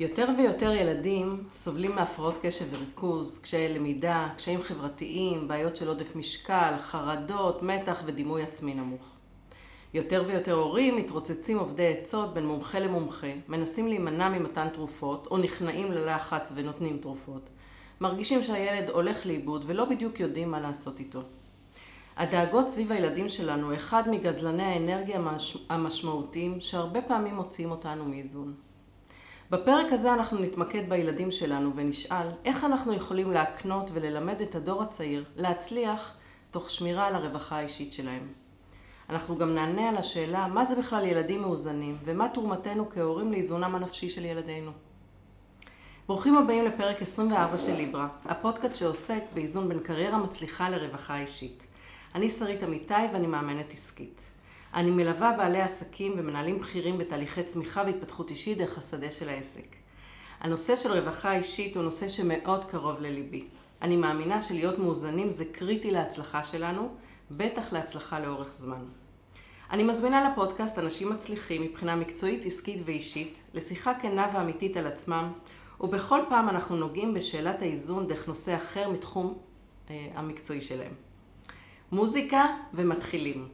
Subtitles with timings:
[0.00, 6.74] יותר ויותר ילדים סובלים מהפרעות קשב וריכוז, קשיי למידה, קשיים חברתיים, בעיות של עודף משקל,
[6.82, 9.02] חרדות, מתח ודימוי עצמי נמוך.
[9.94, 15.92] יותר ויותר הורים מתרוצצים עובדי עצות בין מומחה למומחה, מנסים להימנע ממתן תרופות, או נכנעים
[15.92, 17.50] ללחץ ונותנים תרופות.
[18.00, 21.20] מרגישים שהילד הולך לאיבוד ולא בדיוק יודעים מה לעשות איתו.
[22.16, 25.20] הדאגות סביב הילדים שלנו אחד מגזלני האנרגיה
[25.68, 28.54] המשמעותיים שהרבה פעמים מוציאים אותנו מאיזון.
[29.52, 35.24] בפרק הזה אנחנו נתמקד בילדים שלנו ונשאל איך אנחנו יכולים להקנות וללמד את הדור הצעיר
[35.36, 36.14] להצליח
[36.50, 38.28] תוך שמירה על הרווחה האישית שלהם.
[39.10, 44.10] אנחנו גם נענה על השאלה מה זה בכלל ילדים מאוזנים ומה תרומתנו כהורים לאיזונם הנפשי
[44.10, 44.70] של ילדינו.
[46.08, 51.66] ברוכים הבאים לפרק 24 של ליברה, הפודקאסט שעוסק באיזון בין קריירה מצליחה לרווחה אישית.
[52.14, 54.31] אני שרית אמיתי ואני מאמנת עסקית.
[54.74, 59.76] אני מלווה בעלי עסקים ומנהלים בכירים בתהליכי צמיחה והתפתחות אישית דרך השדה של העסק.
[60.40, 63.44] הנושא של רווחה אישית הוא נושא שמאוד קרוב לליבי.
[63.82, 66.88] אני מאמינה שלהיות מאוזנים זה קריטי להצלחה שלנו,
[67.30, 68.84] בטח להצלחה לאורך זמן.
[69.70, 75.32] אני מזמינה לפודקאסט אנשים מצליחים מבחינה מקצועית, עסקית ואישית, לשיחה כנה ואמיתית על עצמם,
[75.80, 79.38] ובכל פעם אנחנו נוגעים בשאלת האיזון דרך נושא אחר מתחום
[79.90, 80.92] אה, המקצועי שלהם.
[81.92, 83.48] מוזיקה ומתחילים.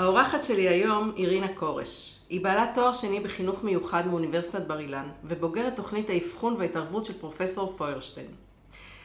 [0.00, 2.18] האורחת שלי היום היא רינה כורש.
[2.28, 7.74] היא בעלת תואר שני בחינוך מיוחד מאוניברסיטת בר אילן, ובוגרת תוכנית האבחון וההתערבות של פרופסור
[7.76, 8.26] פוירשטיין.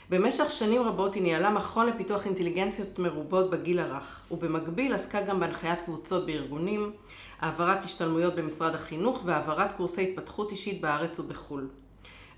[0.09, 5.81] במשך שנים רבות היא ניהלה מכון לפיתוח אינטליגנציות מרובות בגיל הרך, ובמקביל עסקה גם בהנחיית
[5.81, 6.91] קבוצות בארגונים,
[7.39, 11.67] העברת השתלמויות במשרד החינוך והעברת קורסי התפתחות אישית בארץ ובחו"ל.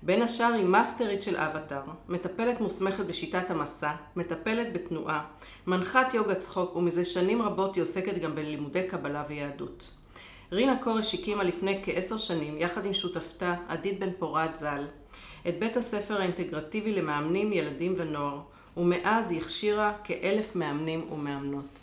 [0.02, 5.24] בין השאר היא מאסטרית של אבטאר, מטפלת מוסמכת בשיטת המסע, מטפלת בתנועה,
[5.68, 9.90] מנחת יוגה צחוק ומזה שנים רבות היא עוסקת גם בלימודי קבלה ויהדות.
[10.52, 14.84] רינה כורש הקימה לפני כעשר שנים, יחד עם שותפתה עדית בן פורת ז"ל,
[15.48, 18.40] את בית הספר האינטגרטיבי למאמנים, ילדים ונוער,
[18.76, 21.78] ומאז היא הכשירה כאלף מאמנים ומאמנות.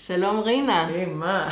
[0.00, 0.86] שלום רינה.
[0.86, 1.48] היי, מה?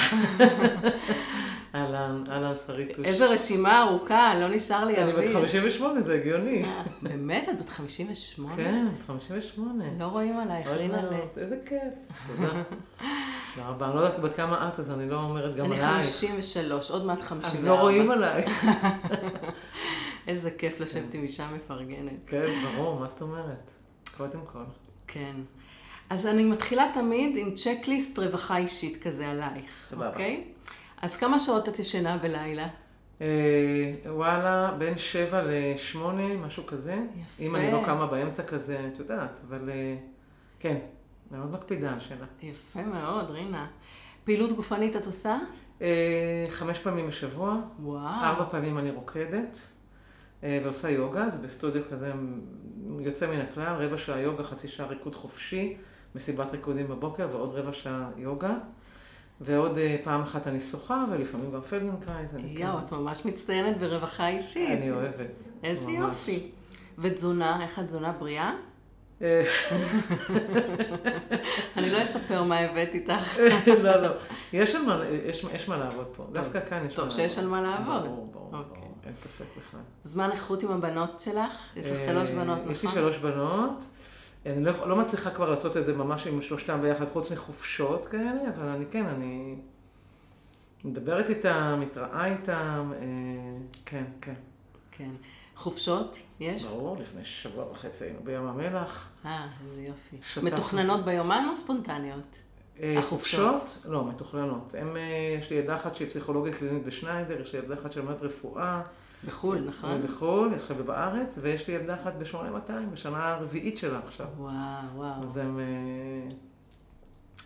[1.74, 3.06] אהלן, אהלן שריטוש.
[3.06, 5.18] איזה רשימה ארוכה, לא נשאר לי אוויר.
[5.18, 6.62] אני בת 58, זה הגיוני.
[7.02, 7.48] באמת?
[7.48, 8.56] את בת 58?
[8.56, 9.84] כן, בת 58.
[9.98, 11.14] לא רואים עלייך, רינה ל...
[11.36, 11.82] איזה כיף,
[12.26, 12.48] תודה.
[13.54, 13.86] תודה רבה.
[13.86, 15.82] אני לא יודעת בת כמה את, אז אני לא אומרת גם עלייך.
[15.84, 17.58] אני 53, עוד מעט 54.
[17.58, 18.64] אז לא רואים עלייך.
[20.28, 22.12] איזה כיף לשבת עם אישה מפרגנת.
[22.26, 23.70] כן, ברור, מה זאת אומרת?
[24.16, 24.64] קודם כל.
[25.06, 25.34] כן.
[26.10, 29.70] אז אני מתחילה תמיד עם צ'קליסט רווחה אישית כזה עלייך.
[29.82, 30.08] סבבה.
[30.08, 30.44] אוקיי?
[31.02, 32.68] אז כמה שעות את ישנה בלילה?
[33.20, 33.26] אה,
[34.06, 36.94] וואלה, בין שבע לשמונה, משהו כזה.
[36.94, 37.42] יפה.
[37.42, 39.96] אם אני לא קמה באמצע כזה, את יודעת, אבל אה,
[40.60, 40.76] כן,
[41.30, 42.26] מאוד מקפידה על שינה.
[42.42, 43.66] יפה מאוד, רינה.
[44.24, 45.38] פעילות גופנית את עושה?
[45.82, 47.56] אה, חמש פעמים בשבוע.
[47.80, 48.24] וואו.
[48.24, 49.58] ארבע פעמים אני רוקדת.
[50.42, 52.12] ועושה יוגה, זה בסטודיו כזה
[53.00, 55.76] יוצא מן הכלל, רבע שעה יוגה, חצי שעה ריקוד חופשי,
[56.18, 58.54] מסיבת ריקודים בבוקר ועוד רבע שעה יוגה.
[59.40, 62.36] ועוד אה, פעם אחת אני שוחה, ולפעמים גם פלדנקרייז.
[62.44, 64.70] יואו, את ממש מצטיינת ברווחה אישית.
[64.70, 65.26] אני אוהבת.
[65.64, 66.50] איזה יופי.
[66.98, 68.52] ותזונה, איך התזונה בריאה?
[69.22, 69.44] אה.
[71.76, 73.38] אני לא אספר מה הבאת איתך.
[73.84, 74.08] לא, לא.
[74.52, 76.26] יש, מה, יש, יש מה לעבוד פה.
[76.32, 76.96] דווקא כאן יש מה לעבוד.
[76.96, 78.04] טוב שיש על מה לעבוד.
[78.04, 78.64] ברור, ברור, ברור.
[78.64, 78.82] אוקיי.
[79.06, 79.80] אין ספק בכלל.
[80.04, 81.52] זמן איכות עם הבנות שלך?
[81.76, 82.72] יש לך שלוש בנות, נכון?
[82.72, 83.84] יש לי שלוש בנות.
[84.46, 88.40] אני לא, לא מצליחה כבר לעשות את זה ממש עם שלושתם ביחד, חוץ מחופשות כאלה,
[88.56, 89.54] אבל אני כן, אני
[90.84, 93.06] מדברת איתם, מתראה איתם, אה,
[93.84, 94.34] כן, כן.
[94.90, 95.10] כן.
[95.56, 96.64] חופשות יש?
[96.64, 99.08] ברור, לפני שבוע וחצי היינו בים המלח.
[99.24, 100.40] אה, איזה יופי.
[100.42, 102.36] מתוכננות ביומן או ספונטניות?
[102.80, 103.78] אה, החופשות?
[103.84, 104.74] לא, מתוכננות.
[104.78, 108.22] הם, אה, יש לי ילדה אחת שהיא פסיכולוגית קלינית בשניידר, יש לי ילדה אחת שלומדת
[108.22, 108.82] רפואה.
[109.26, 110.02] בחו"ל, נכון?
[110.02, 114.26] בחו"ל, עכשיו בארץ, ויש לי ילדה אחת ב-8200, בשנה הרביעית שלה עכשיו.
[114.36, 114.52] וואו,
[114.94, 115.22] וואו.
[115.22, 116.28] אז הן אה,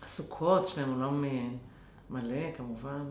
[0.01, 1.47] עסוקות, יש להן עולם אה,
[2.09, 3.03] מלא, כמובן.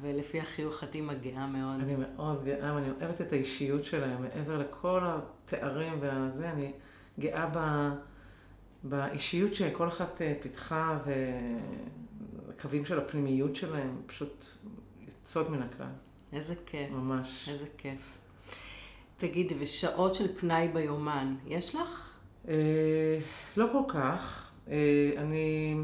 [0.00, 1.80] ולפי החיוך את אימא גאה מאוד.
[1.80, 6.72] אני מאוד גאה, ואני אוהבת את האישיות שלהם, מעבר לכל התארים והזה, אני
[7.18, 7.88] גאה ב...
[8.84, 10.98] באישיות שכל אחת אה, פיתחה,
[12.46, 14.46] והקווים של הפנימיות שלהם פשוט
[15.06, 15.86] יוצאות מן הכלל.
[16.32, 16.90] איזה כיף.
[16.90, 17.48] ממש.
[17.52, 18.18] איזה כיף.
[19.16, 22.12] תגידי, ושעות של פנאי ביומן, יש לך?
[22.48, 23.18] אה,
[23.56, 24.50] לא כל כך.
[24.70, 25.76] אה, אני,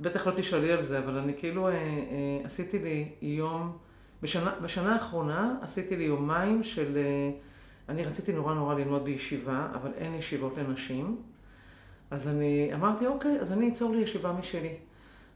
[0.00, 1.78] בטח לא תשאלי על זה, אבל אני כאילו אה, אה,
[2.44, 3.76] עשיתי לי יום,
[4.22, 7.30] בשנה, בשנה האחרונה עשיתי לי יומיים של, אה,
[7.88, 11.16] אני רציתי נורא נורא ללמוד בישיבה, אבל אין ישיבות לנשים.
[12.10, 14.74] אז אני אמרתי, אוקיי, אז אני אצור לי ישיבה משלי.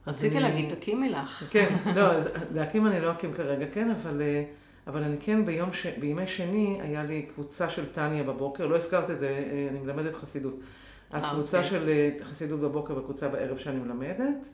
[0.07, 0.43] רציתי אני...
[0.43, 1.45] להגיד, תקימי לך.
[1.51, 2.11] כן, לא,
[2.55, 4.45] להקים אני לא אקים כרגע, כן, אבל, אה,
[4.87, 5.87] אבל אני כן ביום ש...
[5.87, 10.15] בימי שני היה לי קבוצה של טניה בבוקר, לא הזכרת את זה, אה, אני מלמדת
[10.15, 10.55] חסידות.
[11.11, 11.71] אז קבוצה אוקיי.
[11.71, 14.49] של חסידות בבוקר וקבוצה בערב שאני מלמדת.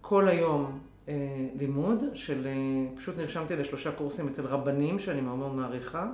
[0.00, 1.14] כל היום אה,
[1.58, 6.06] לימוד של, אה, פשוט נרשמתי לשלושה קורסים אצל רבנים שאני מאוד מאוד מעריכה,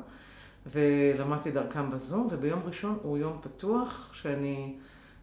[0.66, 4.74] ולמדתי דרכם בזום, וביום ראשון הוא יום פתוח, שאני,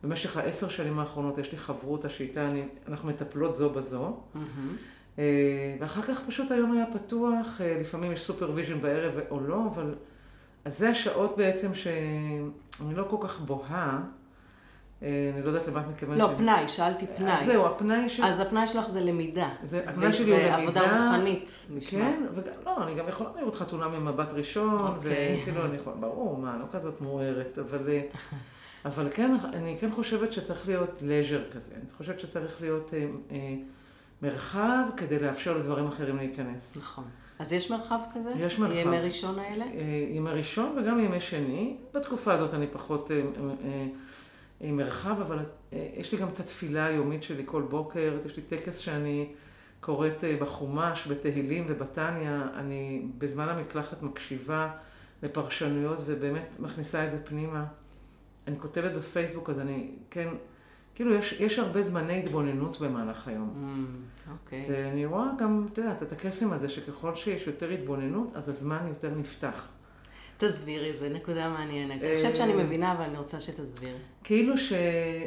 [0.03, 4.17] במשך העשר שנים האחרונות יש לי חברותה שאיתה אני, אנחנו מטפלות זו בזו.
[4.35, 5.19] אמ-המ.
[5.79, 9.95] ואחר כך פשוט היום היה פתוח, לפעמים יש supervision בערב או לא, אבל...
[10.65, 14.01] אז זה השעות בעצם שאני לא כל כך בוהה.
[15.03, 16.19] אה, אני לא יודעת למה את מתכוונת.
[16.19, 17.33] לא, פנאי, שאלתי פנאי.
[17.33, 18.25] אז זהו, הפנאי שלי...
[18.25, 19.49] אז הפנאי שלך זה למידה.
[19.63, 20.57] זה, הפנאי שלי הוא למידה.
[20.57, 21.99] ועבודה רוחנית, נשמע.
[21.99, 25.39] כן, וגם, לא, אני גם יכולה לראות חתונה ממבט ראשון, אוקיי.
[25.41, 27.89] וכאילו, אני יכולה, ברור, מה, לא כזאת מוארת, אבל...
[28.87, 31.73] אה, אבל כן, אני כן חושבת שצריך להיות לז'ר כזה.
[31.75, 33.55] אני חושבת שצריך להיות אה, אה,
[34.21, 36.77] מרחב כדי לאפשר לדברים אחרים להיכנס.
[36.77, 37.05] נכון.
[37.39, 38.29] אז יש מרחב כזה?
[38.39, 38.75] יש מרחב.
[38.75, 39.65] ימי ראשון האלה?
[39.65, 41.77] אה, ימי ראשון וגם ימי שני.
[41.93, 43.11] בתקופה הזאת אני פחות...
[43.11, 43.21] אה,
[43.63, 43.87] אה,
[44.59, 45.39] עם מרחב, אבל
[45.73, 49.29] אה, יש לי גם את התפילה היומית שלי כל בוקר, יש לי טקס שאני
[49.79, 54.69] קוראת אה, בחומש, בתהילים ובתניא, אני בזמן המקלחת מקשיבה
[55.23, 57.65] לפרשנויות ובאמת מכניסה את זה פנימה.
[58.47, 60.27] אני כותבת בפייסבוק, אז אני, כן,
[60.95, 63.49] כאילו יש, יש הרבה זמני התבוננות במהלך היום.
[63.49, 64.65] Mm, אוקיי.
[64.65, 64.71] Mm, okay.
[64.71, 69.09] ואני רואה גם, את יודעת, את הקסם הזה שככל שיש יותר התבוננות, אז הזמן יותר
[69.15, 69.67] נפתח.
[70.37, 72.03] תסבירי, זו נקודה מעניינת.
[72.03, 73.95] אני חושבת שאני אה, מבינה, אבל אני רוצה שתסביר.
[74.23, 74.73] כאילו ש...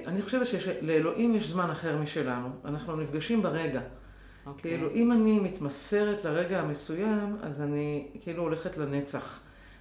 [0.06, 2.48] אני חושבת שלאלוהים יש זמן אחר משלנו.
[2.64, 3.80] אנחנו נפגשים ברגע.
[3.80, 4.48] Okay.
[4.48, 4.70] אוקיי.
[4.70, 9.40] כאילו, אם אני מתמסרת לרגע המסוים, אז אני כאילו הולכת לנצח.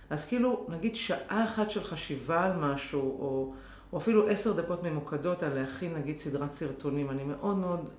[0.09, 3.53] אז כאילו, נגיד שעה אחת של חשיבה על משהו, או,
[3.94, 7.09] או אפילו עשר דקות ממוקדות על להכין נגיד סדרת סרטונים.
[7.09, 7.89] אני מאוד מאוד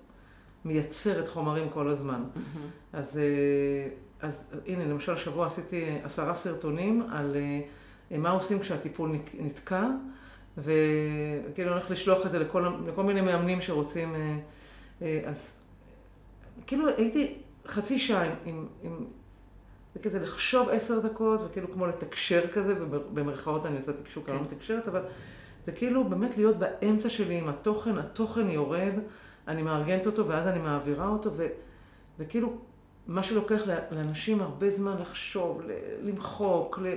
[0.65, 2.25] מייצרת חומרים כל הזמן.
[2.35, 2.59] Mm-hmm.
[2.93, 3.19] אז...
[3.19, 3.89] אה,
[4.23, 7.37] אז הנה, למשל, השבוע עשיתי עשרה סרטונים על
[8.11, 9.87] אה, מה עושים כשהטיפול נתקע,
[10.59, 14.15] וכאילו אני הולכת לשלוח את זה לכל, לכל מיני מאמנים שרוצים,
[15.03, 15.63] אה, אז
[16.67, 19.05] כאילו הייתי חצי שעה עם, עם, עם
[19.95, 22.75] זה כזה לחשוב עשר דקות, וכאילו כמו לתקשר כזה,
[23.15, 24.33] במרכאות אני עושה תקשור, כן.
[24.33, 25.03] לא מתקשרת, אבל
[25.65, 28.95] זה כאילו באמת להיות באמצע שלי עם התוכן, התוכן יורד,
[29.49, 31.47] אני מארגנת אותו ואז אני מעבירה אותו, ו,
[32.19, 32.49] וכאילו
[33.07, 35.63] מה שלוקח לאנשים הרבה זמן לחשוב,
[36.03, 36.95] למחוק, ל...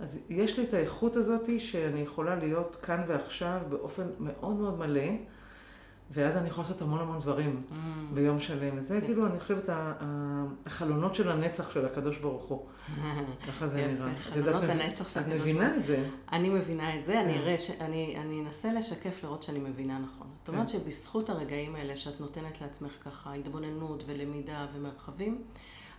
[0.00, 5.10] אז יש לי את האיכות הזאת שאני יכולה להיות כאן ועכשיו באופן מאוד מאוד מלא,
[6.10, 7.76] ואז אני יכולה לעשות המון המון דברים mm.
[8.14, 8.78] ביום שלם.
[8.78, 9.06] וזה כן.
[9.06, 9.68] כאילו, אני חושבת,
[10.66, 12.66] החלונות של הנצח של הקדוש ברוך הוא.
[13.48, 14.14] ככה זה נראה.
[14.18, 15.50] חלונות הנצח של הקדוש ברוך הוא.
[15.52, 16.08] את מבינה את זה.
[16.32, 17.38] אני מבינה את זה, אני כן.
[17.38, 17.56] אראה,
[18.20, 20.26] אני אנסה לשקף לראות שאני מבינה נכון.
[20.38, 20.72] זאת אומרת כן.
[20.72, 25.42] שבזכות הרגעים האלה שאת נותנת לעצמך ככה התבוננות ולמידה ומרחבים,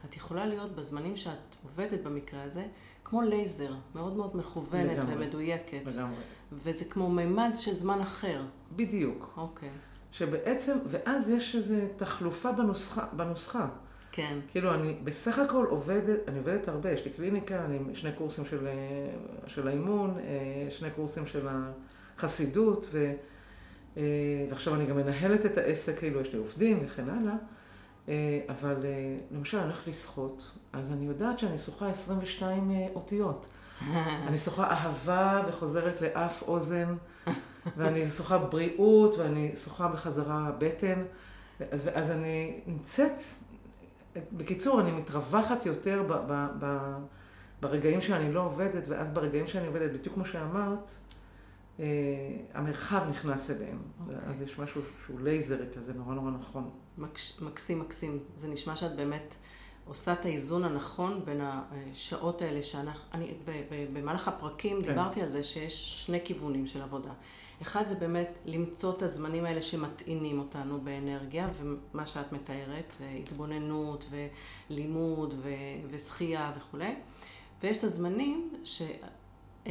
[0.06, 2.66] את יכולה להיות בזמנים שאת עובדת במקרה הזה,
[3.04, 5.82] כמו לייזר, מאוד מאוד מכוונת לגמרי, ומדויקת.
[5.86, 6.16] לגמרי.
[6.52, 8.42] וזה כמו מימד של זמן אחר.
[8.76, 9.34] בדיוק.
[9.38, 9.70] אוקיי.
[10.12, 13.06] שבעצם, ואז יש איזו תחלופה בנוסחה.
[13.14, 13.68] בנוסחה.
[14.18, 14.40] כן.
[14.48, 18.68] כאילו, אני בסך הכל עובדת, אני עובדת הרבה, יש לי קליניקה, אני שני קורסים של,
[19.48, 21.48] של האימון, אה, שני קורסים של
[22.18, 23.14] החסידות, ו,
[23.98, 24.04] אה,
[24.50, 27.34] ועכשיו אני גם מנהלת את העסק, כאילו, יש לי עובדים וכן הלאה.
[28.10, 28.76] אה, אבל
[29.32, 33.48] למשל, אני הולכת לשחות, אז אני יודעת שאני שוחה 22 אותיות.
[34.28, 36.96] אני שוחה אהבה וחוזרת לאף אוזן,
[37.78, 41.04] ואני שוחה בריאות, ואני שוחה בחזרה בטן.
[41.72, 43.22] אז, אז אני נמצאת,
[44.32, 46.78] בקיצור, אני מתרווחת יותר ב, ב, ב,
[47.62, 50.92] ברגעים שאני לא עובדת, ואז ברגעים שאני עובדת, בדיוק כמו שאמרת,
[51.80, 51.86] אה,
[52.54, 53.78] המרחב נכנס אליהם.
[53.78, 54.14] Okay.
[54.16, 54.30] אוקיי.
[54.30, 56.70] אז יש משהו שהוא לייזרי כזה, נורא נורא נכון.
[56.98, 58.20] מקש, מקסים, מקסים.
[58.36, 59.36] זה נשמע שאת באמת...
[59.88, 63.34] עושה את האיזון הנכון בין השעות האלה שאנחנו, אני,
[63.94, 64.90] במהלך הפרקים כן.
[64.90, 67.12] דיברתי על זה שיש שני כיוונים של עבודה.
[67.62, 74.06] אחד זה באמת למצוא את הזמנים האלה שמטעינים אותנו באנרגיה, ומה שאת מתארת, התבוננות
[74.70, 75.34] ולימוד
[75.92, 76.96] ושחייה וכולי.
[77.64, 78.82] ויש את הזמנים ש...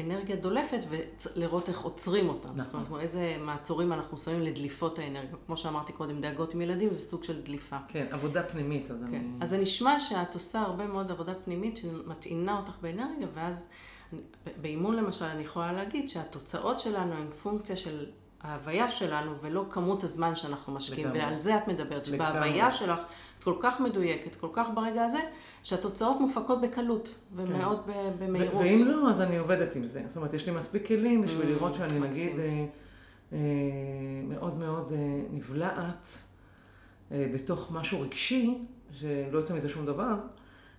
[0.00, 2.48] אנרגיה דולפת ולראות איך עוצרים אותה.
[2.48, 2.62] נכון.
[2.62, 5.36] זאת אומרת, איזה מעצורים אנחנו שמים לדליפות האנרגיה.
[5.46, 7.76] כמו שאמרתי קודם, דאגות עם ילדים זה סוג של דליפה.
[7.88, 8.90] כן, עבודה פנימית.
[8.90, 9.14] אז כן.
[9.14, 9.28] אני...
[9.40, 13.70] אז זה נשמע שאת עושה הרבה מאוד עבודה פנימית שמטעינה אותך באנרגיה, ואז
[14.60, 18.06] באימון למשל אני יכולה להגיד שהתוצאות שלנו הן פונקציה של
[18.40, 21.06] ההוויה שלנו ולא כמות הזמן שאנחנו משקיעים.
[21.06, 21.22] לגמרי.
[21.22, 22.98] ועל זה את מדברת, שבהוויה שלך
[23.38, 25.20] את כל כך מדויקת, כל כך ברגע הזה,
[25.62, 27.92] שהתוצאות מופקות בקלות ומאוד כן.
[28.18, 28.54] במהירות.
[28.54, 30.02] ואם לא, אז אני עובדת עם זה.
[30.06, 32.38] זאת אומרת, יש לי מספיק כלים בשביל mm, לראות שאני נגיד...
[32.38, 32.66] אה,
[33.32, 33.38] אה,
[34.28, 36.18] מאוד מאוד אה, נבלעת
[37.12, 38.58] אה, בתוך משהו רגשי,
[38.92, 40.14] שלא יוצא מזה שום דבר,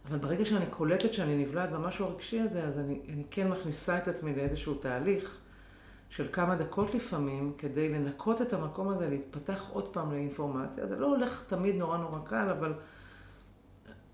[0.10, 4.08] אבל ברגע שאני קולטת שאני נבלעת במשהו הרגשי הזה, אז אני, אני כן מכניסה את
[4.08, 5.40] עצמי לאיזשהו תהליך
[6.10, 10.88] של כמה דקות לפעמים, כדי לנקות את המקום הזה, להתפתח עוד פעם לאינפורמציה.
[10.88, 12.74] זה לא הולך תמיד נורא נורא קל, אבל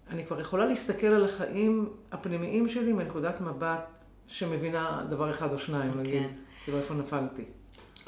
[0.10, 6.00] אני כבר יכולה להסתכל על החיים הפנימיים שלי מנקודת מבט שמבינה דבר אחד או שניים,
[6.00, 6.36] נגיד, כן.
[6.64, 7.44] כאילו איפה נפלתי.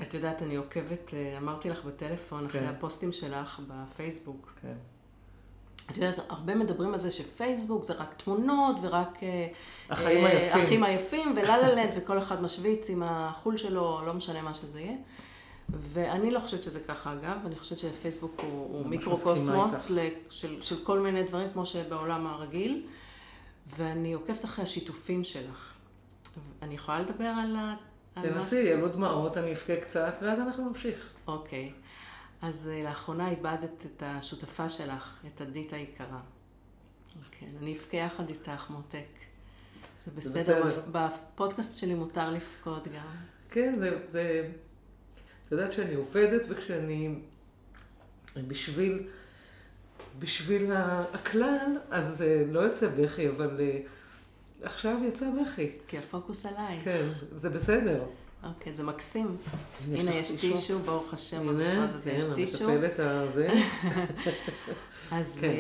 [0.02, 2.68] את יודעת, אני עוקבת, אה, אמרתי לך בטלפון, אחרי כן.
[2.68, 4.54] הפוסטים שלך בפייסבוק.
[4.62, 4.74] כן.
[5.92, 9.24] את יודעת, הרבה מדברים על זה שפייסבוק זה רק תמונות ורק...
[9.24, 9.48] אה,
[9.90, 10.62] החיים אה, היפים.
[10.62, 14.82] החיים היפים ולה לה לנד, וכל אחד משוויץ עם החול שלו, לא משנה מה שזה
[14.82, 14.96] יהיה.
[15.70, 19.92] ואני לא חושבת שזה ככה אגב, אני חושבת שפייסבוק הוא, הוא מיקרוקוסמוס
[20.30, 22.86] של, של כל מיני דברים כמו שבעולם הרגיל,
[23.78, 25.74] ואני עוקבת אחרי השיתופים שלך.
[26.62, 27.76] אני יכולה לדבר על ה...
[28.22, 31.14] תנסי, יעלו דמעות, אני אבכה קצת, ואז אנחנו נמשיך.
[31.28, 31.72] אוקיי.
[32.42, 36.20] אז אה, לאחרונה איבדת את השותפה שלך, את עדית היקרה.
[37.40, 39.06] כן, אני אבכה יחד איתך, מותק.
[40.06, 40.82] זה בסדר, בסדר.
[40.92, 43.16] בפודקאסט שלי מותר לבכות גם.
[43.50, 44.50] כן, זה, זה...
[45.46, 47.16] את יודעת שאני עובדת וכשאני...
[48.48, 49.08] בשביל...
[50.20, 50.72] בשביל
[51.14, 53.80] הכלל, אז זה לא יוצא בכי, אבל אה,
[54.62, 55.72] עכשיו יצא בכי.
[55.88, 56.80] כי הפוקוס עליי.
[56.84, 58.04] כן, זה בסדר.
[58.46, 59.38] אוקיי, זה מקסים.
[59.92, 60.80] הנה, יש טישו?
[60.80, 62.70] ברוך השם, הנה, במשרד הזה כן, יש טישו.
[62.70, 63.48] המטפלת הזה.
[65.12, 65.48] אז כן.
[65.48, 65.56] אה,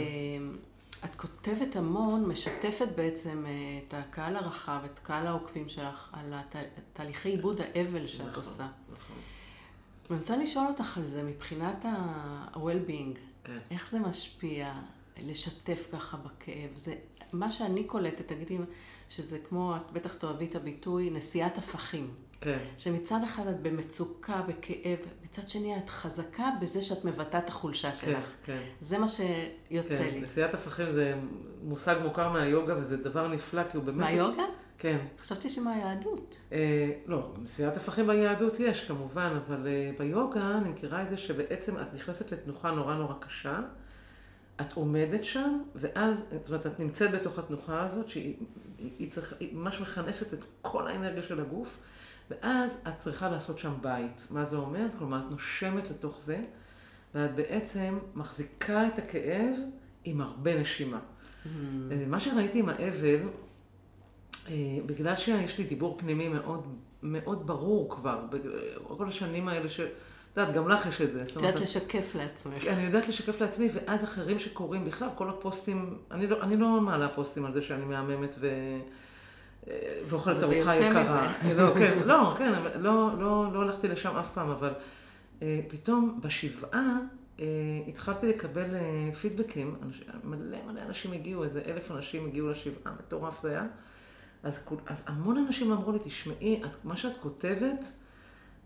[1.05, 3.51] את כותבת המון, משתפת בעצם אה,
[3.87, 6.33] את הקהל הרחב, את קהל העוקבים שלך, על
[6.93, 8.67] תהליכי עיבוד האבל שאת נכון, עושה.
[8.93, 9.15] נכון.
[10.09, 13.17] אני רוצה לשאול אותך על זה מבחינת ה-well-being.
[13.43, 13.57] כן.
[13.71, 14.73] איך זה משפיע
[15.17, 16.69] לשתף ככה בכאב?
[16.77, 16.95] זה
[17.33, 18.57] מה שאני קולטת, תגידי
[19.09, 22.13] שזה כמו, את בטח תאהבי את הביטוי, נשיאת הפכים.
[22.45, 22.57] כן.
[22.77, 27.95] שמצד אחד את במצוקה, בכאב, מצד שני את חזקה בזה שאת מבטאת את החולשה כן,
[27.95, 28.25] שלך.
[28.45, 28.61] כן.
[28.79, 30.21] זה מה שיוצא כן, לי.
[30.21, 31.15] נשיאת הפכים זה
[31.63, 33.99] מושג מוכר מהיוגה וזה דבר נפלא, כי הוא באמת...
[33.99, 34.43] מהיוגה?
[34.77, 34.97] כן.
[35.21, 36.41] חשבתי שמהיהדות.
[36.51, 41.79] אה, לא, נשיאת הפכים ביהדות יש כמובן, אבל אה, ביוגה אני מכירה את זה שבעצם
[41.79, 43.59] את נכנסת לתנוחה נורא נורא קשה,
[44.61, 48.35] את עומדת שם, ואז, זאת אומרת, את נמצאת בתוך התנוחה הזאת, שהיא
[48.77, 51.79] היא, היא צריך, היא ממש מכנסת את כל האנרגיה של הגוף,
[52.29, 54.27] ואז את צריכה לעשות שם בית.
[54.31, 54.85] מה זה אומר?
[54.97, 56.43] כלומר, את נושמת לתוך זה,
[57.15, 59.55] ואת בעצם מחזיקה את הכאב
[60.03, 60.99] עם הרבה נשימה.
[61.45, 61.51] אה,
[62.07, 63.19] מה שראיתי עם האבל,
[64.49, 64.53] אה,
[64.85, 66.67] בגלל שיש לי דיבור פנימי מאוד,
[67.03, 68.25] מאוד ברור כבר,
[68.97, 69.79] כל השנים האלה ש...
[69.79, 71.23] את יודעת, גם לך יש את זה.
[71.23, 72.67] את יודעת לשקף לעצמך.
[72.67, 77.09] אני יודעת לשקף לעצמי, ואז אחרים שקוראים בכלל, כל הפוסטים, אני לא, אני לא מעלה
[77.09, 78.47] פוסטים על זה שאני מהממת ו...
[79.67, 81.27] אה, ואוכלת ארוחה יקרה.
[81.57, 84.73] לא, כן, לא, כן, לא, לא, לא הלכתי לשם אף פעם, אבל
[85.41, 86.97] אה, פתאום בשבעה
[87.39, 87.45] אה,
[87.87, 93.41] התחלתי לקבל אה, פידבקים, אנש, מלא מלא אנשים הגיעו, איזה אלף אנשים הגיעו לשבעה, מטורף
[93.41, 93.65] זה היה.
[94.43, 97.85] אז, אז המון אנשים אמרו לי, תשמעי, את, מה שאת כותבת,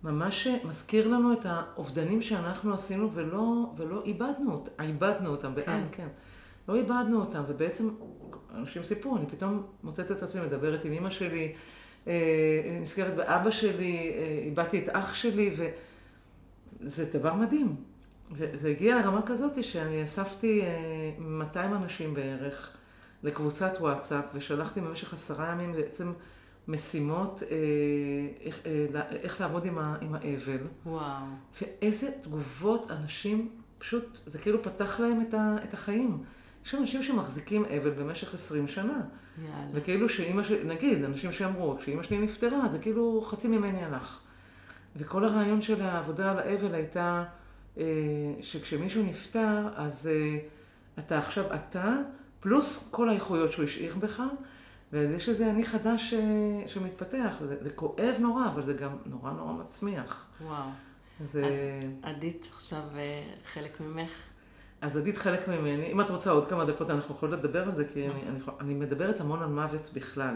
[0.03, 6.07] ממש מזכיר לנו את האובדנים שאנחנו עשינו ולא, ולא איבדנו איבדנו אותם, בעין, כן.
[6.69, 7.89] לא איבדנו אותם, ובעצם
[8.55, 11.53] אנשים סיפרו, אני פתאום מוצאת את עצמי מדברת עם אמא שלי,
[12.07, 15.55] אה, נזכרת באבא שלי, אה, איבדתי את אח שלי,
[16.81, 17.75] וזה דבר מדהים.
[18.31, 20.67] וזה הגיע לרמה כזאת שאני אספתי אה,
[21.19, 22.77] 200 אנשים בערך
[23.23, 26.13] לקבוצת וואטסאפ, ושלחתי במשך עשרה ימים בעצם
[26.67, 27.57] משימות אה,
[28.41, 30.67] איך, אה, איך לעבוד עם, ה, עם האבל.
[30.85, 31.25] וואו.
[31.61, 36.23] ואיזה תגובות אנשים, פשוט, זה כאילו פתח להם את, ה, את החיים.
[36.69, 39.01] יש אנשים שמחזיקים אבל במשך 20 שנה.
[39.37, 39.69] יאללה.
[39.73, 44.19] וכאילו שאימא שלי, נגיד, אנשים שאמרו, כשאימא שלי נפטרה, זה כאילו חצי ממני הלך.
[44.95, 47.23] וכל הרעיון של העבודה על האבל הייתה
[47.77, 47.83] אה,
[48.41, 50.39] שכשמישהו נפטר, אז אה,
[50.99, 51.97] אתה עכשיו אתה,
[52.39, 54.23] פלוס כל האיכויות שהוא השאיר בך,
[54.93, 57.35] ואז יש איזה אני חדש אה, שמתפתח.
[57.47, 60.25] זה, זה כואב נורא, אבל זה גם נורא נורא מצמיח.
[60.41, 60.69] וואו.
[61.31, 61.45] זה...
[61.45, 61.55] אז
[62.01, 62.83] עדית עכשיו
[63.45, 64.28] חלק ממך.
[64.81, 65.91] אז עדית חלק ממני.
[65.91, 68.73] אם את רוצה עוד כמה דקות, אנחנו יכולות לדבר על זה, כי אני, אני, אני
[68.73, 70.35] מדברת המון על מוות בכלל.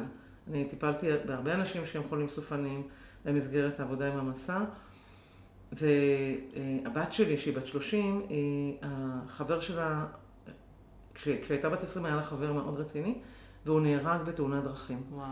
[0.50, 2.84] אני טיפלתי בהרבה אנשים שהם חולים סופניים
[3.26, 4.60] במסגרת העבודה עם המסע,
[5.72, 10.06] והבת שלי, שהיא בת 30, היא, החבר שלה,
[11.16, 13.16] כש- כשהייתה בת 20 היה לה חבר מאוד רציני,
[13.66, 15.02] והוא נהרג בתאונת דרכים.
[15.12, 15.28] וואו.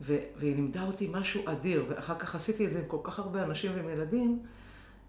[0.00, 3.42] ו- והיא לימדה אותי משהו אדיר, ואחר כך עשיתי את זה עם כל כך הרבה
[3.42, 4.42] אנשים ועם ילדים.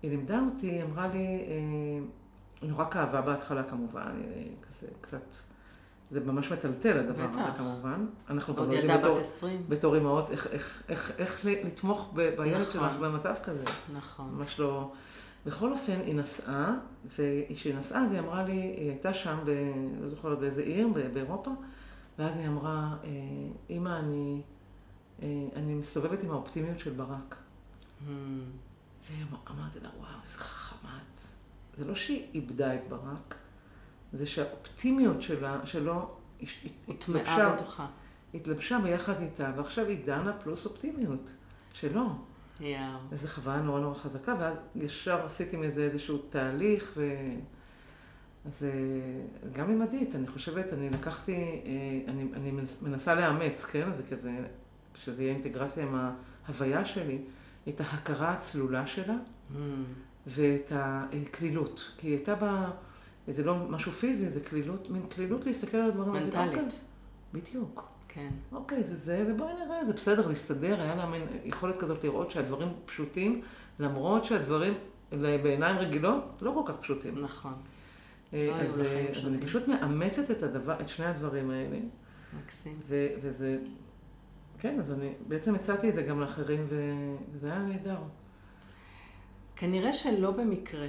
[0.01, 1.17] היא לימדה אותי, אמרה לי,
[1.47, 2.05] אה,
[2.63, 4.21] נורא כאבה בהתחלה כמובן,
[4.67, 5.35] כזה קצת
[6.09, 7.23] זה ממש מטלטל הדבר.
[7.29, 8.05] הזה כמובן.
[8.29, 9.63] אנחנו גם לא יודעים בתור- 20.
[9.69, 12.71] בתור אימהות איך- איך- איך- איך לתמוך ב- בילד נכון.
[12.89, 13.63] שלך במצב כזה.
[13.97, 14.29] נכון.
[14.31, 14.91] ממש לא...
[15.45, 19.49] בכל אופן, היא נסעה, וכשהיא נסעה, אז היא אמרה לי, היא הייתה שם, ב...
[20.01, 21.51] לא זוכרת באיזה עיר, באירופה,
[22.19, 23.09] ואז היא אמרה, אה,
[23.69, 24.41] אמא, אני,
[25.21, 27.35] אה, אני מסתובבת עם האופטימיות של ברק.
[28.01, 28.11] Hmm.
[29.47, 30.39] ואמרתי לה, וואו, איזה.
[31.77, 33.35] זה לא שהיא איבדה את ברק,
[34.13, 36.15] זה שהאופטימיות שלה, שלו,
[36.87, 37.87] התלבשה, בתוכה.
[38.33, 41.33] התלבשה ביחד איתה, ועכשיו היא דנה פלוס אופטימיות
[41.73, 42.05] שלו.
[42.59, 42.77] יאו.
[43.09, 47.13] וזו חוויה נורא נורא חזקה, ואז ישר עשיתי מזה איזשהו תהליך, ו...
[48.45, 48.69] אז אה,
[49.51, 53.93] גם עם עדית, אני חושבת, אני לקחתי, אה, אני, אני מנס- מנסה לאמץ, כן?
[53.93, 54.31] זה כזה,
[54.95, 55.95] שזה יהיה אינטגרציה עם
[56.47, 57.17] ההוויה שלי,
[57.69, 59.15] את ההכרה הצלולה שלה
[59.51, 59.55] Hmm.
[60.27, 61.91] ואת הקלילות.
[61.97, 62.71] כי היא הייתה בה,
[63.27, 66.13] זה לא משהו פיזי, זה קלילות, מין קלילות להסתכל על הדברים.
[66.13, 66.49] מנטלית.
[66.53, 66.65] "אוקיי,
[67.33, 67.83] בדיוק.
[68.07, 68.29] כן.
[68.51, 72.69] אוקיי, זה זה, ובואי נראה, זה בסדר, להסתדר, היה לה מין יכולת כזאת לראות שהדברים
[72.85, 73.41] פשוטים,
[73.79, 74.73] למרות שהדברים
[75.19, 77.23] בעיניים רגילות לא כל כך פשוטים.
[77.23, 77.53] נכון.
[78.33, 79.37] אה, לא אז, אה, אז אני.
[79.37, 81.77] פשוט מאמצת את, הדבר, את שני הדברים האלה,
[82.45, 82.79] מקסים.
[82.87, 83.57] ו, וזה,
[84.59, 86.93] כן, אז אני בעצם הצעתי את זה גם לאחרים, ו,
[87.33, 87.97] וזה היה נהדר.
[89.55, 90.87] כנראה שלא במקרה.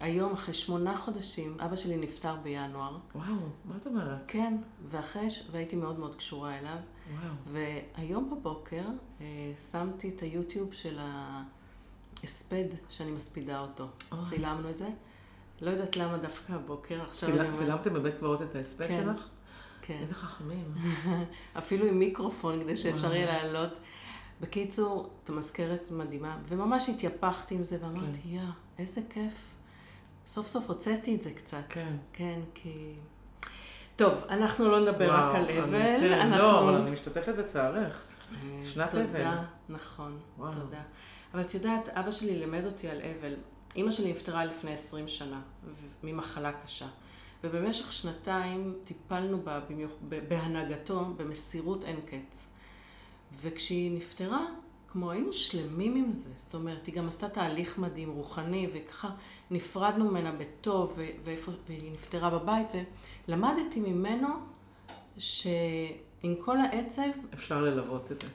[0.00, 2.96] היום, אחרי שמונה חודשים, אבא שלי נפטר בינואר.
[3.14, 3.24] וואו,
[3.64, 4.18] מה את אומרת?
[4.26, 4.56] כן,
[4.90, 6.76] ואחרי, והייתי מאוד מאוד קשורה אליו.
[7.20, 7.32] וואו.
[7.96, 8.82] והיום בבוקר
[9.20, 9.26] אה,
[9.70, 10.98] שמתי את היוטיוב של
[12.22, 13.86] ההספד שאני מספידה אותו.
[14.12, 14.20] אוי.
[14.28, 14.88] צילמנו את זה.
[15.60, 17.60] לא יודעת למה דווקא הבוקר, עכשיו ציל- אני אומרת...
[17.60, 19.02] צילמתם בבית קברות את ההספד כן.
[19.04, 19.28] שלך?
[19.82, 19.98] כן.
[20.00, 20.74] איזה חכמים.
[21.58, 23.14] אפילו עם מיקרופון כדי שאפשר.
[23.14, 23.72] יהיה לעלות.
[24.44, 28.28] בקיצור, את מזכרת מדהימה, וממש התייפחתי עם זה ואמרתי, כן.
[28.28, 28.40] יא,
[28.78, 29.54] איזה כיף.
[30.26, 31.62] סוף סוף הוצאתי את זה קצת.
[31.68, 31.96] כן.
[32.12, 32.92] כן, כי...
[33.96, 36.38] טוב, אנחנו לא נדבר וואו, רק על אבל, כן, אנחנו...
[36.38, 38.04] לא, אבל אני משתתפת בצערך.
[38.32, 39.38] אה, שנת תודה, אבל.
[39.68, 40.52] נכון, וואו.
[40.52, 40.82] תודה.
[41.34, 43.34] אבל את יודעת, אבא שלי לימד אותי על אבל.
[43.76, 45.40] אימא שלי נפטרה לפני 20 שנה,
[46.02, 46.86] ממחלה קשה.
[47.44, 49.92] ובמשך שנתיים טיפלנו בה במיוח...
[50.28, 52.53] בהנהגתו במסירות אין קץ.
[53.40, 54.46] וכשהיא נפטרה,
[54.92, 59.10] כמו היינו שלמים עם זה, זאת אומרת, היא גם עשתה תהליך מדהים, רוחני, וככה
[59.50, 62.66] נפרדנו ממנה בטוב, ו- ואיפה, והיא נפטרה בבית,
[63.28, 64.28] ולמדתי ממנו
[65.18, 67.02] שעם כל העצב,
[67.34, 68.26] אפשר ללוות את זה.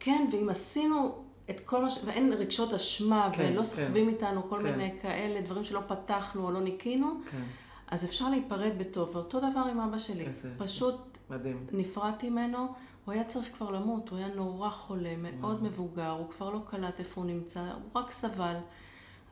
[0.00, 1.14] כן, ואם עשינו
[1.50, 1.98] את כל מה ש...
[2.04, 3.64] ואין רגשות אשמה, כן, ולא כן.
[3.64, 4.64] סוחבים איתנו כל כן.
[4.64, 7.42] מיני כאלה, דברים שלא פתחנו או לא ניקינו, כן,
[7.88, 9.10] אז אפשר להיפרד בטוב.
[9.16, 10.26] ואותו דבר עם אבא שלי.
[10.26, 10.96] איזה- פשוט
[11.30, 11.66] מדהים.
[11.72, 12.66] נפרדתי ממנו,
[13.04, 16.98] הוא היה צריך כבר למות, הוא היה נורא חולה, מאוד מבוגר, הוא כבר לא קלט
[16.98, 18.56] איפה הוא נמצא, הוא רק סבל.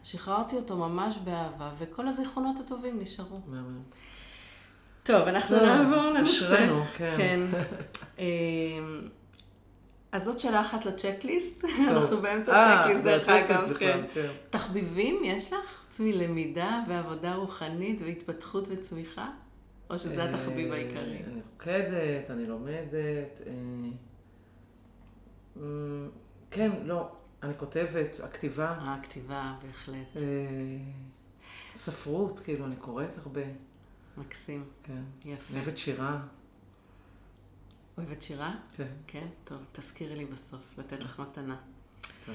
[0.03, 3.41] שחררתי אותו ממש באהבה, וכל הזיכרונות הטובים נשארו.
[3.47, 3.83] מהמם.
[5.03, 6.45] טוב, אנחנו לא, נעבור לנושא.
[6.45, 7.15] אשרינו, כן.
[7.17, 7.41] כן.
[8.19, 9.09] אמ,
[10.13, 11.65] אז זאת שאלה אחת לצ'קליסט.
[11.91, 14.01] אנחנו באמצע אה, הצ'קליסט, זה דרך אגב, כן.
[14.15, 14.29] כן.
[14.51, 15.59] תחביבים יש לך?
[15.89, 19.29] חוץ מלמידה ועבודה רוחנית והתפתחות וצמיחה?
[19.91, 21.23] או שזה התחביב אה, העיקרי?
[21.25, 23.41] אני רוקדת, אני לומדת.
[23.47, 23.53] אה,
[25.57, 26.09] אמ,
[26.51, 30.17] כן, לא, אני כותבת, הכתיבה, הכתיבה, בהחלט.
[30.17, 30.23] אה,
[31.75, 33.43] ספרות, כאילו, אני קוראת הרבה,
[34.17, 34.65] מקסים.
[34.83, 35.03] כן.
[35.25, 35.55] יפה.
[35.55, 36.21] אני אוהבת שירה,
[37.99, 38.55] אוהבת שירה?
[38.77, 38.89] כן.
[39.07, 39.27] כן?
[39.45, 41.57] טוב, תזכירי לי בסוף, לתת לך מתנה.
[42.27, 42.35] טוב.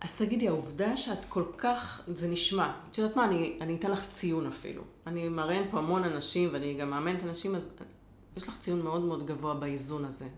[0.00, 4.08] אז תגידי, העובדה שאת כל כך, זה נשמע, את יודעת מה, אני, אני אתן לך
[4.08, 4.82] ציון אפילו.
[5.06, 7.76] אני מראיין פה המון אנשים, ואני גם מאמנת אנשים, אז
[8.36, 10.28] יש לך ציון מאוד מאוד גבוה באיזון הזה,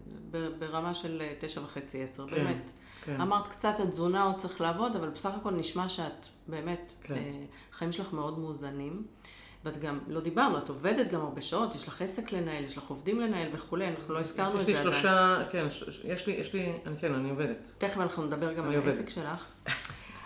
[0.59, 2.71] ברמה של אה, תשע וחצי, עשר, כן, באמת.
[3.05, 3.21] כן.
[3.21, 7.15] אמרת קצת התזונה עוד צריך לעבוד, אבל בסך הכל נשמע שאת באמת, כן.
[7.15, 9.03] אה, החיים שלך מאוד מאוזנים.
[9.65, 12.85] ואת גם, לא דיברנו, את עובדת גם הרבה שעות, יש לך עסק לנהל, יש לך
[12.89, 14.93] עובדים לנהל וכולי, אנחנו לא הזכרנו יש את לי זה עדיין.
[14.95, 15.67] שלושה, כן,
[16.05, 17.71] יש לי, יש לי, אני- כן, אני עובדת.
[17.79, 18.75] תכף אנחנו נדבר גם על.
[18.75, 19.47] העסק שלך.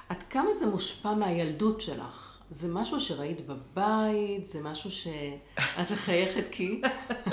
[0.09, 2.38] עד כמה זה מושפע מהילדות שלך?
[2.51, 4.49] זה משהו שראית בבית?
[4.49, 6.81] זה משהו שאת מחייכת כי?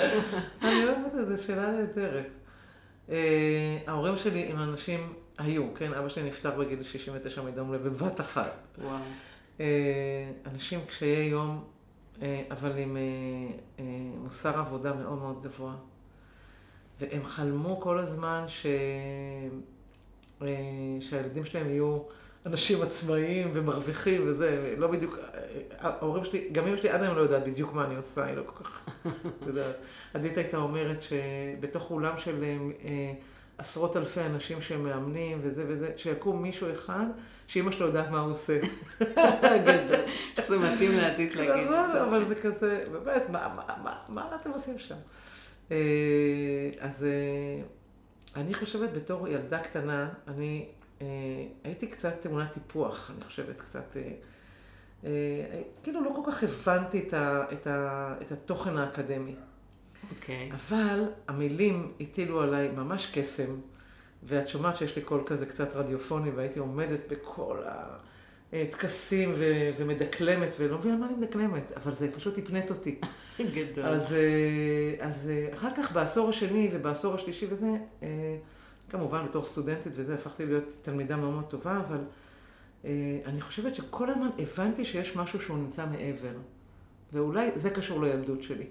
[0.62, 2.28] אני לא יודעת, זו שאלה נהדרת.
[3.10, 8.20] אה, ההורים שלי הם אנשים, היו, כן, אבא שלי נפטר בגיל 69 מדום לב בבת
[8.20, 8.52] אחת.
[8.78, 8.96] וואו.
[9.60, 9.66] אה,
[10.54, 11.64] אנשים קשיי יום,
[12.50, 13.02] אבל עם אה,
[13.78, 13.84] אה,
[14.22, 15.74] מוסר עבודה מאוד מאוד גבוה.
[17.00, 18.66] והם חלמו כל הזמן ש...
[20.42, 20.46] אה,
[21.00, 21.98] שהילדים שלהם יהיו
[22.46, 25.40] אנשים עצמאיים ומרוויחים וזה, לא בדיוק, אה,
[25.78, 28.42] ההורים שלי, גם אמא שלי עד היום לא יודעת בדיוק מה אני עושה, היא לא
[28.46, 28.86] כל כך,
[29.40, 29.76] את יודעת.
[30.14, 32.44] עדית הייתה אומרת שבתוך אולם של
[32.84, 33.12] אה,
[33.58, 37.06] עשרות אלפי אנשים שהם מאמנים וזה וזה, שיקום מישהו אחד,
[37.46, 38.58] שאימא שלו יודעת מה הוא עושה.
[39.66, 40.00] גדול.
[40.48, 41.64] זה מתאים לעתיד להגיד.
[41.64, 43.22] נכון, אבל זה כזה, באמת,
[44.08, 44.96] מה, אתם עושים שם?
[45.70, 47.62] אה, אז אה,
[48.42, 50.68] אני חושבת בתור ילדה קטנה, אני
[51.02, 51.06] אה,
[51.64, 53.96] הייתי קצת טעונת טיפוח, אני חושבת, קצת...
[55.82, 59.34] כאילו לא כל כך הבנתי את, ה, את, ה, את התוכן האקדמי.
[60.10, 60.50] אוקיי.
[60.50, 60.54] Okay.
[60.54, 63.54] אבל המילים הטילו עליי ממש קסם,
[64.22, 67.58] ואת שומעת שיש לי קול כזה קצת רדיופוני, והייתי עומדת בכל
[68.52, 72.98] הטקסים ו- ומדקלמת, ולא מבינה מה אני מדקלמת, אבל זה פשוט הפנט אותי.
[73.54, 73.84] גדול.
[73.84, 77.70] אז, אה, אז אה, אחר כך בעשור השני ובעשור השלישי וזה,
[78.02, 78.36] אה,
[78.88, 81.98] כמובן בתור סטודנטית וזה, הפכתי להיות תלמידה מאוד מאוד טובה, אבל
[83.24, 86.32] אני חושבת שכל הזמן הבנתי שיש משהו שהוא נמצא מעבר.
[87.12, 88.66] ואולי זה קשור לילדות שלי.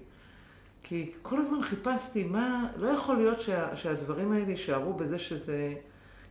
[0.82, 5.74] כי כל הזמן חיפשתי מה, לא יכול להיות שה, שהדברים האלה יישארו בזה שזה,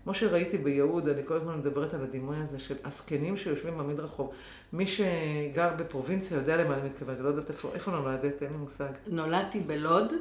[0.03, 4.31] כמו שראיתי ביהוד, אני כל הזמן מדברת על הדימוי הזה של הזקנים שיושבים במדרחוב.
[4.73, 8.91] מי שגר בפרובינציה יודע למה אני מתכוונת, לא יודעת איפה, איפה נולדת, אין לי מושג.
[9.07, 10.13] נולדתי בלוד.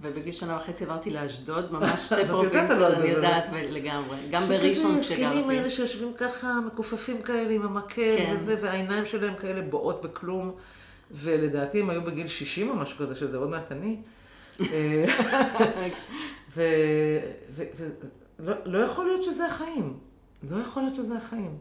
[0.00, 4.16] ובגיל שנה וחצי עברתי לאשדוד, ממש שתי פרובינציות, אני יודעת לגמרי.
[4.30, 5.02] גם בראשון כשגרתי.
[5.02, 8.36] שכזה הזקנים האלה שיושבים ככה, מכופפים כאלה עם המקל כן.
[8.38, 10.52] וזה, והעיניים שלהם כאלה בועות בכלום.
[11.10, 13.96] ולדעתי הם היו בגיל 60 או משהו כזה, שזה עוד מעט אני.
[16.56, 19.98] ולא לא יכול להיות שזה החיים.
[20.50, 21.58] לא יכול להיות שזה החיים.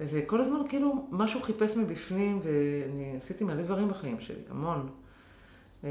[0.00, 4.88] וכל הזמן כאילו משהו חיפש מבפנים, ואני עשיתי מלא דברים בחיים שלי, המון.
[5.84, 5.90] אה,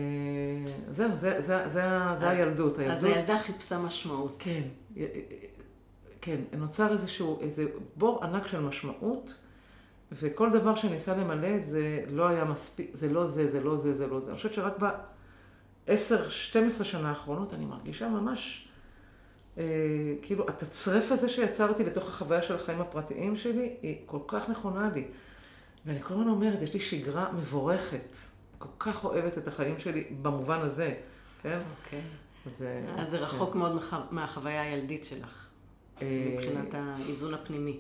[0.90, 1.82] זהו, זה, זה, זה,
[2.18, 2.78] זה הילדות.
[2.78, 2.98] הילדות.
[2.98, 4.36] אז הילדה חיפשה משמעות.
[4.40, 4.62] כן,
[6.22, 9.36] כן, נוצר איזשהו, איזה בור ענק של משמעות.
[10.12, 13.94] וכל דבר שניסה למלא את זה לא היה מספיק, זה לא זה, זה לא זה,
[13.94, 14.28] זה לא זה.
[14.28, 18.68] אני חושבת שרק ב-10-12 שנה האחרונות אני מרגישה ממש,
[19.58, 19.64] אה,
[20.22, 25.06] כאילו, התצרף הזה שיצרתי לתוך החוויה של החיים הפרטיים שלי, היא כל כך נכונה לי.
[25.86, 28.18] ואני כל הזמן אומרת, יש לי שגרה מבורכת.
[28.58, 30.94] כל כך אוהבת את החיים שלי במובן הזה,
[31.42, 31.60] כן?
[31.86, 32.02] אוקיי.
[32.46, 33.60] אז, אה, אז זה רחוק כן.
[33.60, 35.48] מאוד מהחוויה הילדית שלך,
[36.02, 37.80] אה, מבחינת האיזון הפנימי.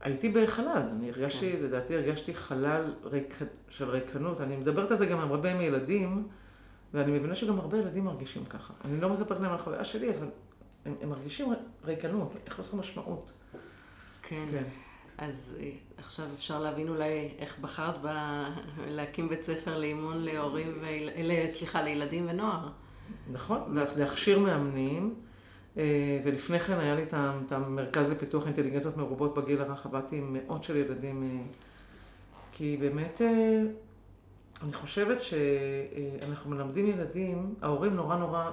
[0.00, 1.62] הייתי בחלל, אני הרגשתי, כן.
[1.62, 4.40] לדעתי הרגשתי חלל ריק, של ריקנות.
[4.40, 6.28] אני מדברת על זה גם עם הרבה מילדים,
[6.94, 8.72] ואני מבינה שגם הרבה ילדים מרגישים ככה.
[8.84, 10.26] אני לא מספרת להם על החוויה שלי, אבל
[10.84, 11.52] הם, הם מרגישים
[11.84, 13.32] ריקנות, חוסר משמעות.
[14.22, 14.44] כן.
[14.50, 14.64] כן.
[15.18, 18.08] אז אה, עכשיו אפשר להבין אולי איך בחרת ב...
[18.86, 20.86] להקים בית ספר לאימון להורים, ו...
[21.48, 22.68] סליחה, לילדים ונוער.
[23.30, 25.14] נכון, להכשיר מאמנים.
[25.78, 30.64] אה, ולפני כן היה לי את המרכז לפיתוח אינטליגנציות מרובות בגיל הרך, עבדתי עם מאות
[30.64, 31.28] של ילדים, אה,
[32.52, 33.62] כי באמת אה,
[34.64, 38.50] אני חושבת שאנחנו מלמדים ילדים, ההורים נורא נורא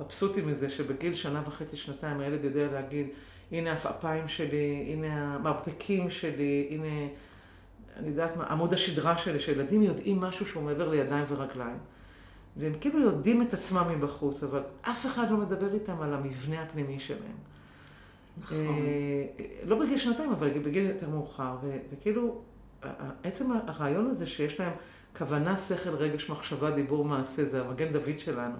[0.00, 3.06] מבסוטים מזה שבגיל שנה וחצי, שנתיים, הילד יודע להגיד,
[3.52, 7.08] הנה העפעפיים שלי, הנה המרפקים שלי, הנה,
[7.96, 11.78] אני יודעת מה, עמוד השדרה שלי, שילדים יודעים משהו שהוא מעבר לידיים ורגליים.
[12.56, 17.00] והם כאילו יודעים את עצמם מבחוץ, אבל אף אחד לא מדבר איתם על המבנה הפנימי
[17.00, 17.36] שלהם.
[18.38, 18.56] נכון.
[18.56, 21.56] אה, לא בגיל שנתיים, אבל בגיל יותר מאוחר.
[21.92, 22.40] וכאילו,
[23.22, 24.72] עצם הרעיון הזה שיש להם
[25.18, 28.56] כוונה, שכל, רגש, מחשבה, דיבור, מעשה, זה המגן דוד שלנו.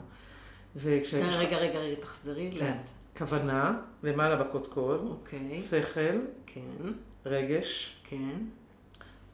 [0.76, 1.36] וכשיש...
[1.36, 2.64] רגע, רגע, רגע, תחזרי כן.
[2.64, 2.90] לאט.
[3.18, 5.60] כוונה, למעלה בקודקוד, אוקיי.
[5.60, 6.92] שכל, כן.
[7.26, 8.38] רגש, כן.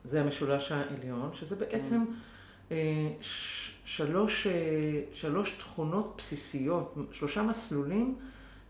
[0.05, 2.05] זה המשולש העליון, שזה בעצם
[2.69, 2.75] כן.
[2.75, 3.09] אה,
[3.87, 4.53] שלוש, אה,
[5.13, 8.19] שלוש תכונות בסיסיות, שלושה מסלולים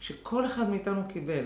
[0.01, 1.45] שכל אחד מאיתנו קיבל.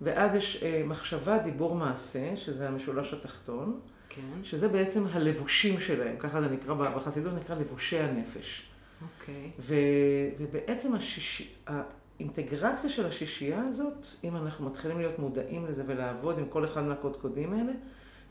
[0.00, 4.20] ואז יש אה, מחשבה, דיבור, מעשה, שזה המשולש התחתון, כן.
[4.42, 8.70] שזה בעצם הלבושים שלהם, ככה זה נקרא, בחסידות נקרא לבושי הנפש.
[9.02, 9.50] אוקיי.
[9.58, 9.74] ו,
[10.38, 16.64] ובעצם השיש, האינטגרציה של השישייה הזאת, אם אנחנו מתחילים להיות מודעים לזה ולעבוד עם כל
[16.64, 17.72] אחד מהקודקודים האלה,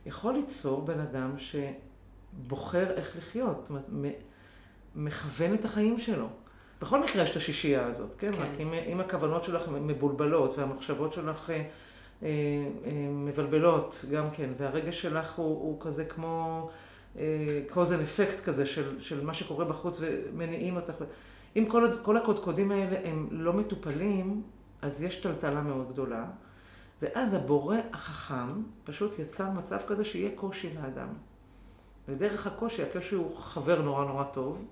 [0.05, 3.57] יכול ליצור בן אדם שבוחר איך לחיות.
[3.61, 3.89] זאת אומרת,
[4.95, 6.27] מכוון את החיים שלו.
[6.81, 8.31] בכל מקרה יש את השישייה הזאת, כן?
[8.31, 8.41] כן.
[8.41, 11.55] רק אם, אם הכוונות שלך מבולבלות והמחשבות שלך אה,
[12.21, 12.29] אה,
[13.11, 16.69] מבלבלות גם כן, והרגש שלך הוא, הוא כזה כמו
[17.69, 21.03] cause and effect כזה של, של מה שקורה בחוץ ומניעים אותך.
[21.55, 24.41] אם כל, כל הקודקודים האלה הם לא מטופלים,
[24.81, 26.25] אז יש טלטלה מאוד גדולה,
[27.01, 28.47] ואז הבורא החכם
[28.83, 31.07] פשוט יצר מצב כזה שיהיה קושי לאדם.
[32.07, 34.65] ודרך הקושי, הקושי הוא חבר נורא נורא טוב,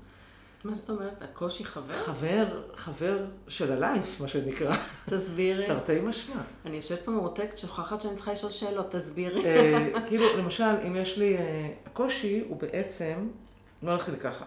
[0.63, 1.21] מה זאת אומרת?
[1.21, 1.93] הקושי חבר?
[1.93, 4.75] חבר, חבר של הלייף, מה שנקרא.
[5.09, 5.67] תסבירי.
[5.67, 6.41] תרתי משמע.
[6.65, 9.45] אני יושבת פה מרותקת, שוכחת שאני צריכה לשאול שאלות, תסבירי.
[9.45, 11.37] אה, כאילו, למשל, אם יש לי...
[11.37, 13.27] אה, הקושי הוא בעצם,
[13.83, 14.45] לא נתחיל ככה.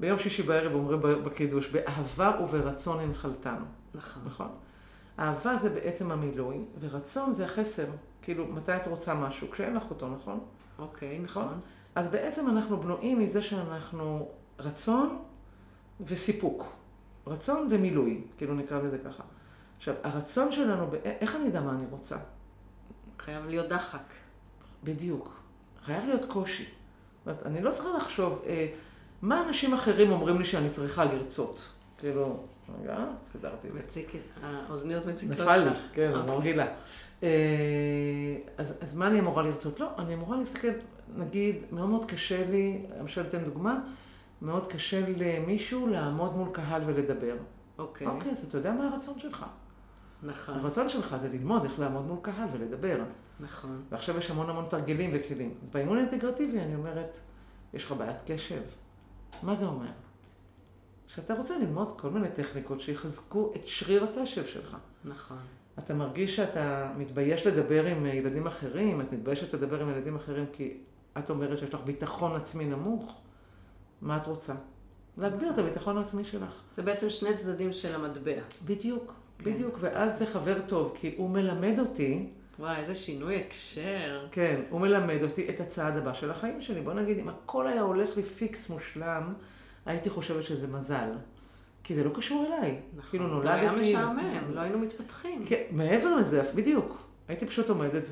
[0.00, 3.64] ביום שישי בערב אומרים בקידוש, באהבה וברצון הנחלתנו.
[3.94, 4.22] נכון.
[4.26, 4.48] נכון?
[5.18, 7.86] אהבה זה בעצם המילוי, ורצון זה החסר.
[8.22, 9.50] כאילו, מתי את רוצה משהו?
[9.50, 10.40] כשאין לך אותו, נכון?
[10.78, 11.60] אוקיי, נכון.
[11.94, 15.18] אז בעצם אנחנו בנויים מזה שאנחנו רצון
[16.00, 16.72] וסיפוק.
[17.26, 19.22] רצון ומילוי, כאילו נקרא לזה ככה.
[19.76, 22.16] עכשיו, הרצון שלנו, איך אני אדע מה אני רוצה?
[23.18, 24.12] חייב להיות דחק.
[24.84, 25.40] בדיוק.
[25.84, 26.64] חייב להיות קושי.
[26.64, 28.66] זאת אומרת, אני לא צריכה לחשוב, אה,
[29.22, 31.72] מה אנשים אחרים אומרים לי שאני צריכה לרצות?
[31.98, 32.42] כאילו,
[32.80, 33.78] רגע, סידרתי את זה.
[33.78, 35.76] מציק, האוזניות מציקות נפל לי, לך.
[35.92, 36.26] כן, אוקיי.
[36.34, 36.66] מרגילה.
[37.22, 37.28] אה,
[38.58, 39.80] אז, אז מה אני אמורה לרצות?
[39.80, 40.68] לא, אני אמורה להסתכל,
[41.16, 43.80] נגיד, מאוד מאוד קשה לי, למשל אתן דוגמה,
[44.42, 47.36] מאוד קשה למישהו לעמוד מול קהל ולדבר.
[47.78, 49.46] אוקיי, אוקיי, אז אתה יודע מה הרצון שלך.
[50.22, 53.02] נכון, הרצון שלך זה ללמוד איך לעמוד מול קהל ולדבר.
[53.40, 53.82] נכון.
[53.90, 55.54] ועכשיו יש המון המון תרגילים וכלים.
[55.64, 57.18] אז באימון האינטגרטיבי אני אומרת,
[57.74, 58.62] יש לך בעיית קשב.
[59.42, 59.90] מה זה אומר?
[61.06, 64.76] שאתה רוצה ללמוד כל מיני טכניקות שיחזקו את שריר הקשב שלך.
[65.04, 65.38] נכון.
[65.78, 70.76] אתה מרגיש שאתה מתבייש לדבר עם ילדים אחרים, את מתביישת לדבר עם ילדים אחרים כי
[71.18, 73.20] את אומרת שיש לך ביטחון עצמי נמוך.
[74.02, 74.54] מה את רוצה?
[75.18, 76.62] להגביר את הביטחון העצמי שלך.
[76.76, 78.32] זה בעצם שני צדדים של המטבע.
[78.64, 79.44] בדיוק, כן.
[79.44, 79.76] בדיוק.
[79.80, 82.26] ואז זה חבר טוב, כי הוא מלמד אותי
[82.58, 84.26] וואי, איזה שינוי הקשר.
[84.32, 86.80] כן, הוא מלמד אותי את הצעד הבא של החיים שלי.
[86.80, 89.34] בוא נגיד, אם הכל היה הולך לי פיקס מושלם,
[89.86, 91.08] הייתי חושבת שזה מזל.
[91.84, 92.80] כי זה לא קשור אליי.
[92.96, 93.10] נכון.
[93.10, 93.60] כאילו נולדתי...
[93.60, 95.44] היה משעמם, לא היינו מתפתחים.
[95.46, 97.02] כן, מעבר לזה, בדיוק.
[97.28, 98.08] הייתי פשוט עומדת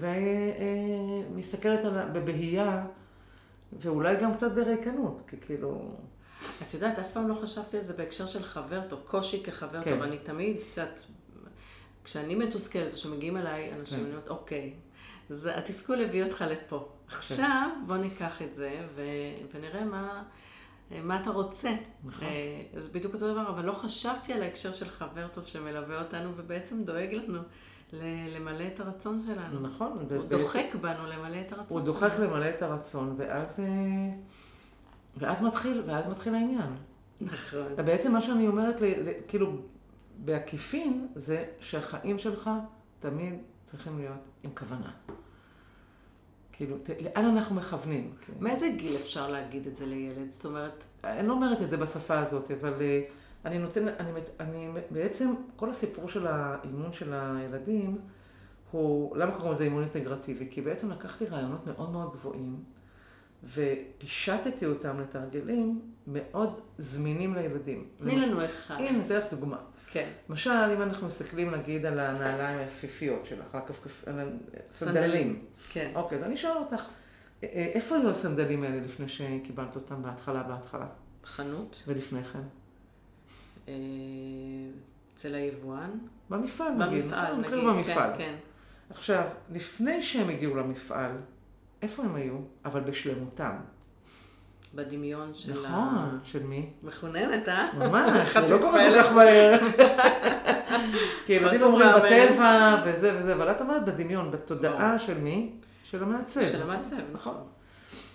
[1.30, 2.86] ומסתכלת על ה- בבהייה,
[3.72, 5.96] ואולי גם קצת בריקנות, כי כאילו...
[6.62, 9.94] את יודעת, אף פעם לא חשבתי על זה בהקשר של חבר טוב, קושי כחבר כן.
[9.94, 10.02] טוב.
[10.02, 11.00] אני תמיד, את יודעת,
[12.04, 14.04] כשאני מתוסכלת, או שמגיעים אליי אנשים, כן.
[14.04, 14.74] אני אומרת, אוקיי,
[15.28, 16.88] זה התסכול הביא אותך לפה.
[17.08, 19.02] עכשיו, בוא ניקח את זה ו-
[19.54, 20.22] ונראה מה...
[20.90, 21.70] מה אתה רוצה?
[22.04, 22.28] נכון.
[22.28, 26.32] אה, זה בדיוק אותו דבר, אבל לא חשבתי על ההקשר של חבר טוב שמלווה אותנו
[26.36, 27.38] ובעצם דואג לנו
[27.92, 29.60] למלא את הרצון שלנו.
[29.60, 29.92] נכון.
[29.92, 31.84] הוא ובעצם- דוחק בנו למלא את הרצון הוא שלנו.
[31.92, 33.60] דוחק למלא את הרצון, ואז...
[33.60, 33.64] אה,
[35.16, 36.70] ואז מתחיל, ואז מתחיל העניין.
[37.20, 37.66] נכון.
[37.76, 38.80] ובעצם מה שאני אומרת,
[39.28, 39.52] כאילו,
[40.24, 42.50] בעקיפין, זה שהחיים שלך
[42.98, 44.90] תמיד צריכים להיות עם כוונה.
[46.52, 48.12] כאילו, ת, לאן אנחנו מכוונים?
[48.40, 50.30] מאיזה גיל אפשר להגיד את זה לילד?
[50.30, 53.00] זאת אומרת, אני לא אומרת את זה בשפה הזאת, אבל אה,
[53.46, 57.98] אני נותן, אני, אני בעצם, כל הסיפור של האימון של הילדים,
[58.70, 60.46] הוא, למה קוראים לזה אימון אינטגרטיבי?
[60.50, 62.56] כי בעצם לקחתי רעיונות מאוד מאוד גבוהים,
[63.44, 67.88] ופישטתי אותם לתרגלים מאוד זמינים לילדים.
[67.98, 68.74] תני לנו אחד.
[68.78, 69.58] הנה, אתן לך דוגמה.
[69.92, 70.08] כן.
[70.28, 74.08] למשל, אם אנחנו מסתכלים נגיד על הנעליים היפיפיות שלך, על הכפכפ...
[74.08, 74.38] על סנדלים.
[74.70, 75.44] הסנדלים.
[75.72, 75.92] כן.
[75.94, 80.42] אוקיי, אז אני אשאל אותך, אה, אה, איפה היו הסנדלים האלה לפני שקיבלת אותם בהתחלה,
[80.42, 80.86] בהתחלה?
[81.24, 82.42] חנות, ולפני כן?
[83.68, 83.74] אה,
[85.14, 85.90] אצל היבואן.
[86.30, 87.04] במפעל נגיד.
[87.04, 87.32] במפעל, נכון?
[87.32, 87.44] נגיד.
[87.44, 88.10] התחילו במפעל.
[88.12, 88.34] כן, כן.
[88.90, 91.12] עכשיו, לפני שהם הגיעו למפעל,
[91.82, 92.38] איפה הם היו?
[92.64, 93.56] אבל בשלמותם.
[94.74, 96.18] בדמיון של נכון.
[96.24, 96.70] של מי?
[96.82, 97.68] המחוננת, אה?
[97.78, 98.90] ממש, זה לא קורה.
[98.90, 99.58] כל כך מהר.
[101.26, 101.88] כי ילדים אומרים.
[101.96, 104.98] בטבע וזה וזה, אבל את אומרת בדמיון, בתודעה.
[104.98, 105.52] של מי?
[105.84, 106.44] של המעצב.
[106.44, 107.36] של המעצב, נכון.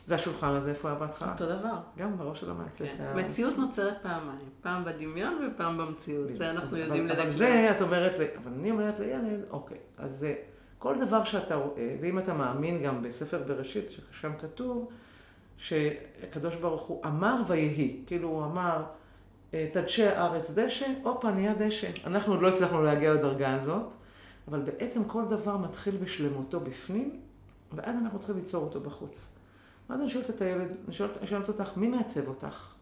[0.07, 1.31] והשולחן הזה, איפה היה בהתחלה?
[1.31, 1.75] אותו דבר.
[1.97, 2.85] גם בראש של המעצב.
[2.85, 3.13] כן.
[3.15, 6.35] מציאות נוצרת פעמיים, פעם בדמיון ופעם במציאות.
[6.35, 7.31] זה אנחנו אבל- יודעים אבל לדקלם.
[7.31, 10.35] זה, את אומרת, אבל אני אומרת לילד, אוקיי, אז זה,
[10.79, 14.89] כל דבר שאתה רואה, ואם אתה מאמין גם בספר בראשית, ששם כתוב,
[15.57, 18.83] שהקדוש ברוך הוא אמר ויהי, כאילו הוא אמר,
[19.53, 21.87] אה, תדשא הארץ דשא, הופה, נהיה דשא.
[22.07, 23.93] אנחנו עוד לא הצלחנו להגיע לדרגה הזאת,
[24.47, 27.19] אבל בעצם כל דבר מתחיל בשלמותו בפנים,
[27.73, 29.35] ואז אנחנו צריכים ליצור אותו בחוץ.
[29.91, 32.73] ואז אני שואלת את הילד, אני שואלת, אני שואלת אותך, מי מעצב אותך?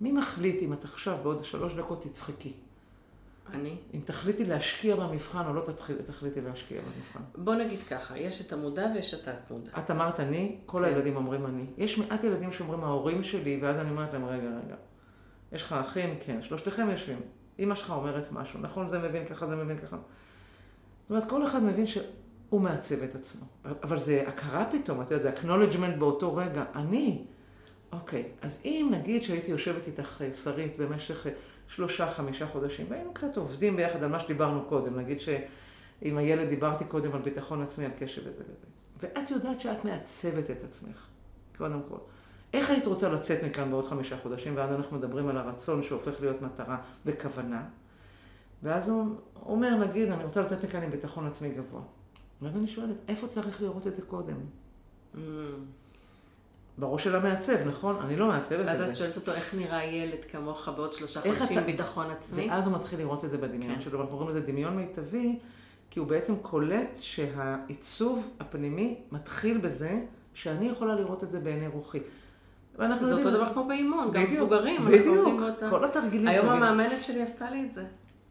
[0.00, 2.52] מי מחליט אם את עכשיו בעוד שלוש דקות תצחקי?
[3.52, 3.76] אני?
[3.94, 7.20] אם תחליטי להשקיע במבחן או לא תתחיל, תחליטי להשקיע במבחן.
[7.44, 9.70] בוא נגיד ככה, יש את המודע ויש את התת-מודע.
[9.78, 10.84] את אמרת אני, כל כן.
[10.84, 11.64] הילדים אומרים אני.
[11.76, 14.74] יש מעט ילדים שאומרים ההורים שלי, ואז אני אומרת להם, רגע, רגע.
[15.52, 16.14] יש לך אחים?
[16.20, 16.42] כן.
[16.42, 17.20] שלושתכם יושבים.
[17.58, 19.96] אמא שלך אומרת משהו, נכון זה מבין ככה, זה מבין ככה.
[19.96, 21.86] זאת אומרת, כל אחד מבין
[22.48, 23.46] שהוא מעצב את עצמו.
[23.82, 26.64] אבל זה הכרה פתאום, את יודעת, זה acknowledgement באותו רגע.
[26.74, 27.24] אני.
[27.92, 31.32] אוקיי, אז אם נגיד שהייתי יושבת איתך, אה, שרית, במשך אה,
[31.68, 36.84] שלושה, חמישה חודשים, והיינו קצת עובדים ביחד על מה שדיברנו קודם, נגיד שעם הילד דיברתי
[36.84, 38.66] קודם על ביטחון עצמי, על קשב וזה וזה.
[39.00, 41.06] ואת יודעת שאת מעצבת את עצמך,
[41.58, 41.98] קודם כל.
[42.54, 46.42] איך היית רוצה לצאת מכאן בעוד חמישה חודשים, ואז אנחנו מדברים על הרצון שהופך להיות
[46.42, 47.62] מטרה בכוונה.
[48.62, 49.14] ואז הוא
[49.46, 51.80] אומר, נגיד, אני רוצה לצאת מכאן עם ביטחון עצמי גבוה.
[52.42, 54.34] ואז אני שואלת, איפה צריך לראות את זה קודם?
[55.14, 55.18] Mm,
[56.78, 57.96] בראש של המעצב, נכון?
[57.96, 58.88] אני לא מעצבת את ואז זה.
[58.90, 62.48] את שואלת אותו, איך נראה ילד כמוך בעוד שלושה חודשים אתה- ביטחון עצמי?
[62.50, 63.80] ואז הוא מתחיל לראות את זה בדמיון כן.
[63.80, 65.38] שלו, ואנחנו קוראים לזה דמיון מיטבי,
[65.90, 70.00] כי הוא בעצם קולט שהעיצוב הפנימי מתחיל בזה
[70.34, 71.98] שאני יכולה לראות את זה בעיני רוחי.
[72.78, 75.70] ואנחנו זה אותו יודעים- דבר כמו באימון, גם בדיוק, מבוגרים, בדיוק, באותה...
[75.70, 76.48] כל התרגילים היום.
[76.48, 77.84] המאמנת שלי עשתה לי את זה.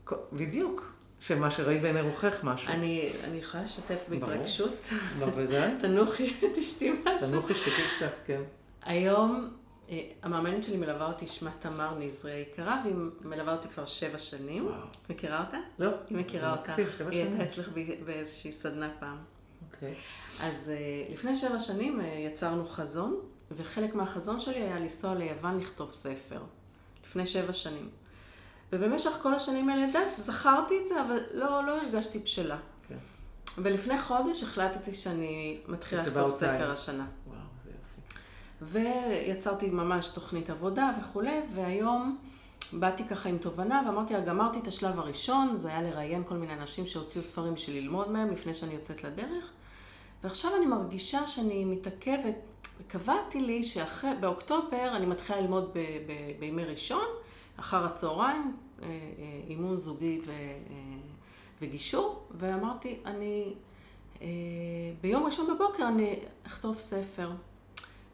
[0.04, 0.91] כל- בדיוק,
[1.28, 2.70] שמה שראית בעיני רוחך משהו.
[2.70, 4.00] אני אני יכולה לשתף.
[4.10, 4.76] בהתרגשות?
[5.20, 5.72] בוודאי.
[5.82, 7.30] תנוחי את אשתי משהו.
[7.30, 8.42] תנוחי שתקי קצת, כן.
[8.84, 9.50] היום
[9.90, 14.66] אה, המאמנת שלי מלווה אותי, שמה תמר נזרי היקרה, והיא מלווה אותי כבר שבע שנים.
[14.66, 14.76] וואו.
[15.10, 15.58] מכירה אותה?
[15.80, 15.90] לא.
[16.10, 16.70] היא מכירה זה אותך.
[16.70, 17.40] מקסים, שבע היא שנים.
[17.40, 17.70] הייתה אצלך
[18.06, 19.18] באיזושהי סדנה פעם.
[19.74, 19.94] אוקיי.
[20.42, 23.20] אז אה, לפני שבע שנים אה, יצרנו חזון,
[23.52, 26.40] וחלק מהחזון שלי היה לנסוע ליוון לכתוב ספר.
[27.06, 27.90] לפני שבע שנים.
[28.73, 32.58] ובמשך כל השנים האלה, יודעת, זכרתי את זה, אבל לא, לא הרגשתי בשלה.
[32.89, 32.95] כן.
[33.58, 36.71] ולפני חודש החלטתי שאני מתחילה לכתוב ספר.
[36.71, 37.06] השנה.
[37.28, 38.80] וואו, זה יופי.
[38.80, 42.17] ויצרתי ממש תוכנית עבודה וכולי, והיום
[42.73, 46.54] באתי ככה עם תובנה ואמרתי לה, גמרתי את השלב הראשון, זה היה לראיין כל מיני
[46.54, 49.51] אנשים שהוציאו ספרים בשביל ללמוד מהם לפני שאני יוצאת לדרך,
[50.23, 52.36] ועכשיו אני מרגישה שאני מתעכבת,
[52.88, 57.06] קבעתי לי שבאוקטובר אני מתחילה ללמוד ב- ב- בימי ראשון,
[57.58, 58.94] אחר הצהריים, אה, אה,
[59.48, 60.76] אימון זוגי ו- אה,
[61.62, 63.54] וגישור, ואמרתי, אני
[65.02, 67.32] ביום ראשון בבוקר אני אכתוב ספר.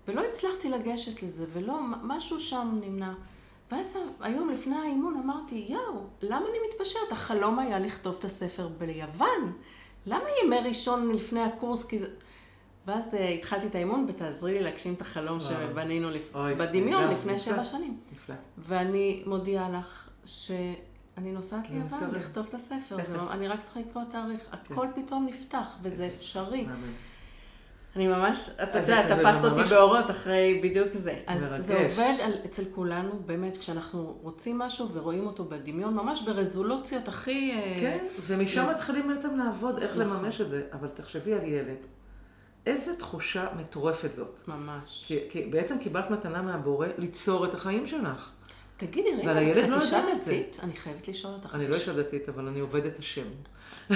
[0.07, 3.13] ולא הצלחתי לגשת לזה, ולא, משהו שם נמנע.
[3.71, 7.11] ואז היום לפני האימון אמרתי, יואו, למה אני מתפשרת?
[7.11, 9.53] החלום היה לכתוב את הספר ביוון.
[10.05, 11.87] למה ימי ראשון לפני הקורס?
[11.87, 12.07] כי זה...
[12.87, 15.49] ואז אה, התחלתי את האימון, ותעזרי לי להגשים את החלום וואו.
[15.49, 16.35] שבנינו לפ...
[16.35, 17.53] אוי, בדמיון לפני נפלא.
[17.53, 17.97] שבע שנים.
[18.11, 18.35] נפלא.
[18.57, 22.11] ואני מודיעה לך שאני נוסעת ליוון.
[22.13, 22.97] לכתוב את הספר.
[23.07, 24.41] זה, לא- אני רק צריכה לקבוע תאריך.
[24.51, 26.65] הכל פתאום נפתח, וזה אפשרי.
[27.95, 31.15] אני ממש, אתה אז יודע, תפסת ממש- אותי באורות אחרי בדיוק זה.
[31.27, 31.63] אז מרגש.
[31.65, 37.51] זה עובד על, אצל כולנו, באמת, כשאנחנו רוצים משהו ורואים אותו בדמיון, ממש ברזולוציות הכי...
[37.51, 38.69] אה, כן, ומשם כן.
[38.75, 40.01] מתחילים בעצם לעבוד איך נכון.
[40.07, 40.63] לממש את זה.
[40.73, 41.77] אבל תחשבי על ילד.
[42.65, 44.41] איזה תחושה מטורפת זאת.
[44.47, 45.03] ממש.
[45.07, 48.31] כי, כי בעצם קיבלת מתנה מהבורא ליצור את החיים שלך.
[48.77, 50.01] תגידי, הילד את לא אישה.
[50.21, 50.57] דתית?
[50.63, 51.55] אני חייבת לשאול אותך.
[51.55, 53.27] אני לא אישה- אישה דתית, אבל אני עובדת השם.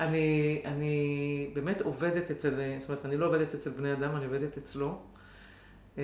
[0.00, 0.94] אני, אני
[1.54, 4.98] באמת עובדת אצל, זאת אומרת, אני לא עובדת אצל בני אדם, אני עובדת אצלו.
[5.98, 6.02] אה,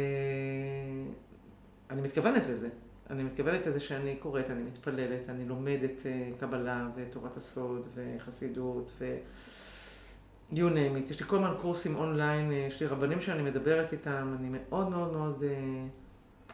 [1.91, 2.69] אני מתכוונת לזה.
[3.11, 9.17] אני מתכוונת לזה שאני קוראת, אני מתפללת, אני לומדת אה, קבלה ותורת הסוד וחסידות ו...
[10.53, 11.11] you name it.
[11.11, 14.89] יש לי כל הזמן קורסים אונליין, אה, יש לי רבנים שאני מדברת איתם, אני מאוד
[14.89, 15.43] מאוד מאוד...
[15.43, 15.87] אה,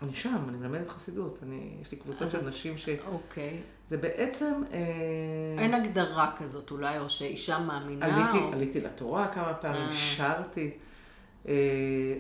[0.03, 1.39] אני שם, אני מלמדת חסידות.
[1.43, 2.89] אני, יש לי קבוצה אז של נשים ש...
[3.13, 3.61] אוקיי.
[3.89, 4.63] זה בעצם...
[4.73, 4.79] אה,
[5.59, 8.53] אין הגדרה כזאת אולי, או שאישה מאמינה, עליתי, או...
[8.53, 9.95] עליתי לתורה כמה פעמים, אה.
[9.95, 10.71] שרתי.
[11.49, 11.55] אה,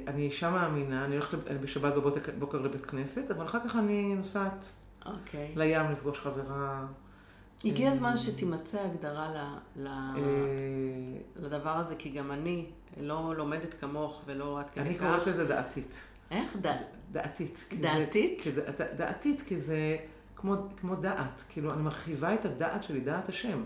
[0.06, 4.72] אני אישה מאמינה, אני הולכת בשבת בבוקר בוקר לבית כנסת, אבל אחר כך אני נוסעת
[5.06, 5.52] אוקיי.
[5.56, 6.86] לים לפגוש חברה.
[7.64, 10.22] הגיע אה, הזמן שתימצא הגדרה ל- ל- אה,
[11.36, 12.66] לדבר הזה, כי גם אני
[13.00, 15.00] לא לומדת כמוך ולא עד כדי אני כך.
[15.00, 16.06] קוראת לזה דעתית.
[16.30, 16.56] איך?
[16.62, 16.66] ד...
[17.12, 17.68] דעתית.
[17.80, 18.40] דעתית?
[18.40, 19.96] כי זה- ד- דעתית, כי זה
[20.36, 21.44] כמו, כמו דעת.
[21.48, 23.62] כאילו, אני מרחיבה את הדעת שלי, דעת השם.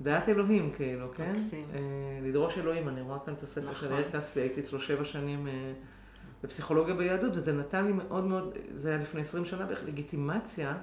[0.00, 1.32] דעת אלוהים, כאילו, כן?
[1.32, 1.66] מקסים.
[1.74, 1.78] אה,
[2.28, 3.98] לדרוש אלוהים, אני רואה כאן את הספר של נכון.
[3.98, 5.72] יאיר כספי, הייתי אצלו שבע שנים אה,
[6.44, 10.74] בפסיכולוגיה ביהדות, וזה נתן לי מאוד מאוד, זה היה לפני עשרים שנה בערך, לגיטימציה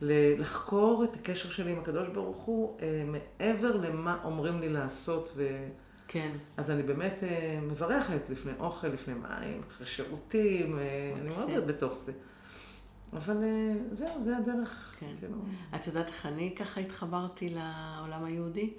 [0.00, 5.32] לחקור את הקשר שלי עם הקדוש ברוך הוא, אה, מעבר למה אומרים לי לעשות.
[5.36, 5.68] ו...
[6.12, 6.30] כן.
[6.56, 11.98] אז אני באמת אה, מברכת לפני אוכל, לפני מים, אחרי שירותים, אה, אני מאוד בתוך
[11.98, 12.12] זה.
[13.12, 14.94] אבל אה, זהו, זה הדרך.
[14.98, 15.14] כן.
[15.18, 15.36] כאילו,
[15.74, 18.74] את יודעת איך אני ככה התחברתי לעולם היהודי?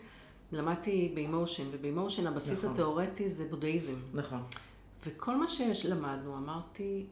[0.52, 2.72] למדתי באימושן, ובאימושן הבסיס נכון.
[2.72, 3.96] התיאורטי זה בודהיזם.
[4.14, 4.44] נכון.
[5.06, 7.06] וכל מה שלמדנו, אמרתי,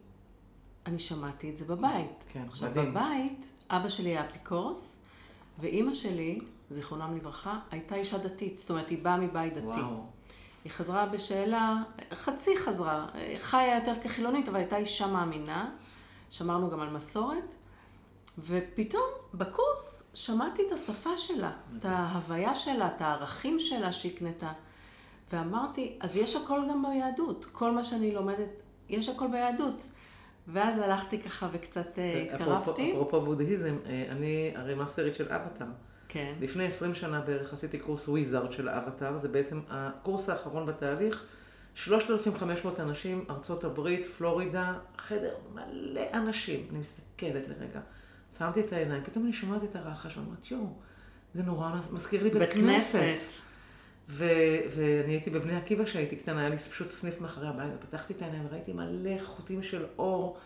[0.90, 2.24] אני שמעתי את זה בבית.
[2.34, 2.94] כן, עכשיו, מדהים.
[2.94, 5.06] בבית, אבא שלי היה אפיקורס,
[5.60, 8.60] ואימא שלי, זיכרונם לברכה, הייתה אישה דתית.
[8.60, 9.66] זאת אומרת, היא באה מבית דתי.
[9.66, 10.06] וואו.
[10.64, 11.76] היא חזרה בשאלה,
[12.14, 13.08] חצי חזרה,
[13.40, 15.72] חיה יותר כחילונית, אבל הייתה אישה מאמינה,
[16.30, 17.56] שמרנו גם על מסורת,
[18.40, 24.52] ופתאום בקורס שמעתי את השפה שלה, את ההוויה שלה, את הערכים שלה שהקנתה,
[25.34, 29.90] ואמרתי, אז יש הכל גם ביהדות, כל מה שאני לומדת, יש הכל ביהדות.
[30.54, 32.92] ואז הלכתי ככה וקצת אה, התקרבתי.
[32.92, 35.68] אפרופו בודהיזם, אה, אני הרי מאסטרית של אבטאר.
[36.08, 36.34] כן.
[36.42, 41.26] לפני 20 שנה בערך עשיתי קורס וויזארד של האבטאר, זה בעצם הקורס האחרון בתהליך.
[41.76, 46.68] 3,500 אנשים, ארצות הברית, פלורידה, חדר מלא אנשים.
[46.70, 47.80] אני מסתכלת לרגע,
[48.38, 50.68] שמתי את העיניים, פתאום אני שומעת את הרחש ואומרת, יואו,
[51.34, 53.00] זה נורא מזכיר לי בית, בית כנסת.
[53.00, 53.49] כנסת.
[54.10, 58.22] ו- ואני הייתי בבני עקיבא כשהייתי קטנה, היה לי פשוט סניף מאחורי הבית, ופתחתי את
[58.22, 60.38] העיניים וראיתי מלא חוטים של אור.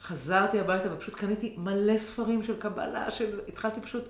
[0.00, 3.40] חזרתי הביתה ופשוט קניתי מלא ספרים של קבלה, של...
[3.48, 4.08] התחלתי פשוט,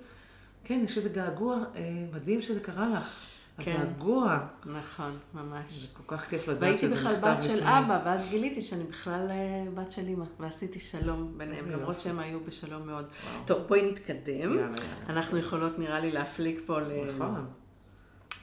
[0.63, 1.81] כן, יש איזה געגוע אה,
[2.13, 3.25] מדהים שזה קרה לך.
[3.57, 3.71] כן.
[3.71, 4.39] הגעגוע.
[4.65, 5.71] נכון, ממש.
[5.71, 7.79] זה כל כך כיף לדעת והייתי שזה בכלל נכתב בת של לפני.
[7.79, 11.99] אבא, ואז גיליתי שאני בכלל אה, בת של אימא, ועשיתי שלום ביניהם, למרות.
[11.99, 13.05] שהם היו בשלום מאוד.
[13.05, 13.45] וואו.
[13.45, 14.19] טוב, בואי נתקדם.
[14.27, 14.75] יאללה, יאללה.
[15.09, 16.91] אנחנו יכולות נראה לי להפליג פה ל...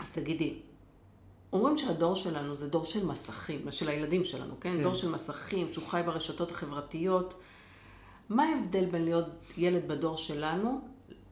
[0.01, 0.55] אז תגידי,
[1.53, 4.72] אומרים שהדור שלנו זה דור של מסכים, של הילדים שלנו, כן?
[4.72, 4.82] כן.
[4.82, 7.40] דור של מסכים, שהוא חי ברשתות החברתיות.
[8.28, 9.26] מה ההבדל בין להיות
[9.57, 10.80] ילד בדור שלנו,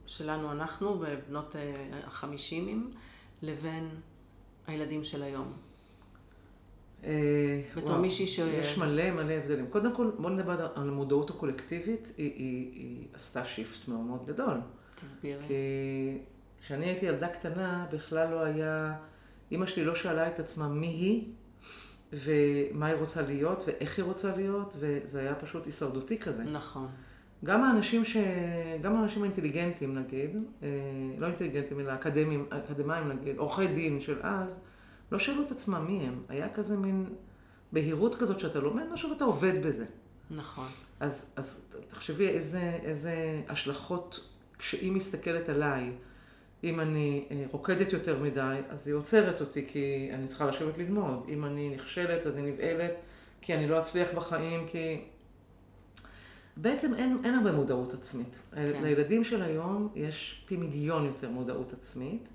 [0.07, 1.73] שלנו אנחנו, בבנות אה,
[2.07, 2.91] החמישימים,
[3.41, 3.89] לבין
[4.67, 5.53] הילדים של היום?
[7.03, 9.67] אה, בתור וואו, מישהי ש- יש מלא מלא הבדלים.
[9.67, 14.57] קודם כל, בוא נדבר על המודעות הקולקטיבית, היא, היא, היא עשתה שיפט מאוד מאוד גדול.
[14.95, 15.43] תסבירי.
[15.47, 15.53] כי
[16.65, 18.93] כשאני הייתי ילדה קטנה, בכלל לא היה...
[19.51, 21.23] אימא שלי לא שאלה את עצמה מי היא,
[22.13, 26.43] ומה היא רוצה להיות, ואיך היא רוצה להיות, וזה היה פשוט הישרדותי כזה.
[26.43, 26.87] נכון.
[27.43, 28.17] גם האנשים ש...
[28.81, 30.69] גם האנשים האינטליגנטים נגיד, אה,
[31.17, 34.59] לא אינטליגנטים אלא אקדמיים, אקדמאים נגיד, עורכי דין של אז,
[35.11, 36.23] לא שאלו את עצמם מי הם.
[36.29, 37.05] היה כזה מין
[37.71, 39.85] בהירות כזאת שאתה לומד משהו ואתה עובד בזה.
[40.31, 40.67] נכון.
[40.99, 45.91] אז, אז תחשבי איזה, איזה השלכות, כשהיא מסתכלת עליי,
[46.63, 51.25] אם אני אה, רוקדת יותר מדי, אז היא עוצרת אותי כי אני צריכה לשבת ללמוד.
[51.29, 52.91] אם אני נכשלת, אז היא נבהלת
[53.41, 55.01] כי אני לא אצליח בחיים, כי...
[56.57, 58.41] בעצם אין, אין הרבה מודעות עצמית.
[58.51, 58.83] כן.
[58.83, 62.29] לילדים של היום יש פי מיליון יותר מודעות עצמית,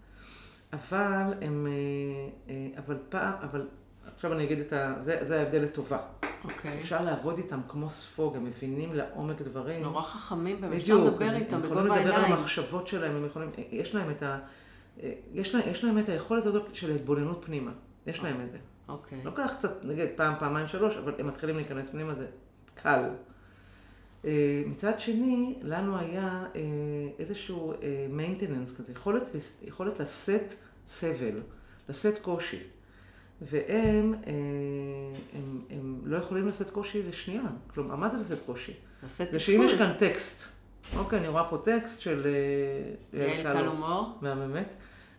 [0.73, 1.67] אבל הם...
[1.67, 3.35] אה, אה, אבל פעם...
[3.43, 3.67] אבל
[4.15, 4.95] עכשיו אני אגיד את ה...
[5.01, 5.99] זה, זה ההבדל לטובה.
[6.45, 6.79] אוקיי.
[6.79, 9.83] אפשר לעבוד איתם כמו ספוג, הם מבינים לעומק דברים.
[9.83, 12.33] נורא חכמים באמת, אפשר לדבר איתם הם יכולים בגובה לדבר על העיניים.
[12.33, 14.39] המחשבות שלהם, הם יכולים, יש להם את ה...
[15.33, 17.71] יש להם, יש להם את היכולת הזאת של התבוננות פנימה.
[18.07, 18.59] יש להם את זה.
[18.89, 19.21] אוקיי.
[19.25, 22.27] לוקח קצת, נגיד פעם, פעמיים, שלוש, אבל הם מתחילים להיכנס פנימה, זה
[22.75, 23.05] קל.
[24.25, 26.61] אה, מצד שני, לנו היה אה,
[27.19, 27.73] איזשהו
[28.17, 29.23] maintenance כזה, יכולת,
[29.63, 30.55] יכולת לשאת
[30.87, 31.41] סבל,
[31.89, 32.63] לשאת קושי.
[33.43, 34.33] והם אה,
[35.33, 37.43] הם, הם לא יכולים לשאת קושי לשנייה.
[37.75, 38.73] כלומר, מה זה לשאת קושי?
[39.05, 39.87] לשאת זה שאם יש תסכול.
[39.87, 40.53] כאן טקסט,
[40.97, 42.27] אוקיי, אני רואה פה טקסט של
[43.13, 44.19] אה, יעל קל הומור.
[44.21, 44.71] מהממת,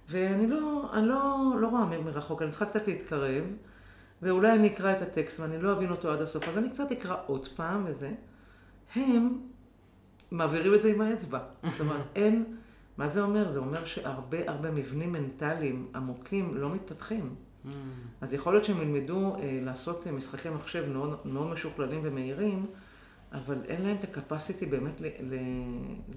[0.09, 3.43] ואני לא, אני לא, לא רואה מרחוק, אני צריכה קצת להתקרב,
[4.21, 7.15] ואולי אני אקרא את הטקסט ואני לא אבין אותו עד הסוף, אז אני קצת אקרא
[7.25, 8.11] עוד פעם וזה.
[8.95, 9.39] הם
[10.31, 11.39] מעבירים את זה עם האצבע.
[11.71, 12.57] זאת אומרת, אין,
[12.97, 13.51] מה זה אומר?
[13.51, 17.35] זה אומר שהרבה הרבה מבנים מנטליים עמוקים לא מתפתחים.
[17.65, 17.69] Mm.
[18.21, 22.65] אז יכול להיות שהם ילמדו אה, לעשות אה, משחקי מחשב מאוד, מאוד משוכללים ומהירים,
[23.31, 25.33] אבל אין להם את הקפסיטי באמת ל, ל,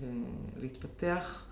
[0.03, 0.07] ל,
[0.61, 1.45] להתפתח,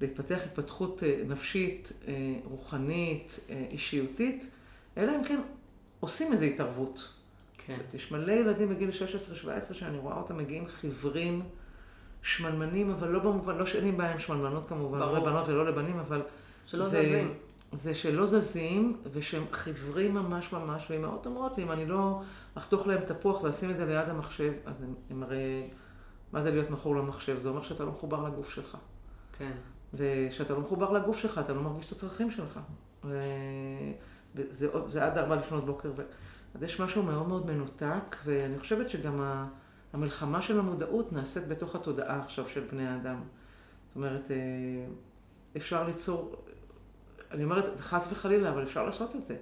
[0.00, 2.12] להתפתח התפתחות אה, נפשית, אה,
[2.44, 4.50] רוחנית, אה, אישיותית,
[4.98, 5.40] אלא אם כן
[6.00, 7.08] עושים איזו התערבות.
[7.66, 7.76] כן.
[7.94, 8.90] יש מלא ילדים בגיל
[9.70, 11.42] 16-17 שאני רואה אותם מגיעים חיוורים,
[12.22, 15.12] שמנמנים, אבל לא במובן, לא שאין לי בעיה עם שמנמנות כמובן, ברור.
[15.12, 16.22] לא לבנות ולא לבנים, אבל
[16.66, 17.34] שלא זה- זזים.
[17.74, 22.22] זה שלא זזים, ושהם חיוורים ממש ממש, ואימהות אומרות לי, אם אני לא
[22.54, 25.70] אחתוך להם תפוח ואשים את זה ליד המחשב, אז הם, הם הרי,
[26.32, 27.38] מה זה להיות מכור למחשב?
[27.38, 28.76] זה אומר שאתה לא מחובר לגוף שלך.
[29.38, 29.52] כן.
[29.94, 32.60] וכשאתה לא מחובר לגוף שלך, אתה לא מרגיש את הצרכים שלך.
[33.04, 33.20] ו...
[34.34, 35.92] וזה זה עד ארבע לפנות בוקר.
[35.96, 36.02] ו...
[36.54, 39.46] אז יש משהו מאוד מאוד מנותק, ואני חושבת שגם ה...
[39.92, 43.20] המלחמה של המודעות נעשית בתוך התודעה עכשיו של בני האדם.
[43.86, 44.36] זאת אומרת, אה,
[45.56, 46.36] אפשר ליצור,
[47.34, 49.36] אני אומרת, זה חס וחלילה, אבל אפשר לעשות את זה.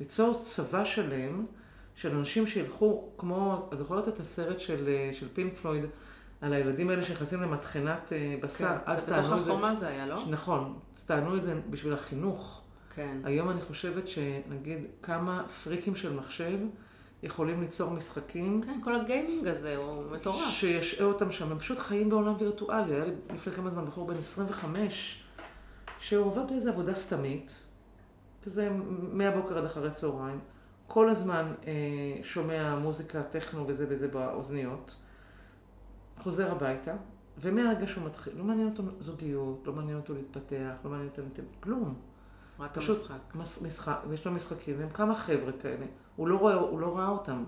[0.00, 1.46] ליצור צבא שלם
[1.94, 5.84] של אנשים שילכו, כמו, את זוכרת את הסרט של, אה, של פינק פלויד,
[6.40, 8.74] על הילדים האלה שנכנסים למטחנת אה, בשר, כן.
[8.86, 9.52] אז זה בתוך טענו את זה.
[9.52, 10.24] החומה זה היה, לא?
[10.28, 12.62] נכון, טענו את זה בשביל החינוך.
[12.94, 13.18] כן.
[13.24, 16.58] היום אני חושבת שנגיד כמה פריקים של מחשב
[17.22, 20.50] יכולים ליצור משחקים כן, כל הגיימינג הזה הוא מטורף.
[20.50, 22.94] שישעה אותם שם, הם פשוט חיים בעולם וירטואלי.
[22.94, 25.22] היה לי לפני כמה זמן בחור בן 25,
[26.08, 27.66] שהוא עובד באיזו עבודה סתמית,
[28.44, 28.68] כזה
[29.12, 30.40] מהבוקר עד אחרי צהריים,
[30.86, 31.72] כל הזמן אה,
[32.22, 34.96] שומע מוזיקה, טכנו וזה וזה באוזניות,
[36.18, 36.94] חוזר הביתה,
[37.40, 41.94] ומהרגע שהוא מתחיל, לא מעניין אותו זוגיות, לא מעניין אותו להתפתח, לא מעניין אותו כלום.
[42.58, 43.34] רק פשוט המשחק.
[43.34, 45.86] מס, משחק, ויש לו משחקים, והם כמה חבר'ה כאלה.
[46.16, 47.44] הוא לא, רואה, הוא לא ראה אותם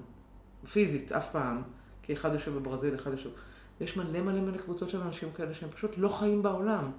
[0.73, 1.63] פיזית אף פעם,
[2.03, 3.31] כי אחד יושב בברזיל, אחד יושב...
[3.81, 6.91] יש מלא מלא מלא קבוצות של אנשים כאלה שהם פשוט לא חיים בעולם.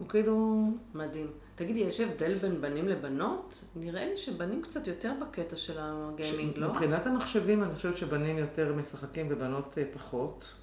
[0.00, 0.66] הוא כאילו...
[0.94, 1.26] מדהים.
[1.54, 3.64] תגידי, יש הבדל בין בנים לבנות?
[3.76, 6.68] נראה לי שבנים קצת יותר בקטע של הגיימינג, לא?
[6.68, 10.54] מבחינת המחשבים אני חושבת שבנים יותר משחקים ובנות אה, פחות.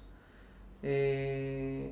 [0.84, 0.90] אה,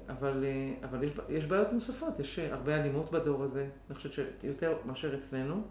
[0.08, 4.76] אבל, אה, אבל יש, יש בעיות נוספות, יש הרבה אלימות בדור הזה, אני חושבת שיותר
[4.84, 5.62] מאשר אצלנו,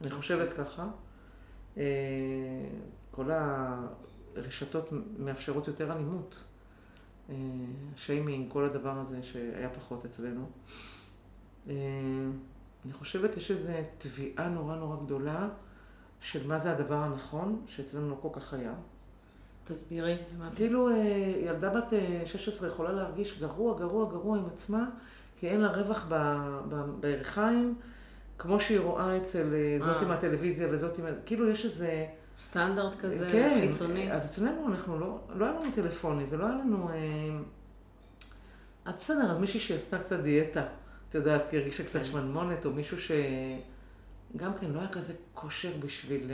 [0.00, 0.88] אני חושבת ככה.
[3.10, 3.30] כל
[4.36, 6.44] הרשתות מאפשרות יותר אלימות.
[7.96, 10.46] שיימינג, כל הדבר הזה שהיה פחות אצלנו.
[11.68, 15.48] אני חושבת יש איזו תביעה נורא נורא גדולה
[16.20, 18.72] של מה זה הדבר הנכון, שאצלנו לא כל כך היה.
[19.64, 20.16] תסבירי.
[20.56, 20.90] כאילו
[21.44, 21.92] ילדה בת
[22.26, 24.90] 16 יכולה להרגיש גרוע, גרוע, גרוע עם עצמה,
[25.36, 26.10] כי אין לה רווח
[27.00, 27.74] בירכיים,
[28.38, 31.04] כמו שהיא רואה אצל זאת עם הטלוויזיה וזאת עם...
[31.26, 32.06] כאילו יש איזה...
[32.36, 34.12] סטנדרט כזה, כן, חיצוני.
[34.12, 36.90] אז אצלנו אנחנו לא, לא היה לנו טלפוני ולא היה לנו...
[38.84, 40.66] אז בסדר, אז מישהי שעשתה קצת דיאטה,
[41.08, 46.30] את יודעת, כי הרגישה קצת שמנמונת, או מישהו שגם כן לא היה כזה כושר בשביל...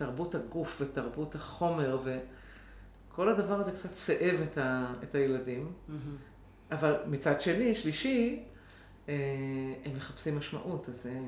[0.00, 5.72] תרבות הגוף ותרבות החומר, וכל הדבר הזה קצת סאב את, ה, את הילדים.
[5.88, 6.72] Mm-hmm.
[6.74, 8.42] אבל מצד שני, שלישי,
[9.08, 9.14] אה,
[9.84, 11.18] הם מחפשים משמעות, אז זה,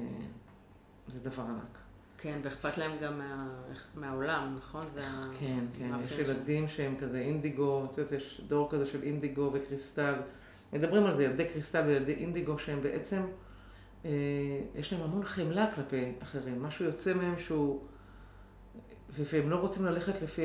[1.08, 1.78] זה דבר ענק.
[2.18, 3.48] כן, ואכפת להם גם מה,
[3.94, 4.88] מהעולם, נכון?
[4.88, 5.02] זה
[5.40, 10.14] כן, כן, יש ילדים שהם כזה אינדיגו, את יודעת, יש דור כזה של אינדיגו וקריסטל.
[10.72, 13.22] מדברים על זה, ילדי קריסטל וילדי אינדיגו, שהם בעצם,
[14.04, 14.10] אה,
[14.74, 16.62] יש להם המון חמלה כלפי אחרים.
[16.62, 17.80] משהו יוצא מהם שהוא
[19.18, 20.44] והם לא רוצים ללכת לפי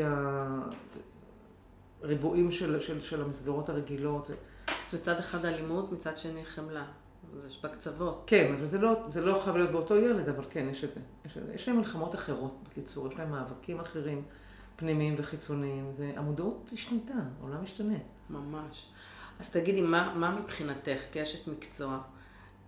[2.01, 4.30] הריבועים של, של, של המסגרות הרגילות.
[4.88, 6.86] אז מצד אחד אלימות, מצד שני חמלה.
[7.45, 8.23] זה בקצוות.
[8.28, 10.99] כן, אבל זה לא, זה לא חייב להיות באותו ילד, אבל כן, יש את זה.
[11.25, 14.23] יש, יש להם מלחמות אחרות, בקיצור, יש להם מאבקים אחרים,
[14.75, 15.91] פנימיים וחיצוניים.
[15.97, 17.97] זה, המודעות השתנתה, העולם משתנה.
[18.30, 18.89] ממש.
[19.40, 22.00] אז תגידי, מה, מה מבחינתך, כאשת מקצוע,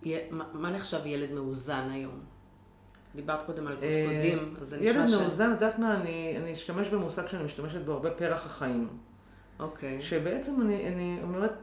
[0.06, 2.20] מה, מה נחשב ילד מאוזן היום?
[3.16, 5.12] דיברת קודם על קודקודים, אז זה נשמע ש...
[5.12, 8.88] ילד מאוזן, את יודעת מה, אני, אני אשתמש במושג שאני משתמשת בו הרבה, פרח החיים.
[9.60, 10.00] אוקיי.
[10.00, 10.02] Okay.
[10.02, 11.54] שבעצם אני, אני אומרת,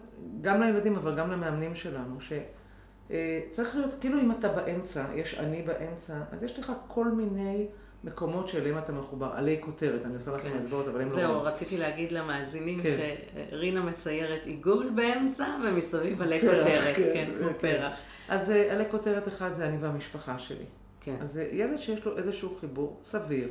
[0.40, 5.62] גם לילדים, אבל גם למאמנים שלנו, שצריך אה, להיות, כאילו אם אתה באמצע, יש אני
[5.62, 7.66] באמצע, אז יש לך כל מיני...
[8.06, 10.90] מקומות שאליהם אתה מחובר, עלי כותרת, אני עושה לכם אצבעות, כן.
[10.90, 11.14] אבל הם לא...
[11.14, 12.90] זהו, רציתי להגיד למאזינים כן.
[13.50, 17.92] שרינה מציירת עיגול באמצע ומסביב עלי כותרת, כן, כן כמו פרח.
[18.28, 20.64] אז אה, עלי כותרת אחד זה אני והמשפחה שלי.
[21.00, 21.16] כן.
[21.20, 23.48] אז זה ילד שיש לו איזשהו חיבור סביר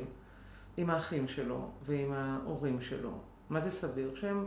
[0.76, 3.10] עם האחים שלו ועם ההורים שלו.
[3.50, 4.14] מה זה סביר?
[4.14, 4.44] שהם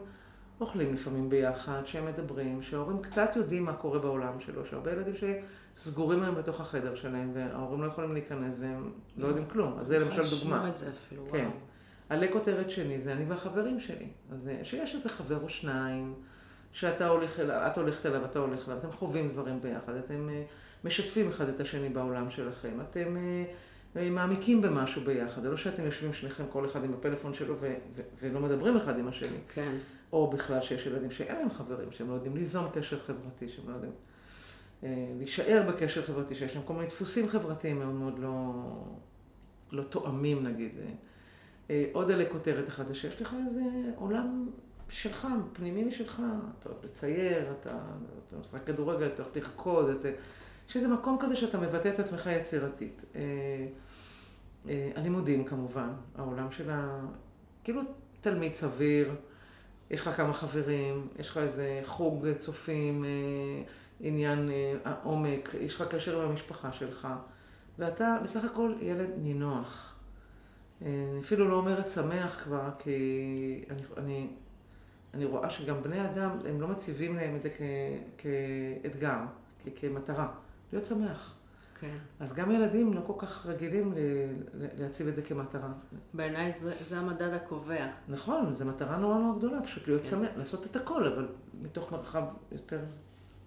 [0.61, 5.15] אוכלים לפעמים ביחד, שהם מדברים, שההורים קצת יודעים מה קורה בעולם שלו, שהרבה ילדים
[5.79, 9.79] שסגורים היום בתוך החדר שלהם וההורים לא יכולים להיכנס והם לא יודעים כלום.
[9.79, 10.31] אז זה למשל דוגמה.
[10.31, 11.37] לשמוע את זה אפילו, כן.
[11.37, 11.51] וואו.
[12.09, 14.07] עלי כותרת שני זה אני והחברים שלי.
[14.31, 16.13] אז שיש איזה חבר או שניים,
[16.71, 20.29] שאתה הולך אליו, את הולכת אליו, אתה הולך אליו, אתם חווים דברים ביחד, אתם...
[20.29, 20.43] אה,
[20.83, 22.77] משתפים אחד את השני בעולם שלכם.
[22.89, 23.17] אתם
[23.95, 25.41] uh, מעמיקים במשהו ביחד.
[25.41, 28.99] זה לא שאתם יושבים שניכם, כל אחד עם הפלאפון שלו, ו- ו- ולא מדברים אחד
[28.99, 29.37] עם השני.
[29.53, 29.71] כן.
[30.13, 33.73] או בכלל שיש ילדים שאין להם חברים, שהם לא יודעים ליזום קשר חברתי, שהם לא
[33.73, 33.91] יודעים
[34.83, 38.53] להישאר בקשר חברתי, שיש להם כל מיני דפוסים חברתיים מאוד מאוד לא,
[39.71, 40.71] לא תואמים, נגיד.
[41.67, 43.61] Uh, עוד אלה כותרת אחת, שיש לך איזה
[43.95, 44.49] עולם
[44.89, 46.21] שלך, פנימי משלך.
[46.59, 47.79] אתה אוהב לצייר, אתה,
[48.27, 50.09] אתה משחק כדורגל, אתה אוהב לרקוד, אתה...
[50.69, 53.05] יש איזה מקום כזה שאתה מבטא את עצמך יצירתית.
[53.15, 53.21] אה,
[54.69, 56.99] אה, הלימודים כמובן, העולם של ה...
[57.63, 57.81] כאילו
[58.21, 59.15] תלמיד סביר,
[59.91, 63.09] יש לך כמה חברים, יש לך איזה חוג צופים, אה,
[63.99, 64.49] עניין
[64.85, 67.07] העומק, יש לך קשר עם המשפחה שלך,
[67.79, 69.95] ואתה בסך הכל ילד נינוח.
[70.81, 74.27] אני אפילו לא אומרת שמח כבר, כי אני, אני,
[75.13, 77.61] אני רואה שגם בני אדם, הם לא מציבים להם את זה כ,
[78.17, 79.19] כאתגר,
[79.63, 80.27] כ, כמטרה.
[80.73, 81.35] להיות שמח.
[81.79, 81.97] כן.
[82.19, 83.93] אז גם ילדים לא כל כך רגילים
[84.53, 85.69] להציב את זה כמטרה.
[86.13, 87.87] בעיניי זה, זה המדד הקובע.
[88.07, 90.07] נכון, זו מטרה נורא נורא גדולה, פשוט להיות כן.
[90.07, 91.27] שמח, לעשות את הכל, אבל
[91.61, 92.79] מתוך מרחב יותר.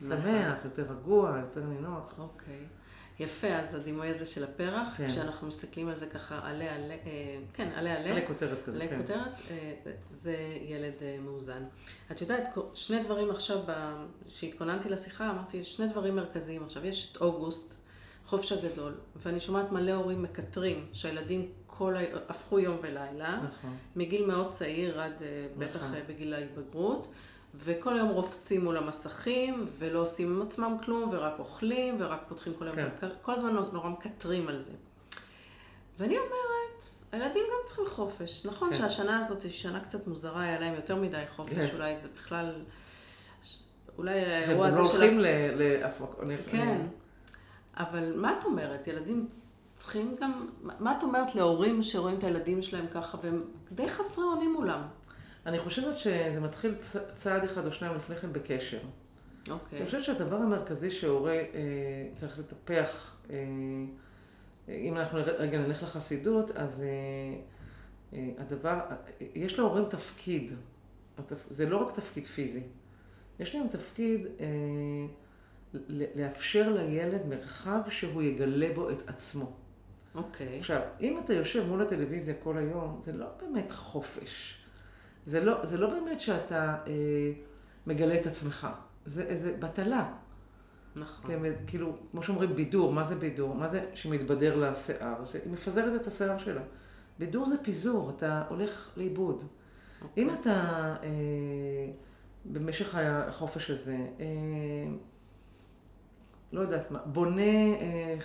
[0.09, 2.15] שמח, יותר רגוע, יותר נינוח.
[2.19, 2.67] אוקיי.
[3.19, 5.09] יפה, אז הדימוי הזה של הפרח, כן.
[5.09, 8.11] כשאנחנו מסתכלים על זה ככה עלה עלה, אה, כן, עלה עלה.
[8.11, 9.01] עלה כותרת כזה, עלה כן.
[9.01, 11.63] כותרת, אה, זה ילד אה, מאוזן.
[12.11, 13.59] את יודעת, שני דברים עכשיו,
[14.29, 16.87] כשהתכוננתי לשיחה, אמרתי, שני דברים מרכזיים עכשיו.
[16.87, 17.77] יש את אוגוסט,
[18.27, 22.01] חופש הגדול, ואני שומעת מלא הורים מקטרים, שהילדים כל ה...
[22.29, 23.77] הפכו יום ולילה, נכון.
[23.97, 25.69] מגיל מאוד צעיר עד נכון.
[25.69, 27.09] בטח בגיל ההתבגרות.
[27.55, 32.69] וכל היום רופצים מול המסכים, ולא עושים עם עצמם כלום, ורק אוכלים, ורק פותחים כל
[32.69, 33.09] היום, כן.
[33.23, 34.73] כל הזמן נורא מקטרים על זה.
[35.99, 38.47] ואני אומרת, הילדים גם צריכים חופש.
[38.47, 38.75] נכון כן.
[38.79, 41.69] שהשנה הזאת היא שנה קצת מוזרה, היה להם יותר מדי חופש, כן.
[41.75, 42.53] אולי זה בכלל...
[43.99, 44.83] אולי האירוע הזה של...
[44.83, 46.09] והם לא הולכים להפרק...
[46.51, 46.87] כן,
[47.77, 48.87] אבל מה את אומרת?
[48.87, 49.27] ילדים
[49.77, 50.49] צריכים גם...
[50.63, 54.81] מה את אומרת להורים שרואים את הילדים שלהם ככה, והם די חסרי אונים מולם?
[55.47, 56.97] אני חושבת שזה מתחיל צ...
[57.15, 58.79] צעד אחד או שניים לפני כן בקשר.
[59.51, 59.79] אוקיי.
[59.79, 61.45] אני חושבת שהדבר המרכזי שהורה אה,
[62.15, 63.37] צריך לטפח, אה,
[64.69, 66.87] אם אנחנו רגע נלך לחסידות, אז אה,
[68.13, 68.81] אה, הדבר,
[69.21, 70.53] יש להורים תפקיד.
[71.51, 72.63] זה לא רק תפקיד פיזי.
[73.41, 74.47] יש להם תפקיד אה,
[76.15, 79.53] לאפשר לילד מרחב שהוא יגלה בו את עצמו.
[80.15, 80.59] אוקיי.
[80.59, 84.62] עכשיו, אם אתה יושב מול הטלוויזיה כל היום, זה לא באמת חופש.
[85.27, 87.33] זה לא, זה לא באמת שאתה אה,
[87.87, 88.69] מגלה את עצמך.
[89.07, 90.13] זה, זה בטלה.
[90.97, 91.31] נכון.
[91.31, 93.55] כן, כאילו, כמו שאומרים בידור, מה זה בידור?
[93.55, 95.25] מה זה שמתבדר לה שיער?
[95.25, 96.63] שהיא מפזרת את השיער שלה.
[97.19, 99.45] בידור זה פיזור, אתה הולך לאיבוד.
[100.03, 100.25] אוקיי.
[100.25, 100.51] אם אתה
[101.03, 101.09] אה,
[102.45, 104.27] במשך החופש הזה, אה,
[106.53, 107.43] לא יודעת מה, בונה
[107.81, 108.17] אה,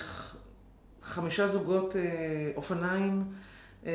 [1.02, 3.24] חמישה זוגות אה, אופניים,
[3.88, 3.94] אה,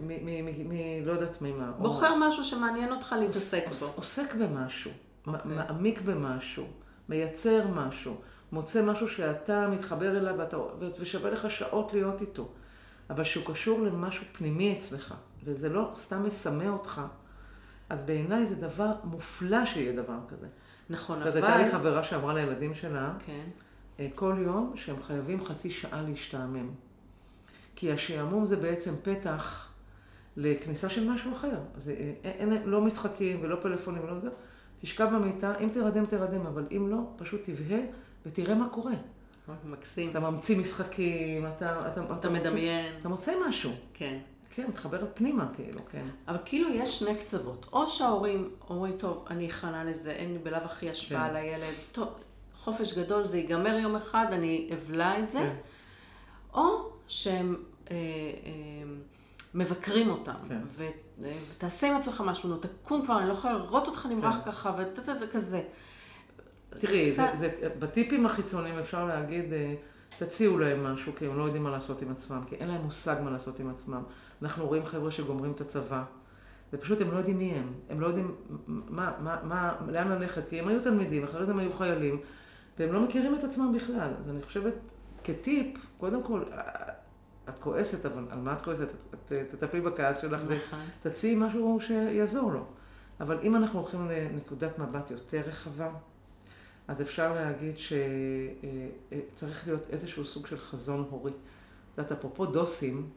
[0.00, 1.72] מ, מ, מ, לא יודעת ממה.
[1.78, 2.14] בוחר.
[2.20, 3.86] משהו שמעניין אותך להתעסק בו.
[3.96, 4.90] עוסק במשהו.
[5.26, 5.40] אוקיי.
[5.44, 6.66] מעמיק במשהו,
[7.08, 8.14] מייצר משהו,
[8.52, 10.34] מוצא משהו שאתה מתחבר אליו
[11.00, 12.48] ושווה לך שעות להיות איתו,
[13.10, 17.00] אבל שהוא קשור למשהו פנימי אצלך, וזה לא סתם מסמא אותך.
[17.88, 20.46] אז בעיניי זה דבר מופלא שיהיה דבר כזה.
[20.90, 21.28] נכון, אבל...
[21.28, 23.44] אז הייתה לי חברה שאמרה לילדים שלה, כן.
[24.00, 26.70] אה, כל יום שהם חייבים חצי שעה להשתעמם.
[27.76, 29.68] כי השעמום זה בעצם פתח
[30.36, 31.58] לכניסה של משהו אחר.
[31.76, 34.28] אז אה, אין, אין, לא משחקים ולא פלאפונים ולא זה.
[34.80, 37.80] תשכב במיטה, אם תרדם, תרדם, אבל אם לא, פשוט תבהה
[38.26, 38.94] ותראה מה קורה.
[39.64, 40.10] מקסים.
[40.10, 41.86] אתה ממציא משחקים, אתה...
[41.92, 42.94] אתה, אתה, אתה מדמיין.
[43.00, 43.70] אתה מוצא משהו.
[43.94, 44.18] כן.
[44.54, 46.06] כן, מתחבר פנימה, כאילו, כן.
[46.28, 47.66] אבל כאילו יש שני קצוות.
[47.72, 51.30] או שההורים אומרים, טוב, אני אכנה לזה, אין לי בלאו הכי השפעה כן.
[51.30, 52.08] על הילד, טוב,
[52.54, 55.38] חופש גדול, זה ייגמר יום אחד, אני אבלע את זה.
[55.38, 55.54] כן.
[56.54, 57.56] או שהם
[57.90, 58.52] אה, אה,
[59.54, 60.34] מבקרים אותם.
[60.48, 60.60] כן.
[60.76, 60.86] ו,
[61.18, 64.50] ותעשה עם עצמך משהו, נו, תקום כבר, אני לא יכולה לראות אותך נמרח כן.
[64.50, 64.76] ככה,
[65.20, 65.62] וכזה.
[66.70, 67.28] תראי, קצת...
[67.34, 69.74] זה, זה, בטיפים החיצוניים אפשר להגיד, אה,
[70.18, 73.16] תציעו להם משהו, כי הם לא יודעים מה לעשות עם עצמם, כי אין להם מושג
[73.24, 74.02] מה לעשות עם עצמם.
[74.42, 76.04] אנחנו רואים חבר'ה שגומרים את הצבא,
[76.72, 77.72] ופשוט הם לא יודעים מי הם.
[77.90, 78.34] הם לא יודעים
[78.66, 82.20] מה, מה, מה, לאן ללכת, כי הם היו תלמידים, אחרי זה הם היו חיילים,
[82.78, 84.10] והם לא מכירים את עצמם בכלל.
[84.20, 84.74] אז אני חושבת,
[85.24, 86.42] כטיפ, קודם כל,
[87.48, 88.88] את כועסת, אבל על מה את כועסת?
[89.14, 90.78] את תטפלי בכעס שלך נכון.
[91.00, 92.64] ותציעי משהו שיעזור לו.
[93.20, 95.90] אבל אם אנחנו הולכים לנקודת מבט יותר רחבה,
[96.88, 101.32] אז אפשר להגיד שצריך להיות איזשהו סוג של חזון הורי.
[101.32, 103.10] את יודעת, אפרופו דוסים,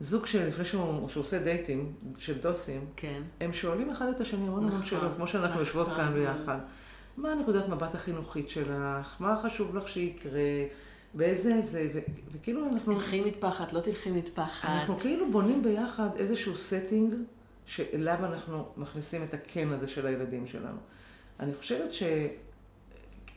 [0.00, 3.22] זוג שלפני שהוא, שהוא עושה דייטים של דוסים, כן.
[3.40, 6.58] הם שואלים אחד את השני המון המון נכון, שאלות, כמו שאנחנו נכון, יושבות כאן ביחד.
[7.16, 9.16] מה הנקודת מבט החינוכית שלך?
[9.20, 10.40] מה חשוב לך שיקרה?
[11.14, 11.98] באיזה זה, ו-
[12.32, 12.94] וכאילו אנחנו...
[12.94, 14.68] תלכי מטפחת, לא תלכי מטפחת.
[14.68, 17.14] אנחנו כאילו בונים ביחד איזשהו setting
[17.66, 20.78] שאליו אנחנו מכניסים את הקן הזה של הילדים שלנו.
[21.40, 21.90] אני חושבת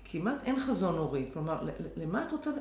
[0.05, 1.63] שכמעט אין חזון הורי, כלומר,
[1.97, 2.51] למה את רוצה...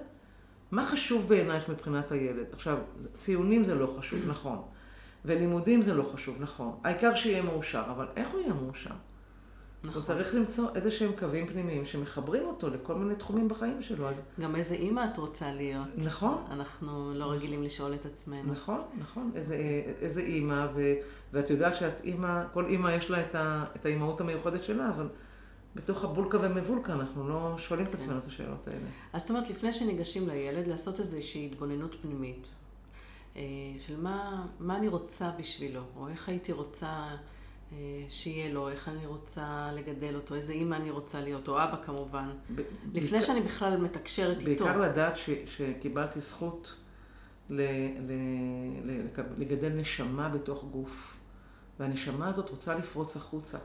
[0.71, 2.47] מה חשוב בעינייך מבחינת הילד?
[2.53, 2.79] עכשיו,
[3.17, 4.63] ציונים זה לא חשוב, נכון.
[5.25, 6.79] ולימודים זה לא חשוב, נכון.
[6.85, 8.95] העיקר שיהיה מאושר, אבל איך הוא יהיה מאושר?
[9.85, 9.95] נכון.
[9.95, 14.09] הוא צריך למצוא איזה שהם קווים פנימיים שמחברים אותו לכל מיני תחומים בחיים שלו.
[14.41, 15.87] גם איזה אימא את רוצה להיות.
[15.97, 16.45] נכון.
[16.51, 18.53] אנחנו לא רגילים לשאול את עצמנו.
[18.53, 19.31] נכון, נכון.
[19.35, 19.57] איזה,
[20.01, 20.95] איזה אימא, ו,
[21.33, 25.09] ואת יודעת שאת אימא, כל אימא יש לה את, ה, את האימהות המיוחדת שלה, אבל
[25.75, 27.99] בתוך הבולקה ומבולקה אנחנו לא שואלים את כן.
[27.99, 28.87] עצמנו את השאלות האלה.
[29.13, 32.49] אז זאת אומרת, לפני שניגשים לילד, לעשות איזושהי התבוננות פנימית.
[33.37, 33.43] אה,
[33.81, 37.07] של מה, מה אני רוצה בשבילו, או איך הייתי רוצה
[38.09, 42.31] שיהיה לו, איך אני רוצה לגדל אותו, איזה אימא אני רוצה להיות, או אבא כמובן,
[42.55, 42.61] ב-
[42.93, 44.65] לפני בעיקר, שאני בכלל מתקשרת בעיקר איתו.
[44.65, 46.77] בעיקר לדעת ש, שקיבלתי זכות
[47.51, 47.61] ל,
[48.01, 48.13] ל,
[48.85, 49.01] ל,
[49.39, 51.17] לגדל נשמה בתוך גוף,
[51.81, 53.59] והנשמה הזאת רוצה לפרוץ החוצה.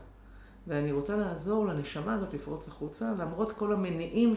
[0.66, 4.34] ואני רוצה לעזור לנשמה הזאת לפרוץ החוצה, למרות כל המניעים,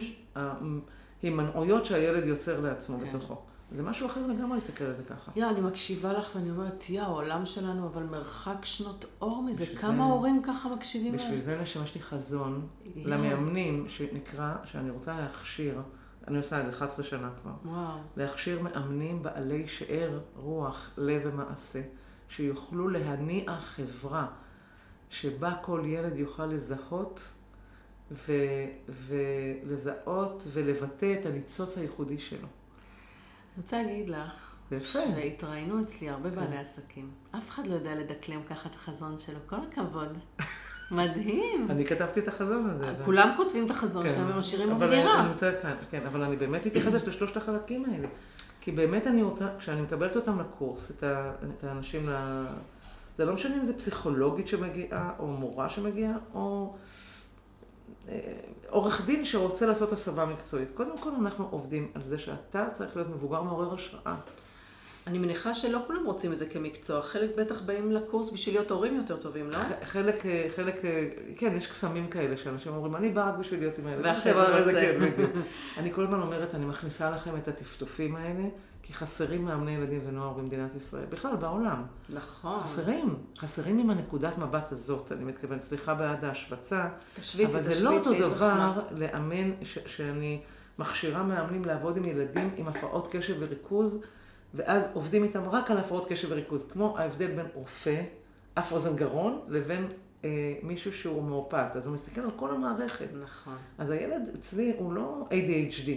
[1.22, 3.08] ההימנעויות שהילד יוצר לעצמו כן.
[3.08, 3.42] בתוכו.
[3.72, 5.32] זה משהו אחר לגמרי להסתכל על זה ככה.
[5.36, 9.66] יא, אני מקשיבה לך ואני אומרת, יא, העולם שלנו, אבל מרחק שנות אור מזה.
[9.66, 10.02] כמה זה...
[10.02, 11.24] הורים ככה מקשיבים להם?
[11.26, 13.06] בשביל זה לשם יש לי חזון יא.
[13.06, 15.82] למאמנים, שנקרא, שאני רוצה להכשיר,
[16.28, 17.52] אני עושה את זה 11 שנה כבר.
[17.64, 17.98] וואו.
[18.16, 21.82] להכשיר מאמנים בעלי שאר, רוח, לב ומעשה,
[22.28, 24.26] שיוכלו להניע חברה
[25.10, 27.28] שבה כל ילד יוכל לזהות
[28.10, 28.32] ו...
[28.88, 32.48] ולזהות ולבטא את הניצוץ הייחודי שלו.
[33.56, 36.36] אני רוצה להגיד לך, שהתראיינו אצלי הרבה כן.
[36.36, 37.10] בעלי עסקים.
[37.36, 40.18] אף אחד לא יודע לדקלם ככה את החזון שלו, כל הכבוד.
[40.90, 41.66] מדהים.
[41.70, 43.04] אני כתבתי את החזון הזה.
[43.04, 44.14] כולם כותבים את החזון כן.
[44.14, 45.20] שלהם ומשאירים בדירה.
[45.20, 48.08] אני נמצא כאן, כן, אבל אני באמת מתייחסת לשלושת החלקים האלה.
[48.60, 52.08] כי באמת אני רוצה, כשאני מקבלת אותם לקורס, את, ה, את האנשים
[53.18, 56.74] זה לא משנה אם זה פסיכולוגית שמגיעה, או מורה שמגיעה, או
[58.68, 60.70] עורך דין שרוצה לעשות הסבה מקצועית.
[60.74, 64.14] קודם כל אנחנו עובדים על זה שאתה צריך להיות מבוגר מעורר השראה.
[65.06, 68.96] אני מניחה שלא כולם רוצים את זה כמקצוע, חלק בטח באים לקורס בשביל להיות הורים
[68.96, 69.58] יותר טובים, לא?
[69.84, 73.78] חלק, אה, חלק, אה, כן, יש קסמים כאלה שאנשים אומרים, אני בא רק בשביל להיות
[73.78, 74.04] עם הילד.
[74.04, 74.32] ואחרי
[74.64, 74.72] זה.
[74.72, 75.30] כן, בדיוק.
[75.78, 78.44] אני כל הזמן אומרת, אני מכניסה לכם את הטפטופים האלה,
[78.82, 81.82] כי חסרים מאמני ילדים ונוער במדינת ישראל, בכלל בעולם.
[82.14, 82.58] נכון.
[82.58, 86.88] חסרים, חסרים עם הנקודת מבט הזאת, אני מתכוונת, סליחה בעד ההשווצה,
[87.20, 89.50] תשוויצי, אבל זה לא אותו דבר לאמן,
[89.86, 90.40] שאני
[90.78, 94.00] מכשירה מאמנים לעבוד עם ילדים עם הפרעות קשב וריכוז,
[94.56, 98.02] ואז עובדים איתם רק על הפרעות קשב וריכוז, כמו ההבדל בין רופא,
[98.54, 99.88] אף אוזן גרון, לבין
[100.24, 103.06] אה, מישהו שהוא מאופת, אז הוא מסתכל על כל המערכת.
[103.22, 103.56] נכון.
[103.78, 105.90] אז הילד אצלי הוא לא ADHD.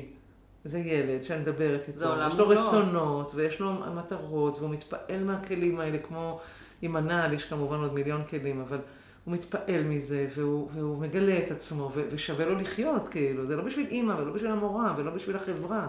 [0.63, 2.59] זה ילד שאני מדברת איתו, יש לו מולו.
[2.59, 6.39] רצונות, ויש לו מטרות, והוא מתפעל מהכלים האלה, כמו
[6.81, 8.77] עם הנעל, יש כמובן עוד מיליון כלים, אבל
[9.25, 13.63] הוא מתפעל מזה, והוא, והוא מגלה את עצמו, ו- ושווה לו לחיות, כאילו, זה לא
[13.63, 15.87] בשביל אימא, ולא בשביל המורה, ולא בשביל החברה.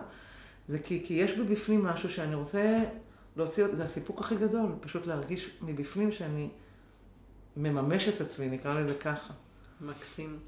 [0.70, 2.84] זה כי, כי יש בפנים משהו שאני רוצה
[3.36, 6.48] להוציא, זה הסיפוק הכי גדול, פשוט להרגיש מבפנים שאני
[7.56, 9.32] מממש את עצמי, נקרא לזה ככה.
[9.80, 10.38] מקסים.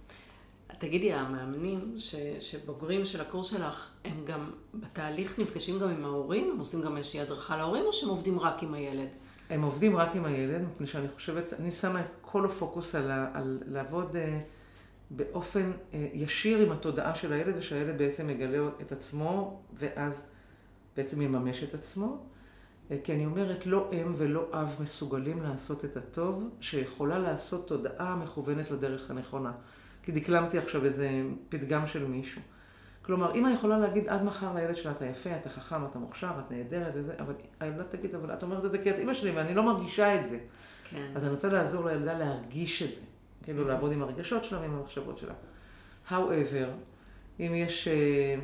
[0.78, 6.50] תגידי, המאמנים ש, שבוגרים של הקורס שלך, הם גם בתהליך נפגשים גם עם ההורים?
[6.52, 9.08] הם עושים גם איזושהי הדרכה להורים, או שהם עובדים רק עם הילד?
[9.50, 13.60] הם עובדים רק עם הילד, מפני שאני חושבת, אני שמה את כל הפוקוס על, על
[13.66, 14.40] לעבוד אה,
[15.16, 20.30] באופן אה, ישיר עם התודעה של הילד, ושהילד בעצם יגלה את עצמו, ואז
[20.96, 22.26] בעצם יממש את עצמו.
[22.90, 28.16] אה, כי אני אומרת, לא אם ולא אב מסוגלים לעשות את הטוב, שיכולה לעשות תודעה
[28.16, 29.52] מכוונת לדרך הנכונה.
[30.02, 32.42] כי דקלמתי עכשיו איזה פתגם של מישהו.
[33.02, 36.50] כלומר, אמא יכולה להגיד עד מחר לילד שלה, אתה יפה, אתה חכם, אתה מוכשר, את
[36.50, 39.54] נהדרת וזה, אבל הילדה תגיד, אבל את אומרת את זה כי את אימא שלי ואני
[39.54, 40.38] לא מרגישה את זה.
[40.90, 41.12] כן.
[41.14, 43.00] אז אני רוצה לעזור לילדה להרגיש את זה.
[43.42, 45.34] כאילו לעבוד עם הרגשות שלה ועם המחשבות שלה.
[46.10, 46.68] However,
[47.40, 48.36] אם יש, אה,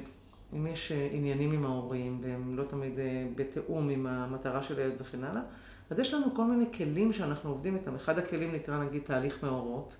[0.52, 5.00] אם יש אה, עניינים עם ההורים והם לא תמיד אה, בתיאום עם המטרה של הילד
[5.00, 5.42] וכן הלאה,
[5.90, 7.94] אז יש לנו כל מיני כלים שאנחנו עובדים איתם.
[7.94, 9.96] אחד הכלים נקרא נגיד תהליך מאורות,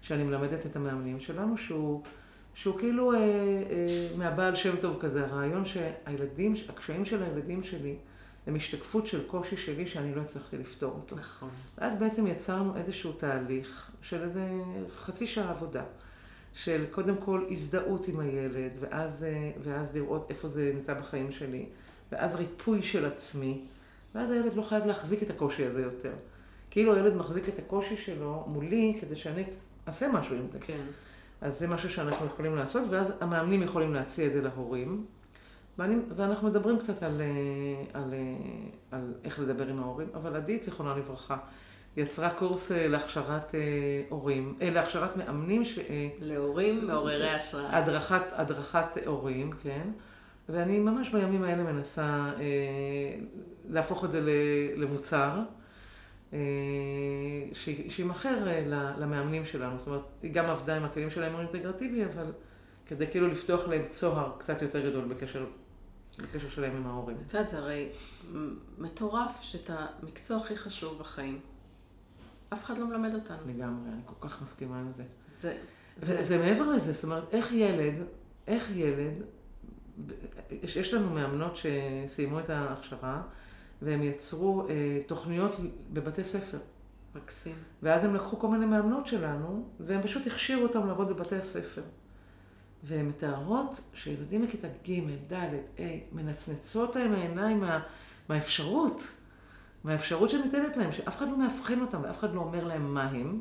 [0.00, 2.02] שאני מלמדת את המאמנים שלנו, שהוא,
[2.54, 7.96] שהוא כאילו אה, אה, מהבעל שם טוב כזה, הרעיון שהילדים, הקשיים של הילדים שלי
[8.46, 11.16] הם השתקפות של קושי שלי שאני לא הצלחתי לפתור אותו.
[11.16, 11.50] נכון.
[11.78, 14.48] ואז בעצם יצרנו איזשהו תהליך של איזה
[14.96, 15.82] חצי שעה עבודה.
[16.54, 21.66] של קודם כל הזדהות עם הילד, ואז, אה, ואז לראות איפה זה נמצא בחיים שלי,
[22.12, 23.60] ואז ריפוי של עצמי,
[24.14, 26.12] ואז הילד לא חייב להחזיק את הקושי הזה יותר.
[26.70, 29.44] כאילו הילד מחזיק את הקושי שלו מולי כדי שאני
[29.86, 30.58] אעשה משהו עם זה.
[30.60, 30.82] כן.
[31.40, 35.04] אז זה משהו שאנחנו יכולים לעשות, ואז המאמנים יכולים להציע את זה להורים.
[35.78, 38.18] ואני, ואנחנו מדברים קצת על, אה, על, אה,
[38.90, 41.36] על איך לדבר עם ההורים, אבל עדי, זיכרונה לברכה,
[41.96, 43.54] יצרה קורס אה, להכשרת
[44.08, 45.78] הורים, להכשרת מאמנים, ש...
[46.20, 47.78] להורים מעוררי השראה.
[47.78, 49.90] הדרכת, הדרכת הורים, כן.
[50.48, 53.18] ואני ממש בימים האלה מנסה אה,
[53.68, 54.20] להפוך את זה
[54.76, 55.38] למוצר.
[57.88, 58.46] שימכר
[58.98, 59.78] למאמנים שלנו.
[59.78, 62.32] זאת אומרת, היא גם עבדה עם הכלים של האמון אינטגרטיבי, אבל
[62.86, 65.44] כדי כאילו לפתוח להם צוהר קצת יותר גדול בקשר,
[66.18, 67.16] בקשר שלהם עם ההורים.
[67.26, 67.88] את יודעת, זה הרי
[68.78, 71.40] מטורף שאת המקצוע הכי חשוב בחיים,
[72.52, 73.36] אף אחד לא מלמד אותנו.
[73.46, 75.04] לגמרי, אני כל כך מסכימה עם זה.
[75.26, 75.56] זה,
[75.96, 77.94] זה, זה, זה מעבר לזה, זאת אומרת, איך ילד,
[78.46, 79.14] איך ילד,
[80.50, 83.22] יש, יש לנו מאמנות שסיימו את ההכשרה,
[83.82, 85.56] והם יצרו אה, תוכניות
[85.92, 86.58] בבתי ספר.
[87.14, 87.54] מקסים.
[87.82, 91.82] ואז הם לקחו כל מיני מאמנות שלנו, והם פשוט הכשירו אותם לעבוד בבתי הספר.
[92.82, 95.00] והן מתארות שילדים בכיתה ג',
[95.32, 97.80] ד', ה', מנצנצות להם העיניים מה,
[98.28, 99.18] מהאפשרות,
[99.84, 103.40] מהאפשרות שניתנת להם, שאף אחד לא מאבחן אותם ואף אחד לא אומר להם מה הם.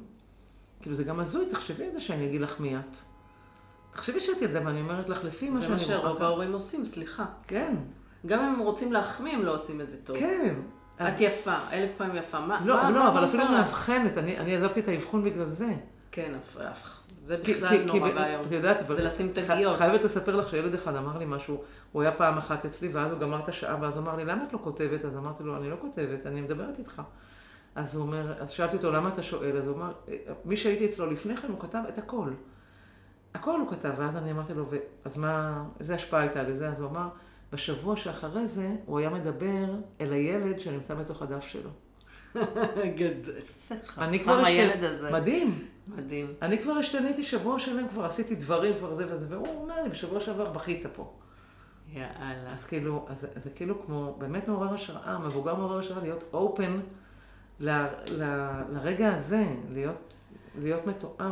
[0.82, 2.98] כאילו זה גם הזוי, תחשבי על זה שאני אגיד לך מי את.
[3.92, 5.80] תחשבי שאת ילדה ואני אומרת לך לפי מה שאני רואה.
[5.80, 7.26] זה מה שרוב ההורים עושים, סליחה.
[7.48, 7.76] כן.
[8.26, 10.18] גם אם הם רוצים להחמיא, הם לא עושים את זה טוב.
[10.18, 10.56] כן.
[11.00, 11.14] אז...
[11.14, 12.40] את יפה, אלף פעמים יפה.
[12.40, 15.74] מה, לא, מה, לא, מה אבל אפילו מאבחנת, אני, אני עזבתי את האבחון בגלל זה.
[16.12, 16.34] כן,
[17.22, 18.46] זה בכלל נורא ואיום.
[18.46, 19.78] את יודעת, זה לשים תגיות.
[19.78, 23.20] חייבת לספר לך שילד אחד אמר לי משהו, הוא היה פעם אחת אצלי, ואז הוא
[23.20, 25.06] גמר את השעה, ואז הוא אמר לי, למה את לא כותבת?
[25.06, 27.02] אז אמרתי לו, אני לא כותבת, אני מדברת איתך.
[27.76, 29.58] אז הוא אומר, אז שאלתי אותו, למה אתה שואל?
[29.58, 29.92] אז הוא אמר,
[30.46, 32.30] מי שהייתי אצלו לפני כן, הוא כתב את הכל.
[33.34, 34.66] הכל הוא כתב, ואז אני אמרתי לו,
[35.06, 36.70] אז מה, איזה השפעה הייתה לזה?
[36.70, 37.08] אז הוא אמר,
[37.54, 39.66] בשבוע שאחרי זה, הוא היה מדבר
[40.02, 41.70] אל הילד שנמצא בתוך הדף שלו.
[42.96, 43.36] גדול,
[43.98, 45.12] אני כבר הילד הזה.
[45.12, 45.68] מדהים.
[45.88, 46.34] מדהים.
[46.42, 50.20] אני כבר השתניתי שבוע שלם, כבר עשיתי דברים, כבר זה וזה, והוא אומר לי, בשבוע
[50.20, 51.14] שעבר בכית פה.
[51.94, 52.54] יאללה.
[52.54, 56.80] אז כאילו, אז, זה כאילו כמו, באמת מעורר השראה, מבוגר מעורר השראה להיות אופן
[57.60, 57.70] ל,
[58.18, 60.14] ל, לרגע הזה, להיות,
[60.60, 61.32] להיות מתואם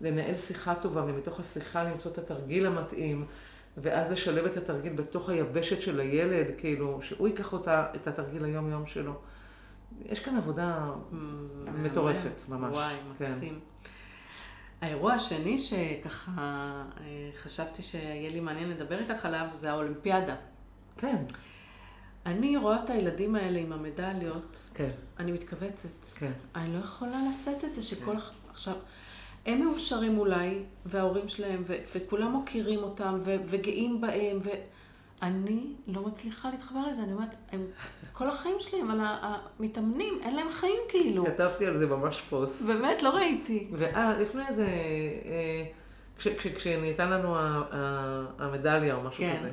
[0.00, 3.24] ולנהל שיחה טובה, ומתוך השיחה למצוא את התרגיל המתאים,
[3.76, 8.86] ואז לשלב את התרגיל בתוך היבשת של הילד, כאילו, שהוא ייקח אותה, את התרגיל היום-יום
[8.86, 9.12] שלו.
[10.04, 10.90] יש כאן עבודה
[11.82, 12.72] מטורפת, ממש.
[12.72, 13.24] וואי, כן.
[13.24, 13.60] מקסים.
[14.80, 16.30] האירוע השני שככה
[17.00, 20.36] אה, חשבתי שיהיה לי מעניין לדבר איתך עליו, זה האולימפיאדה.
[20.96, 21.16] כן.
[22.26, 24.90] אני רואה את הילדים האלה עם המדליות, כן.
[25.18, 26.04] אני מתכווצת.
[26.14, 26.32] כן.
[26.54, 28.16] אני לא יכולה לשאת את זה שכל...
[28.16, 28.18] כן.
[28.50, 28.74] עכשיו,
[29.46, 34.38] הם מאושרים אולי, וההורים שלהם, ו- וכולם מוקירים אותם, ו- וגאים בהם,
[35.22, 37.02] ואני לא מצליחה להתחבר לזה.
[37.02, 37.66] אני אומרת, הם
[38.12, 41.24] כל החיים שלהם על המתאמנים, אין להם חיים כאילו.
[41.26, 42.66] כתבתי על זה ממש פוסט.
[42.66, 43.68] באמת, לא ראיתי.
[43.72, 45.64] ואה, לפני זה, אה,
[46.18, 47.36] כש- כש- כשניתן לנו
[48.38, 49.36] המדליה או משהו כן.
[49.38, 49.50] כזה.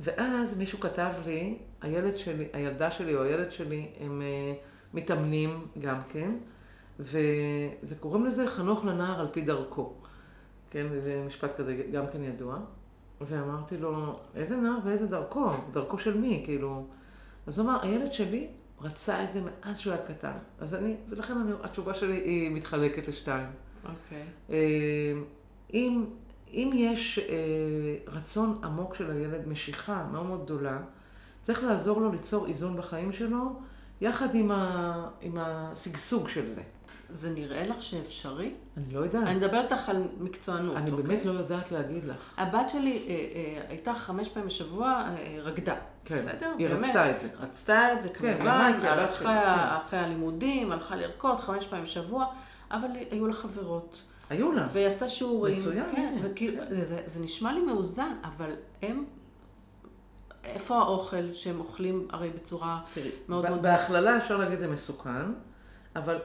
[0.00, 4.54] ואז מישהו כתב לי, הילד שלי, הילדה שלי או הילד שלי, הם אה,
[4.94, 6.30] מתאמנים גם כן,
[7.00, 9.94] וזה קוראים לזה חנוך לנער על פי דרכו.
[10.70, 12.58] כן, זה משפט כזה גם כן ידוע.
[13.20, 15.50] ואמרתי לו, איזה נער ואיזה דרכו?
[15.72, 16.42] דרכו של מי?
[16.44, 16.86] כאילו...
[17.46, 18.48] אז הוא אמר, הילד שלי
[18.80, 20.32] רצה את זה מאז שהוא היה קטן.
[20.58, 23.46] אז אני, ולכן אני, התשובה שלי היא מתחלקת לשתיים.
[23.84, 24.24] אוקיי.
[24.50, 25.12] אה,
[25.74, 26.04] אם,
[26.52, 27.34] אם יש אה,
[28.06, 30.78] רצון עמוק של הילד, משיכה מאוד מאוד גדולה,
[31.42, 33.60] צריך לעזור לו ליצור איזון בחיים שלו,
[34.00, 36.62] יחד עם, ה, עם השגשוג של זה.
[37.10, 38.54] זה נראה לך שאפשרי?
[38.76, 39.26] אני לא יודעת.
[39.26, 40.76] אני מדברת איתך על מקצוענות.
[40.76, 41.04] אני אוקיי?
[41.06, 42.32] באמת לא יודעת להגיד לך.
[42.36, 45.74] הבת שלי אה, אה, הייתה חמש פעמים בשבוע, אה, רקדה.
[46.04, 46.52] כן, בסדר?
[46.58, 46.84] היא באמת.
[46.84, 47.28] רצתה את זה.
[47.40, 51.84] רצתה את זה כן, כמובן, אני, הבת אחרי, ה- אחרי הלימודים, הלכה לרקוד חמש פעמים
[51.84, 52.26] בשבוע,
[52.70, 53.96] אבל היו לה חברות.
[54.30, 54.66] היו לה.
[54.72, 55.58] והיא עשתה שיעורים.
[55.58, 56.28] מצוין, כן, הנה.
[56.30, 58.50] וכאילו, זה, זה, זה נשמע לי מאוזן, אבל
[58.82, 59.04] הם...
[60.44, 63.62] איפה האוכל שהם אוכלים הרי בצורה תראי, מאוד מאוד...
[63.62, 65.32] בהכללה אפשר להגיד זה מסוכן,
[65.96, 66.18] אבל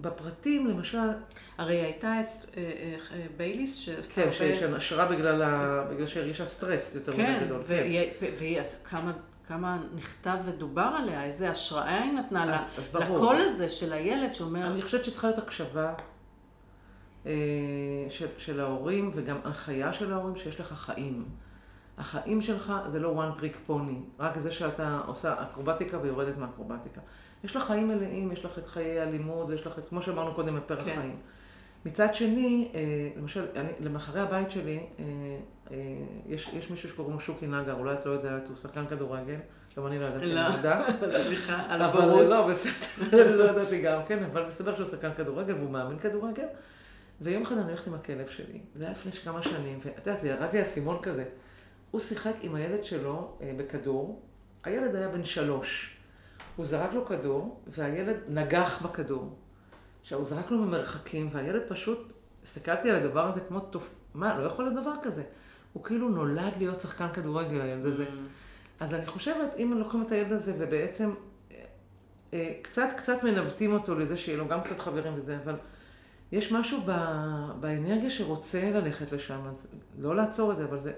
[0.00, 1.08] בפרטים, למשל,
[1.58, 2.26] הרי הייתה את
[2.56, 4.56] אה, אה, אה, בייליס שעשתה כן, הרבה...
[4.56, 7.62] שנשרה בגלל ה- בגלל שהרגישה סטרס יותר מדי כן, גדול.
[7.66, 9.12] והיא, והיא, כמה,
[9.46, 13.16] כמה נכתב ודובר עליה, איזה השראה היא נתנה אז- לה, אז ברור.
[13.16, 15.94] לקול הזה של הילד שאומר, אני חושבת שצריכה להיות הקשבה
[17.26, 17.32] אה,
[18.10, 21.24] של, של ההורים וגם הנחיה של ההורים שיש לך חיים.
[21.98, 27.00] החיים שלך זה לא one trick pony, רק זה שאתה עושה אקרובטיקה ויורדת מהאקרובטיקה.
[27.44, 30.56] יש לך חיים מלאים, יש לך את חיי הלימוד, יש לך את, כמו שאמרנו קודם,
[30.56, 30.94] את פרק כן.
[31.00, 31.16] חיים.
[31.84, 32.80] מצד שני, אה,
[33.16, 35.04] למשל, אני, למחרי הבית שלי, אה,
[35.70, 35.76] אה,
[36.26, 39.36] יש, יש מישהו שקוראים לו שוקי נגר, אולי את לא יודעת, הוא שחקן כדורגל,
[39.76, 41.20] גם אני לא ידעתי, לא.
[41.22, 42.24] סליחה, על אבל.
[42.24, 46.46] לא, בסדר, לא ידעתי גם כן, אבל מסתבר שהוא שחקן כדורגל והוא מאמן כדורגל.
[47.20, 50.28] ויום אחד אני הולכת עם הכלב שלי, זה היה לפני כמה שנים, ואת יודעת, זה
[50.28, 51.24] ירד לי האסימון כזה.
[51.90, 54.22] הוא שיחק עם הילד שלו בכדור,
[54.64, 55.97] הילד היה בן שלוש.
[56.58, 59.36] הוא זרק לו כדור, והילד נגח בכדור.
[60.02, 63.90] עכשיו, הוא זרק לו ממרחקים, והילד פשוט, הסתכלתי על הדבר הזה כמו תופ...
[64.14, 65.22] מה, לא יכול להיות דבר כזה.
[65.72, 68.04] הוא כאילו נולד להיות שחקן כדורגל, הילד הזה.
[68.80, 71.10] אז אני חושבת, אם לוקחים את הילד הזה ובעצם
[71.50, 71.64] אה,
[72.34, 75.54] אה, קצת קצת מנווטים אותו לזה שיהיה לו גם קצת חברים וזה, אבל
[76.32, 76.92] יש משהו ב,
[77.60, 79.66] באנרגיה שרוצה ללכת לשם, אז
[79.98, 80.92] לא לעצור את זה, אבל זה,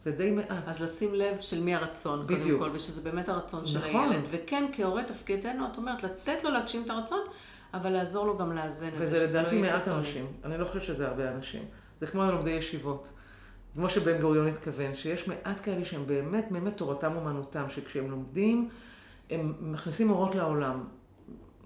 [0.00, 0.46] זה די מעט.
[0.66, 2.62] אז לשים לב של מי הרצון, קודם בדיוק.
[2.62, 4.12] כל, ושזה באמת הרצון של נכון.
[4.12, 4.24] הילד.
[4.30, 7.20] וכן, כהורה תפקידנו, את אומרת, לתת לו להגשים את הרצון,
[7.74, 9.98] אבל לעזור לו גם לאזן את זה, וזה שזה לא לדעתי יהיה מעט רצוני.
[9.98, 10.26] אנשים.
[10.44, 11.64] אני לא חושבת שזה הרבה אנשים.
[12.00, 13.08] זה כמו לומדי ישיבות.
[13.74, 18.68] כמו שבן גוריון התכוון, שיש מעט כאלה שהם באמת, באמת תורתם אומנותם, שכשהם לומדים,
[19.30, 20.84] הם מכניסים אורות לעולם.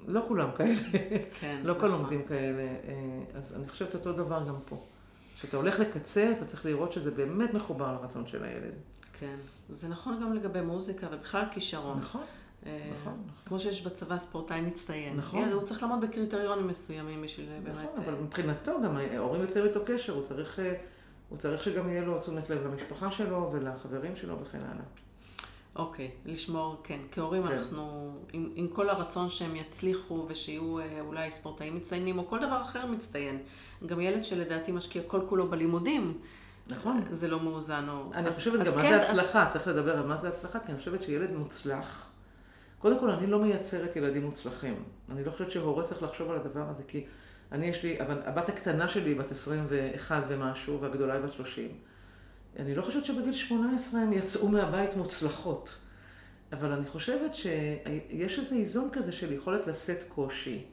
[0.07, 0.75] לא כולם כאלה.
[1.41, 1.91] כן, לא כל נכון.
[1.91, 4.83] לומדים כאלה, אה, אז אני חושבת אותו דבר גם פה.
[5.39, 8.75] כשאתה הולך לקצה, אתה צריך לראות שזה באמת מחובר לרצון של הילד.
[9.21, 9.37] כן.
[9.69, 11.99] זה נכון גם לגבי מוזיקה ובכלל כישרון.
[11.99, 12.23] נכון,
[12.67, 13.47] אה, נכון, נכון.
[13.47, 15.17] כמו שיש בצבא ספורטאי מצטיין.
[15.17, 15.49] נכון.
[15.53, 17.69] הוא צריך לעמוד בקריטריונים מסוימים בשביל באמת...
[17.69, 20.75] נכון, אה, אבל מבחינתו גם ההורים יוצאים איתו קשר, הוא צריך, אה,
[21.29, 24.85] הוא צריך שגם יהיה לו תשומת לב למשפחה שלו ולחברים שלו וכן הלאה.
[25.77, 26.99] אוקיי, לשמור, כן.
[27.13, 27.53] כהורים כן.
[27.53, 32.63] אנחנו, עם, עם כל הרצון שהם יצליחו ושיהיו אה, אולי ספורטאים מצטיינים או כל דבר
[32.63, 33.39] אחר מצטיין.
[33.87, 36.19] גם ילד שלדעתי משקיע כל כולו בלימודים,
[36.71, 37.01] נכון.
[37.11, 38.11] זה לא מאוזן או...
[38.15, 40.59] אני אז- חושבת אז גם מה כן, זה הצלחה, צריך לדבר על מה זה הצלחה,
[40.61, 42.09] כי אני חושבת שילד מוצלח,
[42.79, 44.75] קודם כל אני לא מייצרת ילדים מוצלחים.
[45.13, 47.05] אני לא חושבת שהורה צריך לחשוב על הדבר הזה, כי
[47.53, 51.69] אני יש לי, הבת הקטנה שלי בת 21 ומשהו, והגדולה היא בת 30.
[52.59, 55.79] אני לא חושבת שבגיל 18 הם יצאו מהבית מוצלחות.
[56.53, 60.65] אבל אני חושבת שיש איזה איזון כזה של יכולת לשאת קושי.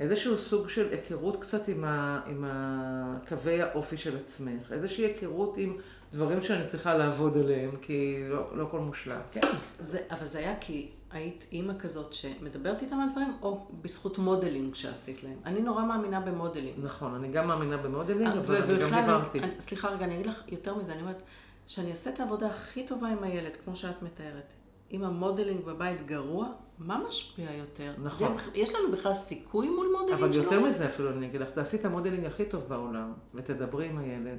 [0.00, 5.56] איזשהו סוג של היכרות קצת עם, ה, עם ה, קווי האופי של עצמך, איזושהי היכרות
[5.56, 5.76] עם
[6.12, 9.20] דברים שאני צריכה לעבוד עליהם, כי לא, לא הכל מושלם.
[9.32, 9.40] כן.
[9.78, 14.74] זה, אבל זה היה כי היית אימא כזאת שמדברת איתם על דברים, או בזכות modeling
[14.74, 15.36] שעשית להם?
[15.44, 16.84] אני נורא מאמינה ב modeling.
[16.84, 19.38] נכון, אני גם מאמינה ב modeling, אה, אבל אני גם דיברתי.
[19.38, 21.22] אני, סליחה רגע, אני אגיד לך יותר מזה, אני אומרת,
[21.66, 24.54] שאני אעשה את העבודה הכי טובה עם הילד, כמו שאת מתארת.
[24.92, 26.48] אם ה modeling בבית גרוע,
[26.78, 27.92] מה משפיע יותר?
[28.02, 28.36] נכון.
[28.54, 30.26] יש לנו בכלל סיכוי מול modeling שלנו?
[30.26, 30.60] אבל יותר?
[30.60, 34.38] מזה אפילו, אני אגיד לך, תעשי את ה modeling הכי טוב בעולם, ותדברי עם הילד.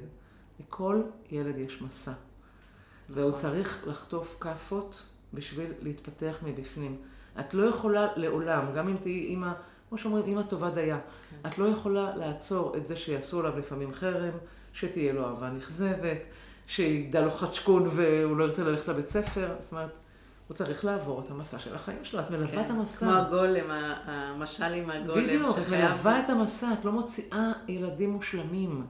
[0.60, 2.10] לכל ילד יש מסע.
[2.10, 3.22] נכון.
[3.22, 6.96] והוא צריך לחטוף כאפות בשביל להתפתח מבפנים.
[7.40, 9.52] את לא יכולה לעולם, גם אם תהיי אימא,
[9.88, 10.98] כמו שאומרים, אימא טובה דייה,
[11.30, 11.48] כן.
[11.48, 14.32] את לא יכולה לעצור את זה שיעשו עליו לפעמים חרם,
[14.72, 16.18] שתהיה לו אהבה נכזבת,
[16.66, 19.54] שיצא לו חצ'קון והוא לא ירצה ללכת לבית ספר.
[19.60, 19.90] זאת אומרת,
[20.48, 23.06] הוא צריך לעבור את המסע של החיים שלו, את מלווה כן, את המסע.
[23.06, 23.70] כמו הגולם,
[24.06, 25.24] המשל עם הגולם.
[25.24, 28.86] בדיוק, את מלווה את המסע, את לא מוציאה ילדים מושלמים.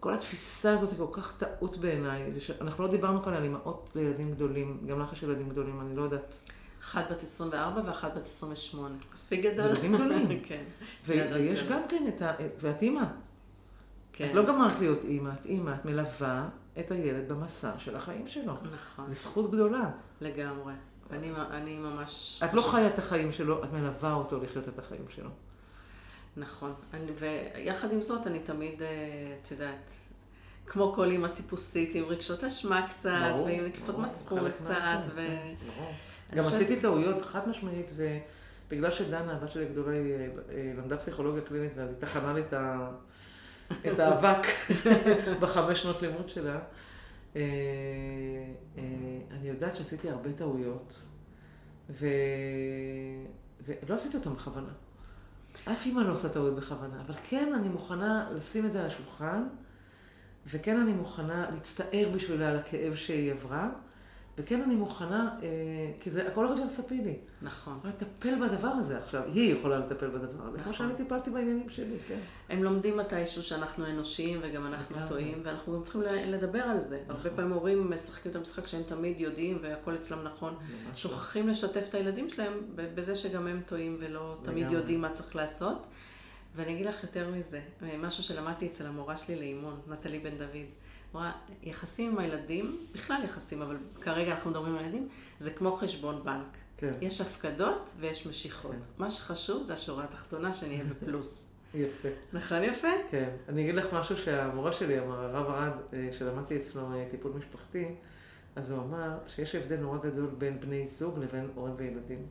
[0.00, 2.32] כל התפיסה הזאת היא כל כך טעות בעיניי.
[2.60, 6.02] אנחנו לא דיברנו כאן על אימהות לילדים גדולים, גם לך יש ילדים גדולים, אני לא
[6.02, 6.38] יודעת.
[6.82, 8.94] אחת בת 24 ואחת בת 28.
[9.14, 9.66] מספיק גדול.
[9.66, 10.40] ילדים גדולים.
[10.48, 10.64] כן.
[11.04, 12.32] ויש גם כן את ה...
[12.60, 13.04] ואת אימא.
[14.12, 14.28] כן.
[14.28, 18.52] את לא גמרת להיות אימא, את אימא, את מלווה את הילד במסע של החיים שלו.
[18.74, 19.08] נכון.
[19.08, 19.90] זו זכות גדולה.
[20.20, 20.72] לגמרי.
[21.10, 22.42] אני, אני ממש...
[22.44, 25.30] את לא חיה את החיים שלו, את מלווה אותו לחיות את החיים שלו.
[26.36, 26.74] נכון.
[26.94, 28.88] אני, ויחד עם זאת, אני תמיד, אה,
[29.42, 29.90] את יודעת,
[30.66, 35.26] כמו כל אימא טיפוסית, עם רגשות אשמה קצת, ברור, ועם נקיפות מצפון קצת, ו...
[36.30, 41.42] כן, גם עשיתי טעויות חד משמעית, ובגלל שדנה, הבת שלי הגדולה, היא אה, למדה פסיכולוגיה
[41.42, 44.46] קלינית, ואז היא תחנה לי את, האבק
[45.40, 46.58] בחמש שנות לימוד שלה.
[47.36, 47.42] אה,
[49.30, 51.06] אני יודעת שעשיתי הרבה טעויות,
[51.90, 52.06] ו...
[53.66, 54.72] ולא עשיתי אותן בכוונה.
[55.64, 59.42] אף אימא לא עושה טעות בכוונה, אבל כן אני מוכנה לשים את זה על השולחן,
[60.46, 63.70] וכן אני מוכנה להצטער בשבילה על הכאב שהיא עברה,
[64.38, 65.48] וכן אני מוכנה, אה,
[66.00, 67.16] כי זה הכל רוורספילי.
[67.42, 67.78] נכון.
[67.84, 70.62] אני לטפל בדבר הזה עכשיו, היא יכולה לטפל בדבר הזה, נכון.
[70.62, 72.18] כמו שאני טיפלתי בעניינים שלי, כן.
[72.48, 77.00] הם לומדים מתישהו שאנחנו אנושיים וגם אנחנו טועים, ואנחנו גם צריכים לדבר על זה.
[77.06, 77.16] נכון.
[77.16, 80.54] הרבה פעמים הורים משחקים את המשחק שהם תמיד יודעים והכל אצלם נכון.
[80.96, 85.86] שוכחים לשתף את הילדים שלהם בזה שגם הם טועים ולא תמיד יודעים מה צריך לעשות.
[86.56, 87.60] ואני אגיד לך יותר מזה,
[87.98, 90.66] משהו שלמדתי אצל המורה שלי לאימון, נטלי בן דוד.
[91.62, 95.08] יחסים עם הילדים, בכלל יחסים, אבל כרגע אנחנו מדברים על ילדים,
[95.38, 96.56] זה כמו חשבון בנק.
[96.76, 96.92] כן.
[97.00, 98.72] יש הפקדות ויש משיכות.
[98.72, 98.78] כן.
[98.98, 101.48] מה שחשוב זה השורה התחתונה, שנהיה בפלוס.
[101.74, 102.08] יפה.
[102.32, 102.88] נכון יפה?
[103.10, 103.30] כן.
[103.48, 107.86] אני אגיד לך משהו שהמורה שלי אמר, הרב ארד, אה, שלמדתי אצלו אה, טיפול משפחתי,
[108.56, 112.26] אז הוא אמר שיש הבדל נורא גדול בין בני זוג לבין הורים וילדים.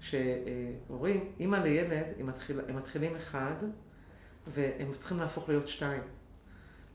[0.00, 3.54] שהורים, אימא לילד, הם, מתחיל, הם מתחילים אחד,
[4.46, 6.02] והם צריכים להפוך להיות שתיים.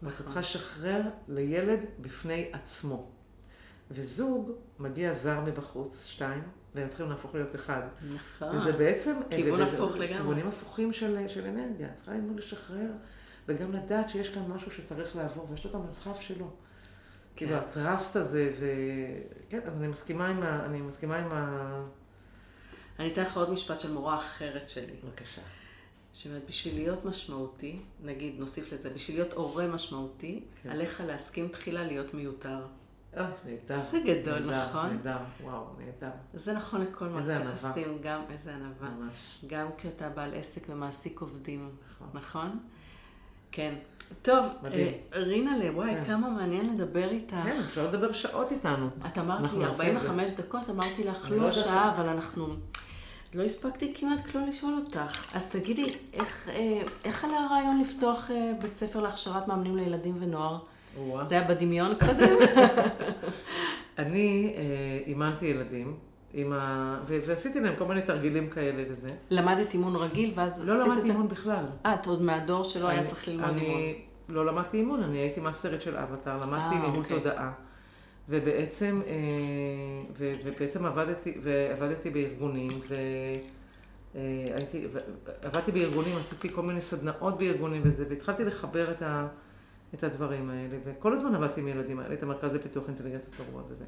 [0.03, 0.23] ואתה.
[0.23, 3.11] צריכה לשחרר לילד בפני עצמו.
[3.91, 6.43] וזוג, מגיע זר מבחוץ, שתיים,
[6.75, 7.81] והם צריכים להפוך להיות אחד.
[8.15, 8.55] נכון.
[8.55, 9.19] וזה בעצם...
[9.29, 10.13] כיוון הפוך לגמרי.
[10.13, 11.87] כיוונים הפוכים של, של אנרגיה.
[11.95, 12.91] צריכה ללמוד לשחרר,
[13.47, 16.49] וגם לדעת שיש כאן משהו שצריך לעבור, ויש לו את המרחב שלו.
[17.35, 17.57] כאילו, כן.
[17.57, 18.65] הטראסט הזה, ו...
[19.49, 20.65] כן, אז אני מסכימה עם ה...
[20.65, 21.83] אני מסכימה עם ה...
[22.99, 24.93] אני אתן לך עוד משפט של מורה אחרת שלי.
[25.03, 25.41] בבקשה.
[26.13, 30.69] שאומרת, בשביל להיות משמעותי, נגיד, נוסיף לזה, בשביל להיות הורה משמעותי, כן.
[30.69, 32.65] עליך להסכים תחילה להיות מיותר.
[33.17, 33.81] אה, נהדר.
[33.91, 34.89] זה גדול, נהדר, נכון?
[34.89, 36.15] נהדר, וואו, נהדר.
[36.33, 38.89] זה נכון לכל מערכת יחסים, גם, איזה ענווה.
[38.89, 39.45] ממש.
[39.47, 42.07] גם כשאתה בעל עסק ומעסיק עובדים, נכון?
[42.13, 42.59] נכון?
[43.51, 43.75] כן.
[44.21, 44.93] טוב, מדהים.
[45.13, 46.05] אה, רינה לוואי, כן.
[46.05, 47.35] כמה מעניין לדבר איתך.
[47.43, 48.89] כן, אפשר לדבר שעות איתנו.
[49.07, 52.55] את אמרת לי 45 דקות, אמרתי לך לא, לא שעה, אבל אנחנו...
[53.33, 55.35] לא הספקתי כמעט כלום לשאול אותך.
[55.35, 60.57] אז תגידי, איך, אה, איך עלה הרעיון לפתוח אה, בית ספר להכשרת מאמנים לילדים ונוער?
[60.97, 61.23] ווא.
[61.23, 62.35] זה היה בדמיון קודם?
[63.99, 64.63] אני אה,
[65.07, 65.95] אימנתי ילדים.
[66.33, 66.97] עם ה...
[67.07, 69.15] ו- ועשיתי להם כל מיני תרגילים כאלה וזה.
[69.29, 71.65] למדת אימון רגיל ואז לא למדתי אימון בכלל.
[71.85, 73.77] אה, את עוד מהדור שלא אני, היה צריך ללמוד אני אימון.
[73.77, 73.95] אני
[74.29, 77.17] לא למדתי אימון, אני הייתי מאסטרית של אבטר, למדתי ניהול אוקיי.
[77.17, 77.51] תודעה.
[78.31, 79.13] ובעצם, אה,
[80.17, 82.71] ו, ובעצם עבדתי, ועבדתי בארגונים,
[84.15, 84.85] והייתי,
[85.41, 89.27] עבדתי בארגונים, עשיתי כל מיני סדנאות בארגונים וזה, והתחלתי לחבר את, ה,
[89.93, 93.85] את הדברים האלה, וכל הזמן עבדתי עם ילדים האלה, את המרכז לפיתוח אינטליגנציות תרבות וזה.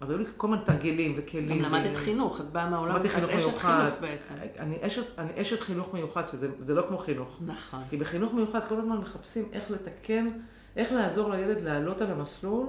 [0.00, 1.48] אז היו לי כל מיני תרגילים וכלים.
[1.48, 2.00] גם למדת ו...
[2.00, 3.64] חינוך, את באה מהעולם, את אשת חינוך
[4.00, 4.34] בעצם.
[4.58, 7.38] אני אשת, אני אשת חינוך מיוחד, שזה לא כמו חינוך.
[7.46, 7.80] נכון.
[7.90, 10.28] כי בחינוך מיוחד כל הזמן מחפשים איך לתקן,
[10.76, 12.66] איך לעזור לילד לעלות על המסלול.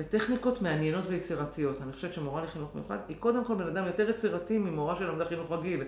[0.00, 1.82] בטכניקות מעניינות ויצירתיות.
[1.82, 5.52] אני חושבת שמורה לחינוך מיוחד היא קודם כל בן אדם יותר יצירתי ממורה שלמדה חינוך
[5.52, 5.84] רגיל.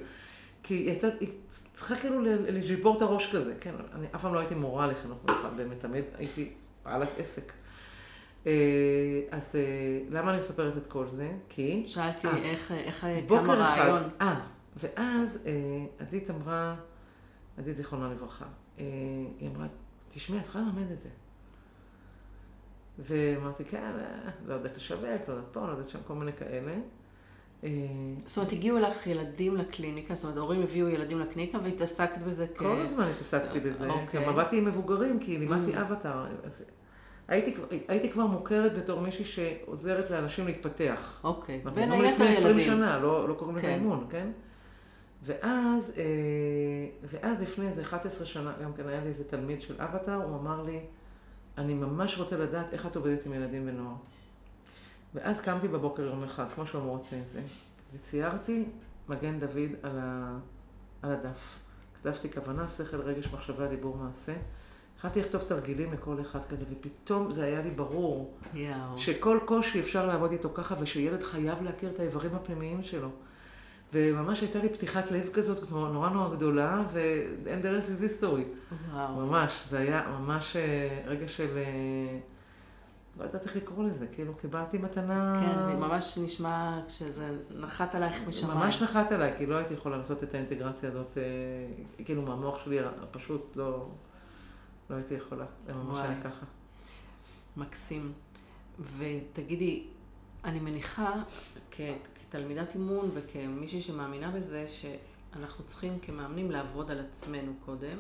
[0.63, 4.39] כי היא הייתה, היא צריכה כאילו לשבור את הראש כזה, כן, אני אף פעם לא
[4.39, 6.53] הייתי מורה לחינוך מיוחד, באמת, תמיד הייתי
[6.85, 7.53] בעלת עסק.
[8.47, 8.53] אה,
[9.31, 9.61] אז אה,
[10.11, 11.33] למה אני מספרת את כל זה?
[11.49, 11.85] כי...
[11.87, 14.03] שאלתי 아, איך, איך קם הרעיון.
[14.21, 14.41] אה,
[14.77, 15.49] ואז
[15.99, 16.75] עדית אמרה,
[17.59, 18.47] עדית זיכרונה לברכה,
[18.77, 19.67] היא אמרה,
[20.09, 21.09] תשמעי, את צריכה ללמד את זה.
[23.07, 23.90] ואמרתי, כן,
[24.46, 26.72] לא יודעת לשווק, לא יודעת פה, לא יודעת שם, כל מיני כאלה.
[27.64, 27.70] אה,
[28.26, 32.59] זאת אומרת, הגיעו לך ילדים לקליניקה, זאת אומרת, ההורים הביאו ילדים לקליניקה והתעסקת בזה כ...
[32.59, 33.88] כל הזמן התעסקתי בזה.
[33.88, 34.24] אוקיי.
[34.24, 35.80] גם עבדתי עם מבוגרים, כי לימדתי mm.
[35.80, 36.26] אבטאר.
[37.28, 37.55] הייתי,
[37.88, 41.20] הייתי כבר מוכרת בתור מישהי שעוזרת לאנשים להתפתח.
[41.24, 42.12] אוקיי, בין היתר ילדים.
[42.12, 43.72] לפני 20 שנה, לא, לא קוראים לזה כן.
[43.74, 44.30] אימון, כן?
[45.22, 46.05] ואז, אה,
[47.03, 50.62] ואז לפני איזה 11 שנה, גם כן היה לי איזה תלמיד של אבטאר, הוא אמר
[50.62, 50.80] לי,
[51.59, 53.94] אני ממש רוצה לדעת איך את עובדת עם ילדים ונוער.
[55.14, 57.42] ואז קמתי בבוקר יום אחד, כמו שאומרות זה,
[57.94, 58.64] וציירתי
[59.09, 60.38] מגן דוד על, ה,
[61.03, 61.59] על הדף.
[61.94, 64.34] כתבתי כוונה, שכל, רגש, מחשבה, דיבור, מעשה.
[64.94, 68.98] התחלתי לכתוב תרגילים לכל אחד כזה, ופתאום זה היה לי ברור יאו.
[68.98, 73.09] שכל קושי אפשר לעבוד איתו ככה, ושילד חייב להכיר את האיברים הפנימיים שלו.
[73.93, 78.74] וממש הייתה לי פתיחת לב כזאת, נורא נורא גדולה, ו-and there is this story.
[78.93, 79.26] וואו.
[79.26, 81.57] ממש, זה היה ממש אה, רגע של...
[81.57, 82.18] אה,
[83.18, 85.40] לא יודעת איך לקרוא לזה, כאילו קיבלתי מתנה...
[85.40, 88.59] כן, ממש נשמע שזה נחת עלייך משמיים.
[88.59, 92.78] ממש נחת עליי, כי לא הייתי יכולה לעשות את האינטגרציה הזאת, אה, כאילו מהמוח שלי
[93.11, 93.88] פשוט לא,
[94.90, 96.47] לא הייתי יכולה, זה ממש היה ככה.
[97.57, 98.12] מקסים.
[98.97, 99.86] ותגידי,
[100.45, 101.12] אני מניחה
[102.33, 107.97] כתלמידת אימון וכמישהי שמאמינה בזה, שאנחנו צריכים כמאמנים לעבוד על עצמנו קודם,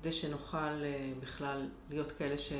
[0.00, 2.52] כדי שנוכל אה, בכלל להיות כאלה ש...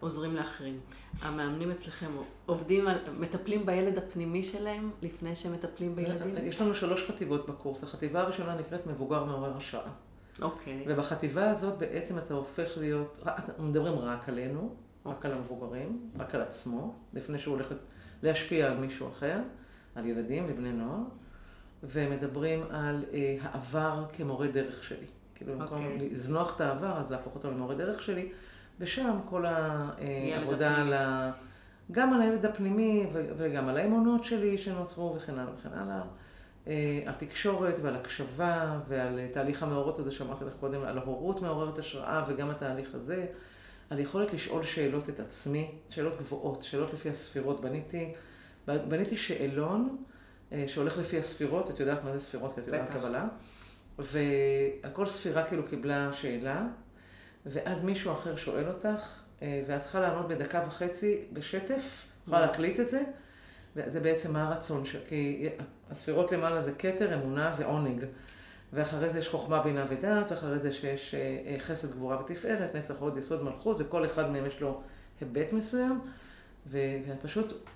[0.00, 0.80] עוזרים לאחרים.
[1.22, 2.06] המאמנים אצלכם
[2.46, 6.36] עובדים על, מטפלים בילד הפנימי שלהם לפני שהם מטפלים בילדים?
[6.42, 7.84] יש לנו שלוש חטיבות בקורס.
[7.84, 9.90] החטיבה הראשונה נקראת מבוגר מעורר השראה.
[10.42, 10.84] אוקיי.
[10.86, 10.90] Okay.
[10.92, 14.76] ובחטיבה הזאת בעצם אתה הופך להיות, אנחנו מדברים רק עלינו.
[15.06, 17.74] רק על המבוגרים, רק על עצמו, לפני שהוא הולך
[18.22, 19.38] להשפיע על מישהו אחר,
[20.00, 21.02] על ילדים ובני נוער,
[21.82, 25.06] ומדברים על אה, העבר כמורה דרך שלי.
[25.34, 25.92] כאילו, במקום okay.
[25.92, 26.08] אוקיי.
[26.10, 28.28] לזנוח את העבר, אז להפוך אותו למורה דרך שלי.
[28.80, 31.32] ושם כל העבודה על ה...
[31.92, 36.02] גם על הילד הפנימי וגם על האמונות שלי שנוצרו וכן הלאה וכן הלאה.
[36.66, 41.78] אה, על תקשורת ועל הקשבה ועל תהליך המאורות הזה שאמרתי לך קודם, על ההורות מעוררת
[41.78, 43.26] השראה וגם התהליך הזה.
[43.90, 47.60] על יכולת לשאול שאלות את עצמי, שאלות גבוהות, שאלות לפי הספירות.
[47.60, 48.12] בניתי,
[48.88, 49.96] בניתי שאלון
[50.52, 53.28] אה, שהולך לפי הספירות, את יודעת מה זה ספירות, את יודעת קבלה.
[53.98, 56.66] ועל כל ספירה כאילו קיבלה שאלה,
[57.46, 62.88] ואז מישהו אחר שואל אותך, אה, ואת צריכה לענות בדקה וחצי בשטף, יכולה להקליט את
[62.88, 63.02] זה,
[63.76, 65.48] וזה בעצם מה הרצון, כי
[65.90, 68.04] הספירות למעלה זה כתר, אמונה ועונג.
[68.72, 73.16] ואחרי זה יש חוכמה, בינה ודעת, ואחרי זה שיש אה, חסד, גבורה ותפארת, נצח, הוד,
[73.16, 74.82] יסוד, מלכות, וכל אחד מהם יש לו
[75.20, 76.00] היבט מסוים,
[76.66, 77.68] ואת פשוט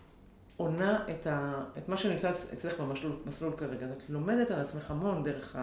[0.56, 3.86] עונה את, ה, את מה שנמצא אצלך במסלול כרגע.
[3.86, 5.56] את לומדת על עצמך המון דרך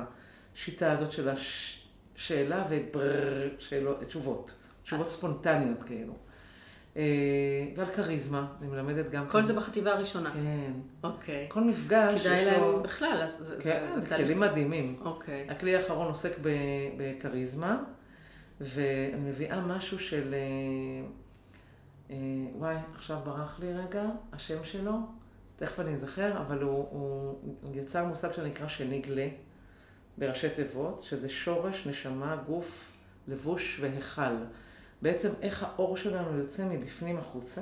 [0.56, 1.78] השיטה הזאת של הש...
[2.16, 4.54] שאלה וברר, שאלות, תשובות.
[4.84, 6.14] תשובות ספונטניות כאילו.
[6.98, 7.04] אה,
[7.76, 9.28] ועל כריזמה, אני מלמדת גם...
[9.30, 10.32] כל זה בחטיבה הראשונה.
[10.32, 10.72] כן.
[11.04, 11.46] אוקיי.
[11.50, 15.00] כל מפגש כדאי להם בכלל, אז כן, זה כלים מדהימים.
[15.02, 15.48] אוקיי.
[15.50, 16.32] הכלי האחרון עוסק
[16.98, 17.84] בכריזמה,
[18.62, 20.36] ואני מביאה משהו של...
[22.12, 22.18] אה,
[22.58, 24.94] וואי, עכשיו ברח לי רגע, השם שלו,
[25.56, 29.28] תכף אני אזכר, אבל הוא, הוא, הוא יצר מושג שנקרא שנגלה.
[30.18, 32.92] בראשי תיבות, שזה שורש, נשמה, גוף,
[33.28, 34.36] לבוש והיכל.
[35.02, 37.62] בעצם איך האור שלנו יוצא מבפנים החוצה,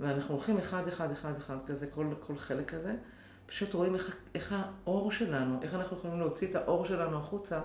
[0.00, 2.94] ואנחנו הולכים אחד, אחד, אחד, אחד כזה, כל, כל חלק כזה,
[3.46, 7.60] פשוט רואים איך, איך האור שלנו, איך אנחנו יכולים להוציא את האור שלנו החוצה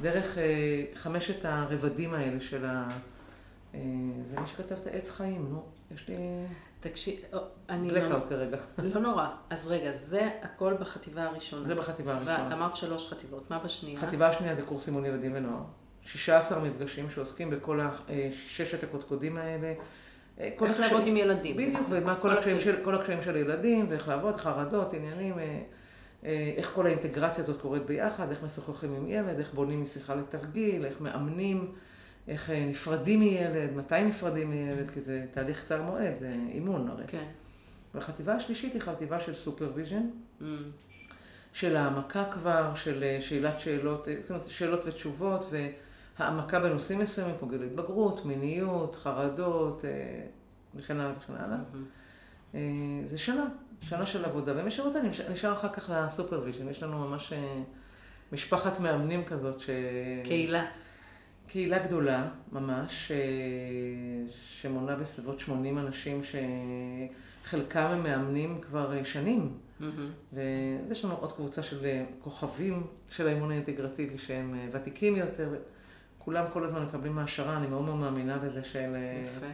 [0.00, 2.88] דרך אה, חמשת הרבדים האלה של ה...
[3.74, 3.80] אה,
[4.24, 5.62] זה מי שכתב את העץ חיים, נו,
[5.94, 6.16] יש לי...
[6.80, 7.20] תקשיב,
[7.68, 7.88] אני...
[7.88, 8.28] בלקאוט לא...
[8.28, 8.58] כרגע.
[8.78, 9.28] לא נורא.
[9.50, 11.66] אז רגע, זה הכל בחטיבה הראשונה.
[11.66, 12.52] זה בחטיבה הראשונה.
[12.52, 14.00] אמרת שלוש חטיבות, מה בשנייה?
[14.00, 15.62] חטיבה השנייה זה קורס אימון ילדים ונוער.
[16.02, 17.80] 16 מפגשים שעוסקים בכל
[18.48, 19.74] ששת הקודקודים האלה.
[20.40, 21.56] אה, איך לעבוד עם ילדים.
[21.56, 25.60] בדיוק, ומה כל, הקשיים של, כל הקשיים של ילדים, ואיך לעבוד, חרדות, עניינים, אה,
[26.24, 30.84] אה, איך כל האינטגרציה הזאת קורית ביחד, איך משוחחים עם ילד, איך בונים משיחה לתרגיל,
[30.84, 31.72] איך מאמנים.
[32.28, 37.04] איך אה, נפרדים מילד, מתי נפרדים מילד, כי זה תהליך קצר מועד, זה אימון הרי.
[37.06, 37.24] כן.
[37.94, 40.02] והחטיבה השלישית היא חטיבה של supervision,
[40.40, 40.44] mm.
[41.52, 45.52] של העמקה כבר, של אה, שאלת שאלות, אה, זאת אומרת, שאלות ותשובות,
[46.18, 49.84] והעמקה בנושאים מסוימים, כמו גיל התבגרות, מיניות, חרדות,
[50.74, 51.56] וכן הלאה וכן הלאה.
[51.56, 52.56] Mm-hmm.
[53.06, 53.46] זה שנה,
[53.80, 55.00] שנה של עבודה, ומי שרוצה
[55.32, 57.32] נשאר אחר כך ל supervision, יש לנו ממש
[58.32, 59.60] משפחת מאמנים כזאת.
[59.60, 59.70] ש...
[60.24, 60.64] קהילה.
[61.48, 63.16] קהילה גדולה, ממש, אה,
[64.30, 66.20] שמונה בסביבות 80 אנשים
[67.44, 69.58] שחלקם הם מאמנים כבר אה, שנים.
[70.32, 75.54] ויש לנו עוד קבוצה של אה, כוכבים של האימון האינטגרטיבי שהם ותיקים יותר.
[76.18, 78.96] כולם כל הזמן מקבלים העשרה, אני מאוד מאוד מאמינה בזה של...
[79.22, 79.46] יפה.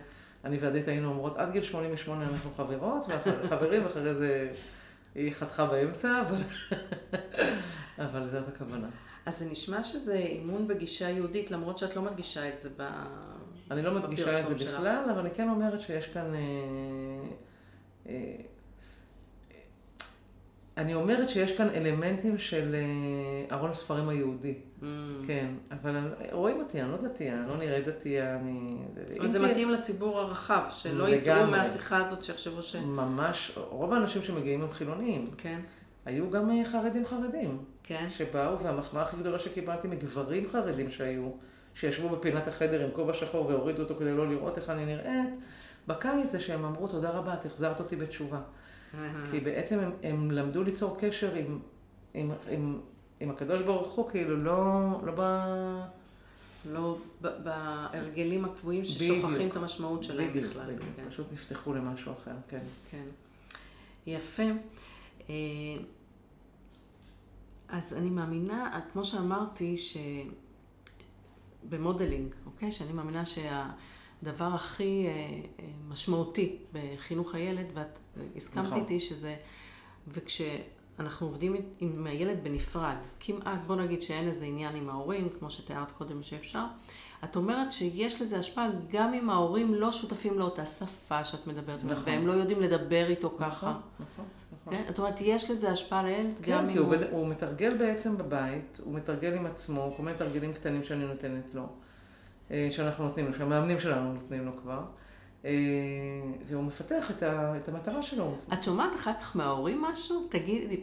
[0.45, 3.07] אני ועדית היינו אומרות, עד גיל 88 אנחנו חברות,
[3.51, 4.53] חברים, ואחרי זה
[5.15, 6.39] היא חתכה באמצע, אבל,
[8.07, 8.89] אבל זאת הכוונה.
[9.27, 12.89] אז זה נשמע שזה אימון בגישה יהודית, למרות שאת לא מדגישה את זה ב...
[13.71, 16.35] אני לא מדגישה את זה בכלל, אבל אני כן אומרת שיש כאן...
[16.35, 16.41] אה,
[18.09, 18.37] אה,
[20.77, 24.55] אני אומרת שיש כאן אלמנטים של אה, ארון הספרים היהודי.
[24.55, 24.85] Mm.
[25.27, 28.77] כן, אבל רואים אותי, אני לא דתייה, אני לא נראה דתייה, אני...
[29.09, 32.77] זאת אומרת, זה מתאים לציבור הרחב, שלא יתראו מהשיחה הזאת שיחשבו ש...
[32.77, 35.27] ממש, רוב האנשים שמגיעים הם חילונים.
[35.39, 35.61] כן.
[36.05, 37.59] היו גם חרדים חרדים.
[37.85, 38.07] כן.
[38.11, 41.31] שבאו, והמחמאה הכי גדולה שקיבלתי מגברים חרדים שהיו,
[41.75, 45.31] שישבו בפינת החדר עם כובע שחור והורידו אותו כדי לא לראות איך אני נראית,
[45.87, 48.41] בקיץ זה שהם אמרו, תודה רבה, את החזרת אותי בתשובה.
[49.31, 51.59] כי בעצם הם, הם למדו ליצור קשר עם,
[52.15, 52.81] עם, עם,
[53.21, 55.21] עם הקדוש ברוך הוא, כאילו לא, לא ב...
[56.73, 60.65] לא בהרגלים הקבועים ששוכחים את המשמעות שלהם בדיוק, בכלל.
[60.65, 61.11] בדיוק, כן.
[61.11, 62.61] פשוט נפתחו למשהו אחר, כן.
[62.91, 63.05] כן.
[64.07, 64.43] יפה.
[67.77, 69.77] אז אני מאמינה, כמו שאמרתי,
[71.67, 72.73] שבמודלינג, אוקיי?
[72.73, 77.99] שאני מאמינה שהדבר הכי אה, אה, משמעותי בחינוך הילד, ואת
[78.37, 78.79] הסכמת נכון.
[78.79, 79.37] איתי שזה,
[80.09, 85.93] וכשאנחנו עובדים עם הילד בנפרד, כמעט, בוא נגיד שאין איזה עניין עם ההורים, כמו שתיארת
[85.93, 86.65] קודם שאפשר,
[87.25, 92.03] את אומרת שיש לזה השפעה גם אם ההורים לא שותפים לאותה שפה שאת מדברת, נכון.
[92.07, 93.67] והם לא יודעים לדבר איתו נכון, ככה.
[93.67, 94.25] נכון, נכון.
[94.71, 94.83] כן?
[94.89, 96.95] זאת אומרת, יש לזה השפעה לילד כן, גם אם הוא...
[96.95, 101.05] כן, כי הוא מתרגל בעצם בבית, הוא מתרגל עם עצמו, כל מיני תרגילים קטנים שאני
[101.05, 101.67] נותנת לו,
[102.51, 104.83] אה, שאנחנו נותנים לו, שהמאמנים שלנו נותנים לו כבר.
[105.45, 105.51] אה,
[106.49, 108.35] והוא מפתח את, ה, את המטרה שלו.
[108.53, 110.27] את שומעת אחר כך מההורים משהו?
[110.29, 110.81] תגידי.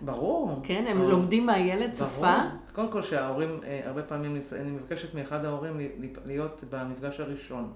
[0.00, 0.60] ברור.
[0.62, 1.10] כן, הם ברור.
[1.10, 2.04] לומדים מהילד שפה?
[2.06, 2.50] ברור.
[2.72, 5.80] קודם כל שההורים, אה, הרבה פעמים נמצאים, אני מבקשת מאחד ההורים
[6.24, 7.72] להיות במפגש הראשון.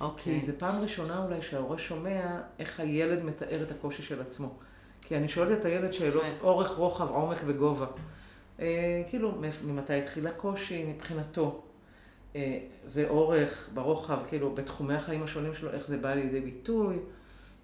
[0.00, 0.40] אוקיי.
[0.40, 4.54] כי זו פעם ראשונה אולי שההורה שומע איך הילד מתאר את הקושי של עצמו.
[5.02, 7.86] כי אני שואלת את הילד שאלות אורך, רוחב, עומק וגובה.
[8.60, 9.32] אה, כאילו,
[9.64, 11.62] ממתי התחיל הקושי מבחינתו?
[12.36, 16.96] אה, זה אורך, ברוחב, כאילו, בתחומי החיים השונים שלו, איך זה בא לידי ביטוי,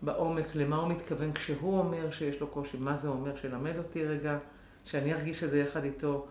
[0.05, 4.39] בעומק, למה הוא מתכוון כשהוא אומר שיש לו קושי, מה זה אומר, שלמד אותי רגע,
[4.85, 6.26] שאני ארגיש את זה יחד איתו.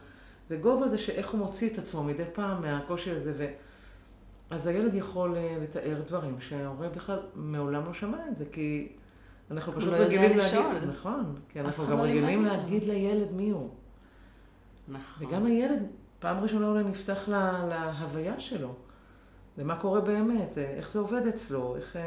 [0.49, 3.33] וגובה זה שאיך הוא מוציא את עצמו מדי פעם מהקושי הזה.
[3.37, 3.45] ו...
[4.49, 8.87] אז הילד יכול אה, לתאר דברים שההורה בכלל מעולם לא שמע את זה, כי
[9.51, 13.69] אנחנו פשוט לא רגילים להגיד, נכון, כי אנחנו גם לא רגילים להגיד לילד מי הוא.
[14.87, 15.27] נכון.
[15.27, 15.87] וגם הילד
[16.19, 18.73] פעם ראשונה אולי נפתח לה, להוויה שלו,
[19.57, 21.97] למה קורה באמת, איך זה עובד אצלו, איך...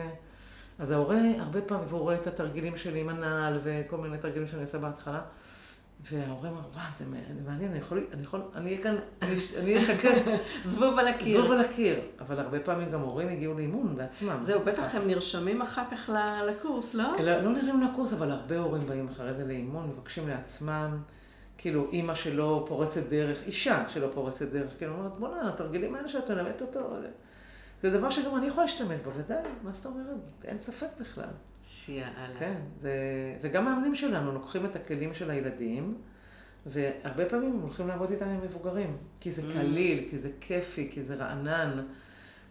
[0.78, 4.62] אז ההורה, הרבה פעמים, והוא רואה את התרגילים שלי עם הנעל וכל מיני תרגילים שאני
[4.62, 5.20] עושה בהתחלה,
[6.11, 7.05] וההורה אמר, וואו, זה
[7.47, 10.23] מעניין, אני יכול, אני יכול, אני אהיה כאן, אני אהיה שקט.
[10.65, 11.40] זבוב על הקיר.
[11.40, 12.01] זבוב על הקיר.
[12.20, 14.36] אבל הרבה פעמים גם הורים הגיעו לאימון בעצמם.
[14.40, 16.11] זהו, בטח הם נרשמים אחר כך
[16.47, 17.05] לקורס, לא?
[17.19, 20.98] לא, לא נרשמים לקורס, אבל הרבה הורים באים אחרי זה לאימון, מבקשים לעצמם.
[21.59, 26.31] כאילו, אימא שלא פורצת דרך, אישה שלא פורצת דרך, כאילו, אומרת, בוא'נה, התרגילים האלה שאת
[26.31, 26.97] מלמדת אותו,
[27.90, 30.16] זה דבר שגם אני יכולה להשתמש בו, ודאי, מה זאת אומרת?
[30.44, 31.28] אין ספק בכלל.
[31.62, 32.38] שיאללה.
[32.38, 32.90] כן, זה...
[33.42, 35.98] וגם מאמנים שלנו לוקחים את הכלים של הילדים,
[36.66, 39.52] והרבה פעמים הם הולכים לעבוד איתם עם מבוגרים, כי זה mm.
[39.52, 41.82] קליל, כי זה כיפי, כי זה רענן,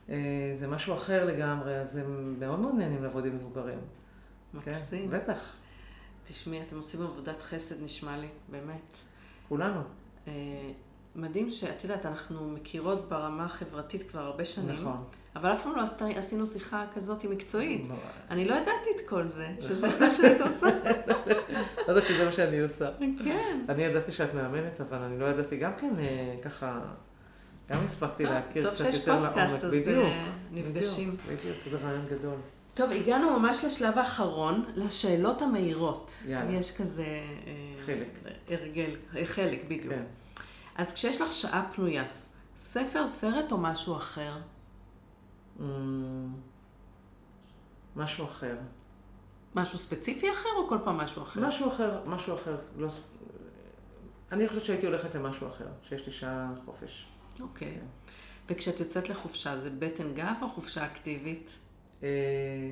[0.09, 0.15] אה,
[0.55, 3.79] זה משהו אחר לגמרי, אז הם מאוד מאוד נהנים לעבוד עם מבוגרים.
[4.53, 5.11] מקסים.
[5.11, 5.55] כן, בטח.
[6.23, 8.93] תשמעי, אתם עושים עבודת חסד, נשמע לי, באמת.
[9.47, 9.81] כולנו.
[11.15, 14.75] אה, מדהים שאת יודעת, אנחנו מכירות ברמה החברתית כבר הרבה שנים.
[14.81, 15.03] נכון.
[15.35, 15.81] אבל אף פעם לא
[16.15, 17.87] עשינו שיחה כזאת מקצועית.
[18.29, 19.47] אני לא ידעתי את כל זה.
[19.67, 20.67] שזה מה שאת עושה.
[21.87, 22.89] לא ידעתי שזה מה שאני עושה.
[23.23, 23.65] כן.
[23.69, 26.79] אני ידעתי שאת מאמנת, אבל אני לא ידעתי גם כן אה, ככה...
[27.71, 29.29] גם הספקתי להכיר קצת יותר לעומק.
[29.29, 31.15] טוב שיש פודקאסט, אז אה, נפגשים.
[31.23, 32.35] בדיוק, זה רעיון גדול.
[32.73, 36.23] טוב, הגענו ממש לשלב האחרון, לשאלות המהירות.
[36.27, 36.51] יאללה.
[36.51, 37.03] יש כזה...
[37.03, 38.07] אה, חלק.
[38.49, 39.93] הרגל, חלק, בדיוק.
[39.93, 40.03] כן.
[40.75, 42.03] אז כשיש לך שעה פנויה,
[42.57, 44.37] ספר, סרט או משהו אחר?
[45.59, 45.63] Mm,
[47.95, 48.57] משהו אחר.
[49.55, 51.47] משהו ספציפי אחר או כל פעם משהו אחר?
[51.47, 52.57] משהו אחר, משהו אחר.
[52.77, 52.89] לא...
[54.31, 57.07] אני חושבת שהייתי הולכת למשהו אחר, שיש לי שעה חופש.
[57.39, 57.67] אוקיי.
[57.67, 57.71] Okay.
[57.71, 57.85] כן.
[58.49, 61.49] וכשאת יוצאת לחופשה, זה בטן גב או חופשה אקטיבית?
[62.03, 62.71] אה...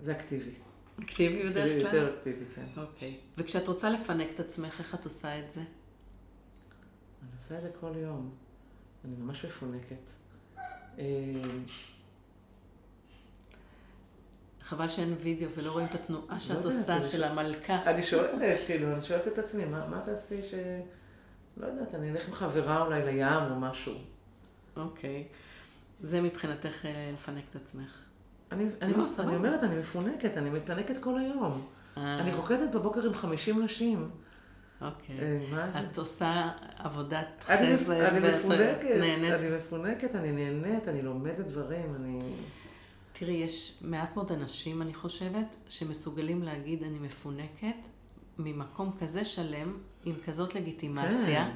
[0.00, 0.63] זה אקטיבי.
[1.02, 1.94] אקטיבי בדרך כלל?
[1.94, 2.64] יותר אקטיבי, כן.
[2.80, 3.16] אוקיי.
[3.38, 5.60] וכשאת רוצה לפנק את עצמך, איך את עושה את זה?
[5.60, 8.30] אני עושה את זה כל יום.
[9.04, 10.10] אני ממש מפונקת.
[10.98, 11.04] אה,
[14.62, 17.90] חבל שאין וידאו ולא רואים את התנועה שאת יודעת, עושה של שואל- המלכה.
[17.90, 18.30] אני שואלת,
[18.66, 20.54] כאילו, אני שואלת את עצמי, מה מה תעשי ש...
[21.56, 23.94] לא יודעת, אני אלך עם חברה אולי לים או משהו.
[24.76, 25.24] אוקיי.
[26.00, 28.03] זה מבחינתך אה, לפנק את עצמך.
[28.52, 29.04] אני, אני, לא.
[29.18, 31.66] אני אומרת, אני מפונקת, אני מתפנקת כל היום.
[31.96, 34.10] אה, אני רוקדת בבוקר עם 50 נשים.
[34.80, 35.16] אוקיי.
[35.52, 35.82] אה?
[35.82, 39.32] את עושה עבודת חסד אני ואת מפונקת, נהנית.
[39.32, 42.18] אני מפונקת, אני נהנית, אני לומדת דברים, אני...
[43.12, 47.76] תראי, יש מעט מאוד אנשים, אני חושבת, שמסוגלים להגיד אני מפונקת
[48.38, 51.44] ממקום כזה שלם, עם כזאת לגיטימציה.
[51.44, 51.50] כן.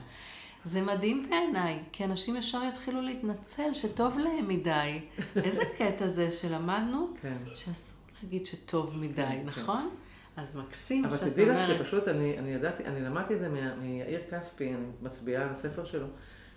[0.68, 5.00] זה מדהים בעיניי, כי אנשים ישר יתחילו להתנצל שטוב להם מדי.
[5.44, 7.36] איזה קטע זה שלמדנו כן.
[7.54, 9.90] שאסור להגיד שטוב מדי, כן, נכון?
[10.36, 11.78] אז מקסים אבל שאת תדעי לך אומרת...
[11.78, 13.48] שפשוט אני, אני ידעתי, אני למדתי את זה
[13.80, 16.06] מיאיר כספי, אני מצביעה על הספר שלו,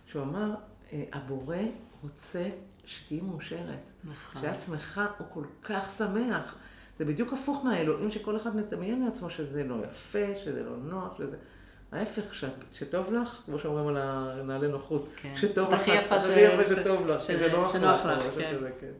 [0.05, 0.55] שהוא אמר,
[0.93, 1.57] אה, הבורא
[2.03, 2.49] רוצה
[2.85, 3.91] שתהיי מאושרת.
[4.03, 4.41] נכון.
[4.41, 6.57] כשאת שמחה, הוא כל כך שמח.
[6.99, 11.37] זה בדיוק הפוך מהאלוהים שכל אחד מדמיין לעצמו שזה לא יפה, שזה לא נוח, שזה...
[11.91, 15.33] ההפך, שאת, שטוב לך, כמו שאומרים על הנעלי נוחות, כן.
[15.37, 16.29] שטוב לך, הכי יפה ש- ש-
[16.79, 17.27] שטוב לך, ש-
[17.71, 18.55] שנוח לך, כן.
[18.79, 18.91] כן.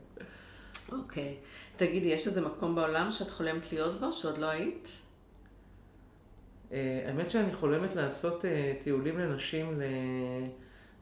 [0.91, 1.35] אוקיי.
[1.77, 4.87] תגידי, יש איזה מקום בעולם שאת חולמת להיות בו, שעוד לא היית?
[6.71, 9.81] אה, האמת שאני חולמת לעשות אה, טיולים לנשים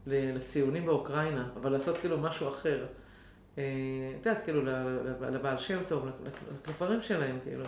[0.07, 2.85] לציונים באוקראינה, אבל לעשות כאילו משהו אחר.
[3.57, 3.63] אה,
[4.21, 4.61] את יודעת, כאילו
[5.31, 6.09] לבעל שם טוב, ל-
[6.69, 7.63] לדברים שלהם, כאילו.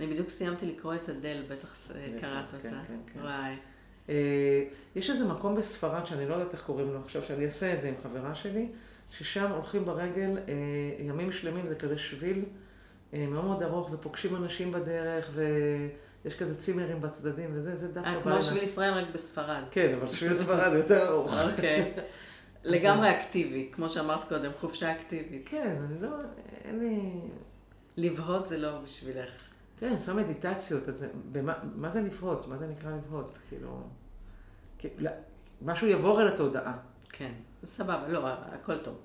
[0.00, 2.68] אני בדיוק סיימתי לקרוא את אדל, בטח קראת כן, אותה.
[2.86, 3.20] כן, כן.
[3.20, 3.54] וואי.
[4.08, 4.64] אה,
[4.96, 7.88] יש איזה מקום בספרד, שאני לא יודעת איך קוראים לו עכשיו, שאני אעשה את זה
[7.88, 8.68] עם חברה שלי,
[9.12, 10.54] ששם הולכים ברגל אה,
[10.98, 12.44] ימים שלמים, זה כזה שביל
[13.14, 18.22] אה, מאוד מאוד ארוך, ופוגשים אנשים בדרך, ויש כזה צימרים בצדדים, וזה, זה דווקא בא
[18.22, 18.42] כמו.
[18.42, 19.62] שביל ישראל, רק בספרד.
[19.70, 21.32] כן, אבל שביל ספרד יותר ארוך.
[21.50, 21.92] אוקיי.
[22.64, 25.48] לגמרי אקטיבי, כמו שאמרת קודם, חופשה אקטיבית.
[25.50, 26.08] כן, אני לא,
[26.64, 27.00] אין לי...
[27.96, 29.57] לבהות זה לא בשבילך.
[29.78, 32.48] תראה, אני עושה מדיטציות, אז במה, מה זה לבהות?
[32.48, 33.38] מה זה נקרא לבהות?
[33.48, 33.82] כאילו...
[34.78, 35.10] כאילו,
[35.62, 36.78] משהו יעבור אל התודעה.
[37.08, 37.32] כן,
[37.64, 38.96] סבבה, לא, הכל טוב.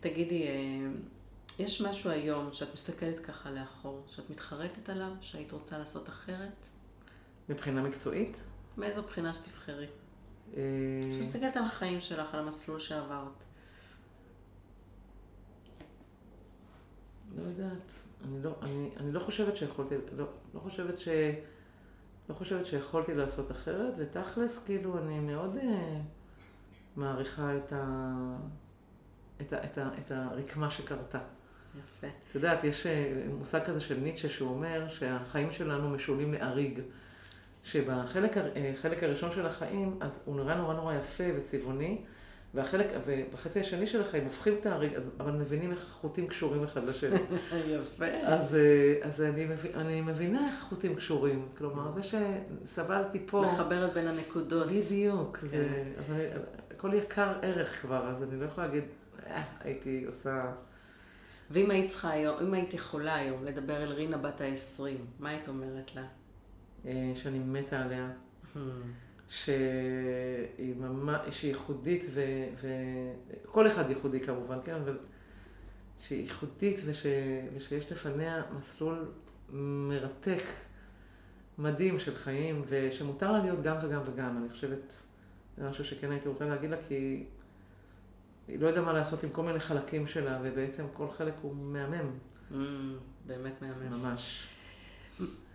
[0.00, 0.52] תגידי, אה,
[1.58, 6.66] יש משהו היום שאת מסתכלת ככה לאחור, שאת מתחרטת עליו, שהיית רוצה לעשות אחרת?
[7.48, 8.40] מבחינה מקצועית.
[8.76, 9.86] מאיזו בחינה שתבחרי?
[10.56, 10.62] אה,
[11.16, 13.45] שמסתכלת על החיים שלך, על המסלול שעברת.
[17.36, 17.92] לא יודעת,
[18.24, 21.08] אני לא, אני, אני לא חושבת שיכולתי, לא, לא חושבת ש...
[22.28, 26.00] לא חושבת שיכולתי לעשות אחרת, ותכלס, כאילו, אני מאוד אה,
[26.96, 28.36] מעריכה את, ה,
[29.40, 31.18] את, ה, את, ה, את הרקמה שקרתה.
[31.78, 32.06] יפה.
[32.06, 36.80] את יודעת, יש אה, מושג כזה של ניטשה שהוא אומר שהחיים שלנו משולים לאריג.
[37.64, 42.04] שבחלק אה, חלק הראשון של החיים, אז הוא נורא נורא נורא יפה וצבעוני,
[42.56, 47.16] והחלק, ובחצי השני של החיים הופכים את אז, אבל מבינים איך החוטים קשורים אחד לשני.
[47.74, 48.04] יפה.
[48.22, 51.48] אז, אה, אז אני, מבין, אני מבינה איך החוטים קשורים.
[51.58, 53.44] כלומר, זה שסבלתי פה...
[53.46, 54.66] מחברת בין הנקודות.
[54.66, 55.36] בדיוק.
[55.36, 55.46] כן.
[55.46, 56.24] זה, אז אני,
[56.70, 58.84] הכל יקר ערך כבר, אז אני לא יכולה להגיד,
[59.26, 60.52] אה, הייתי עושה...
[61.50, 64.82] ואם היית צריכה היום, אם היית יכולה היום לדבר אל רינה בת ה-20,
[65.18, 66.04] מה היית אומרת לה?
[66.86, 68.08] אה, שאני מתה עליה.
[69.28, 72.20] שהיא ממש, שהיא ייחודית ו...
[72.60, 74.98] וכל אחד ייחודי כמובן, כן, אבל
[75.98, 77.06] שהיא ייחודית וש...
[77.56, 79.04] ושיש לפניה מסלול
[79.52, 80.42] מרתק,
[81.58, 84.38] מדהים של חיים, ושמותר לה להיות גם וגם וגם.
[84.38, 85.02] אני חושבת,
[85.56, 87.24] זה משהו שכן הייתי רוצה להגיד לה, כי
[88.48, 92.10] היא לא יודעה מה לעשות עם כל מיני חלקים שלה, ובעצם כל חלק הוא מהמם,
[92.52, 92.54] Mm,
[93.26, 94.02] באמת מהמם.
[94.02, 94.48] ממש.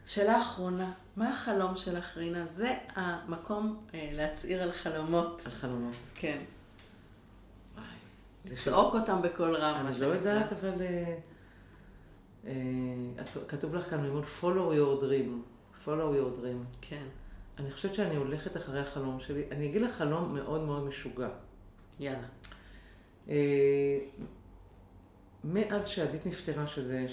[0.06, 2.46] שאלה אחרונה, מה החלום שלך, רינה?
[2.46, 5.42] זה המקום אה, להצהיר על חלומות.
[5.46, 5.96] על חלומות.
[6.16, 6.42] כן.
[8.46, 10.06] לצעוק אותם בקול רם, אני לא.
[10.06, 10.82] יודעת, אבל...
[10.82, 11.18] אה,
[12.46, 12.54] אה,
[13.48, 15.30] כתוב לך כאן ללמוד follow your dream.
[15.86, 16.78] follow your dream.
[16.82, 17.06] כן.
[17.60, 19.44] אני חושבת שאני הולכת אחרי החלום שלי.
[19.52, 21.30] אני אגיד לך חלום מאוד מאוד משוגע.
[22.00, 22.28] יאללה.
[23.30, 24.00] אה,
[25.44, 27.06] מאז שעדית נפטרה, שזה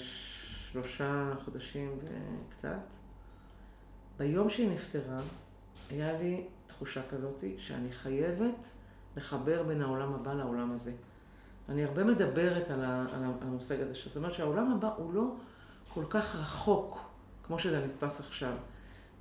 [0.71, 2.97] שלושה חודשים וקצת,
[4.17, 5.21] ביום שהיא נפטרה,
[5.89, 8.71] היה לי תחושה כזאת שאני חייבת
[9.17, 10.91] לחבר בין העולם הבא לעולם הזה.
[11.69, 15.35] אני הרבה מדברת על, ה, על, המושג הזה, זאת אומרת שהעולם הבא הוא לא
[15.93, 16.99] כל כך רחוק
[17.43, 18.53] כמו שזה נתפס עכשיו.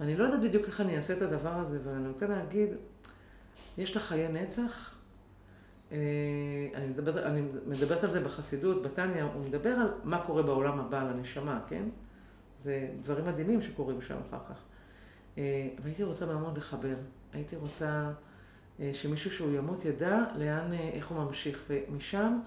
[0.01, 2.69] ואני לא יודעת בדיוק איך אני אעשה את הדבר הזה, אבל אני רוצה להגיד,
[3.79, 4.98] יש לה חיי נצח.
[5.93, 5.99] אה,
[6.75, 11.01] אני מדברת, אני מדברת על זה בחסידות, בתניא, הוא מדבר על מה קורה בעולם הבא,
[11.01, 11.83] על הנשמה, כן?
[12.63, 14.63] זה דברים מדהימים שקורים שם אחר כך.
[15.39, 16.95] אה, והייתי רוצה מאוד לחבר.
[17.33, 18.11] הייתי רוצה
[18.81, 22.39] אה, שמישהו שהוא ימות ידע לאן, איך הוא ממשיך, ומשם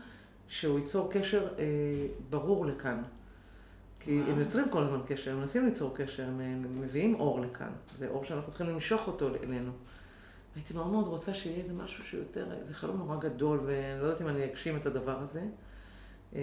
[0.47, 1.47] שהוא ייצור קשר
[2.29, 3.01] ברור לכאן.
[3.99, 4.27] כי מה?
[4.27, 7.69] הם יוצרים כל הזמן קשר, הם מנסים ליצור קשר, הם מביאים אור לכאן.
[7.97, 9.71] זה אור שאנחנו צריכים למשוך אותו אלינו.
[10.55, 14.21] הייתי מאוד מאוד רוצה שיהיה איזה משהו שיותר, זה חלום נורא גדול, ואני לא יודעת
[14.21, 15.41] אם אני אגשים את הדבר הזה.
[16.35, 16.41] אה,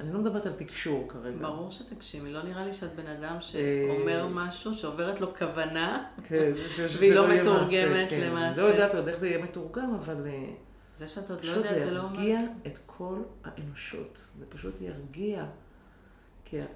[0.00, 1.36] אני לא מדברת על תקשור כרגע.
[1.40, 6.52] ברור שתגשימי, לא נראה לי שאת בן אדם שאומר אה, משהו, שעוברת לו כוונה, כן,
[6.98, 8.20] והיא לא, לא מתורגמת כן.
[8.20, 8.62] למעשה.
[8.62, 10.26] לא יודעת עוד איך זה יהיה מתורגם, אבל...
[10.26, 10.50] אה,
[10.96, 12.10] זה שאת עוד לא יודעת, זה לא אומר...
[12.10, 14.30] פשוט זה ירגיע את כל האנושות.
[14.38, 15.46] זה פשוט ירגיע.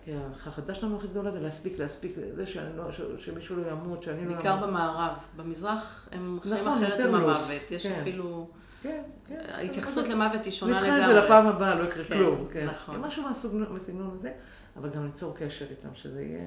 [0.05, 4.03] כי, החרדה שלנו הכי גדולה זה להספיק, להספיק, זה שאני לא, ש, שמישהו לא ימות,
[4.03, 4.35] שאני לא אמות.
[4.35, 5.13] בעיקר במערב.
[5.37, 7.39] במזרח הם חיים נכון, אחרת עם המוות.
[7.71, 8.01] יש כן.
[8.01, 8.49] אפילו...
[8.83, 9.43] כן, כן.
[9.55, 10.91] ההתייחסות למוות היא שונה לגמרי.
[10.91, 12.49] נדחה את זה לפעם הבאה, לא יקרה כן, כלום.
[12.53, 13.01] כן, נכון.
[13.01, 14.33] משהו מהסגנון הזה,
[14.77, 16.41] אבל גם ליצור קשר איתם, שזה יהיה...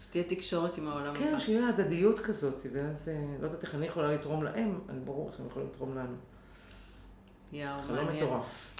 [0.00, 4.14] שתהיה תקשורת עם העולם כן, שיהיה הדדיות כזאת, ואז אה, לא יודעת איך אני יכולה
[4.14, 6.16] לתרום להם, אני ברור איך הם יכולים לתרום לנו.
[7.52, 8.06] יאו, מעניין.
[8.06, 8.74] חלום מטורף.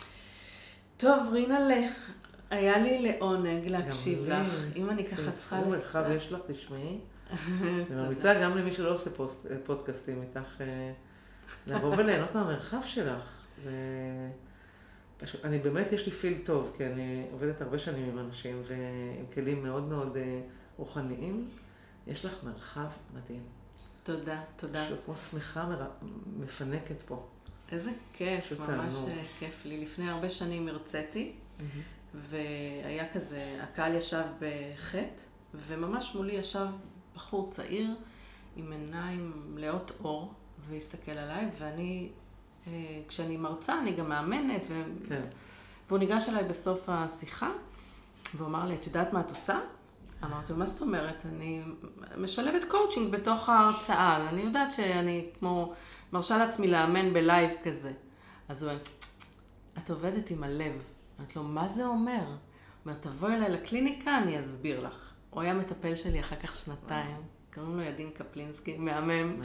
[0.96, 1.80] טוב, רינלה,
[2.52, 4.52] היה לי לעונג להקשיב לך.
[4.76, 5.70] אם אני ככה צריכה לספר.
[5.70, 6.98] מרחב יש לך, תשמעי.
[7.32, 9.10] אני ממליצה גם למי שלא עושה
[9.64, 10.92] פודקאסטים איתך, אה,
[11.66, 13.42] לבוא וליהנות מהמרחב שלך.
[15.18, 19.26] פשוט, אני באמת, יש לי פיל טוב, כי אני עובדת הרבה שנים עם אנשים ועם
[19.34, 20.40] כלים מאוד מאוד אה,
[20.76, 21.48] רוחניים.
[22.06, 23.42] יש לך מרחב מדהים.
[24.02, 24.86] תודה, תודה.
[24.86, 25.14] פשוט כמו
[25.68, 25.86] מר...
[26.40, 27.26] מפנקת פה.
[27.72, 29.22] איזה כיף, ממש תענו.
[29.38, 29.80] כיף לי.
[29.80, 31.32] לפני הרבה שנים הרציתי.
[31.32, 32.01] Mm-hmm.
[32.14, 35.22] והיה כזה, הקהל ישב בחטא,
[35.55, 36.66] וממש מולי ישב
[37.14, 37.90] בחור צעיר
[38.56, 40.34] עם עיניים מלאות אור,
[40.68, 42.09] והסתכל עליי, ואני,
[42.66, 42.72] אה,
[43.09, 44.82] כשאני מרצה, אני גם מאמנת, ו...
[45.09, 45.22] כן.
[45.89, 47.51] והוא ניגש אליי בסוף השיחה,
[48.34, 49.60] והוא אמר לי, את יודעת מה את עושה?
[50.24, 51.26] אמרתי לו, מה זאת אומרת?
[51.26, 51.62] אני
[52.16, 55.72] משלבת קואוצ'ינג בתוך ההרצאה, אני יודעת שאני כמו,
[56.12, 57.93] מרשה לעצמי לאמן בלייב כזה.
[58.48, 58.82] אז הוא אומר,
[59.78, 60.91] את עובדת עם הלב.
[61.23, 62.24] אמרתי לו, מה זה אומר?
[62.86, 65.12] אומר, תבואי אליי לקליניקה, אני אסביר לך.
[65.31, 67.16] הוא היה מטפל שלי אחר כך שנתיים,
[67.55, 69.43] קוראים לו ידין קפלינסקי, מהמם.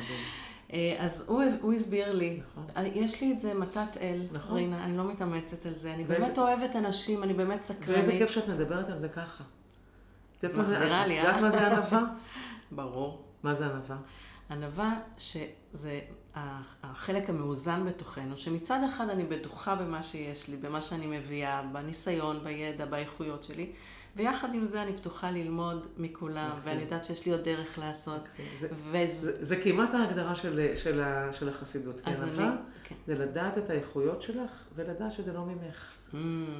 [0.73, 2.65] אה, אז הוא, הוא הסביר לי, נכון.
[2.77, 4.55] אה, יש לי את זה מתת אל, נכון.
[4.55, 6.25] רינה, אני לא מתאמצת על זה, אני ואיזה...
[6.25, 7.89] באמת אוהבת אנשים, אני באמת סקרנית.
[7.89, 9.43] ואיזה כיף שאת מדברת על זה ככה.
[11.19, 11.23] אה?
[11.23, 12.03] את יודעת מה זה ענווה?
[12.71, 13.23] ברור.
[13.43, 13.97] מה זה ענווה?
[14.49, 15.99] ענווה שזה
[16.83, 22.85] החלק המאוזן בתוכנו, שמצד אחד אני בטוחה במה שיש לי, במה שאני מביאה, בניסיון, בידע,
[22.85, 23.71] באיכויות שלי,
[24.15, 28.21] ויחד עם זה אני פתוחה ללמוד מכולם, ואני יודעת שיש לי עוד דרך לעשות.
[28.59, 29.07] זה, וזה...
[29.07, 32.01] זה, זה כמעט ההגדרה של, של, של החסידות.
[32.05, 32.47] אז אני...
[32.83, 32.95] כן.
[33.07, 35.95] זה לדעת את האיכויות שלך, ולדעת שזה לא ממך.
[36.13, 36.15] Mm,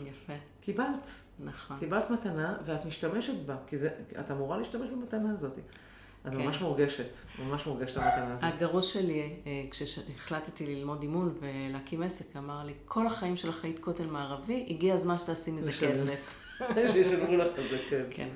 [0.09, 0.34] יפה.
[0.61, 1.09] קיבלת.
[1.39, 1.80] נכון.
[1.80, 3.89] קיבלת מתנה, ואת משתמשת בה, כי זה,
[4.19, 5.59] את אמורה להשתמש במתנה הזאת.
[6.27, 6.37] את כן.
[6.37, 8.43] ממש מורגשת, ממש מורגשת המתנה הזאת.
[8.43, 14.05] הגרוש שלי, אה, כשהחלטתי ללמוד אימון ולהקים עסק, אמר לי, כל החיים שלך היית כותל
[14.05, 16.33] מערבי, הגיע הזמן שתעשי מזה כסף.
[16.91, 18.03] שישלמו לך את זה, כן.
[18.09, 18.27] כן.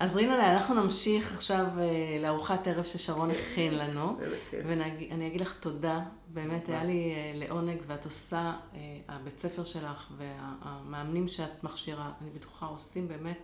[0.00, 1.84] אז רינה, אנחנו נמשיך עכשיו אה,
[2.22, 4.18] לארוחת ערב ששרון הכין לנו,
[4.52, 8.52] ואני אגיד לך תודה, באמת היה לי אה, לעונג, ואת עושה,
[9.08, 13.38] הבית ספר שלך והמאמנים שאת מכשירה, אני בטוחה, עושים באמת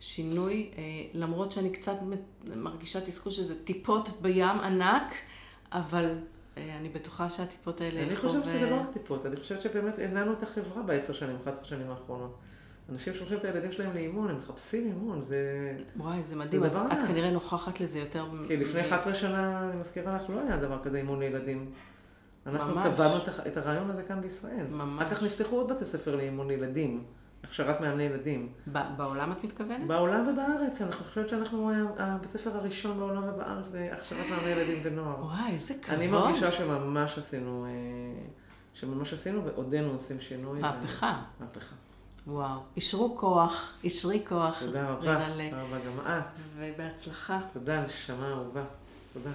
[0.00, 0.82] שינוי, אה,
[1.14, 1.96] למרות שאני קצת
[2.56, 5.14] מרגישה תסכול שזה טיפות בים ענק,
[5.72, 6.14] אבל
[6.56, 8.02] אה, אני בטוחה שהטיפות האלה...
[8.02, 11.36] אני חושבת שזה לא רק טיפות, אני חושבת שבאמת אין לנו את החברה בעשר שנים,
[11.36, 12.36] 11 שנים האחרונות.
[12.92, 15.38] אנשים שולחים את הילדים שלהם לאימון, הם מחפשים אימון, זה...
[15.96, 18.26] וואי, זה מדהים, אז את כנראה נוכחת לזה יותר...
[18.48, 21.70] כי לפני 11 שנה, אני מזכירה לך, לא היה דבר כזה אימון לילדים.
[22.46, 23.14] אנחנו טבענו
[23.46, 24.66] את הרעיון הזה כאן בישראל.
[24.70, 25.02] ממש.
[25.02, 27.04] אחר כך נפתחו עוד בתי ספר לאימון לילדים.
[27.46, 28.52] הכשרת מאמני ילדים.
[28.96, 29.86] בעולם את מתכוונת?
[29.86, 30.82] בעולם ובארץ.
[30.82, 35.24] אני חושבת שאנחנו הבית ספר הראשון בעולם ובארץ להכשרת מאמני ילדים ונוער.
[35.24, 35.94] וואי, איזה כבוד.
[35.94, 37.70] אני מרגישה שממש עשינו, אה,
[38.74, 40.60] שממש עשינו ועודנו עושים שינוי.
[40.60, 41.22] מהפכה.
[41.40, 41.74] מהפכה.
[42.26, 44.60] וואו, אישרו כוח, אישרי כוח.
[44.60, 46.38] תודה רבה, תודה רבה גם את.
[46.56, 47.40] ובהצלחה.
[47.52, 48.64] תודה, נשמה אהובה.
[49.12, 49.30] תודה.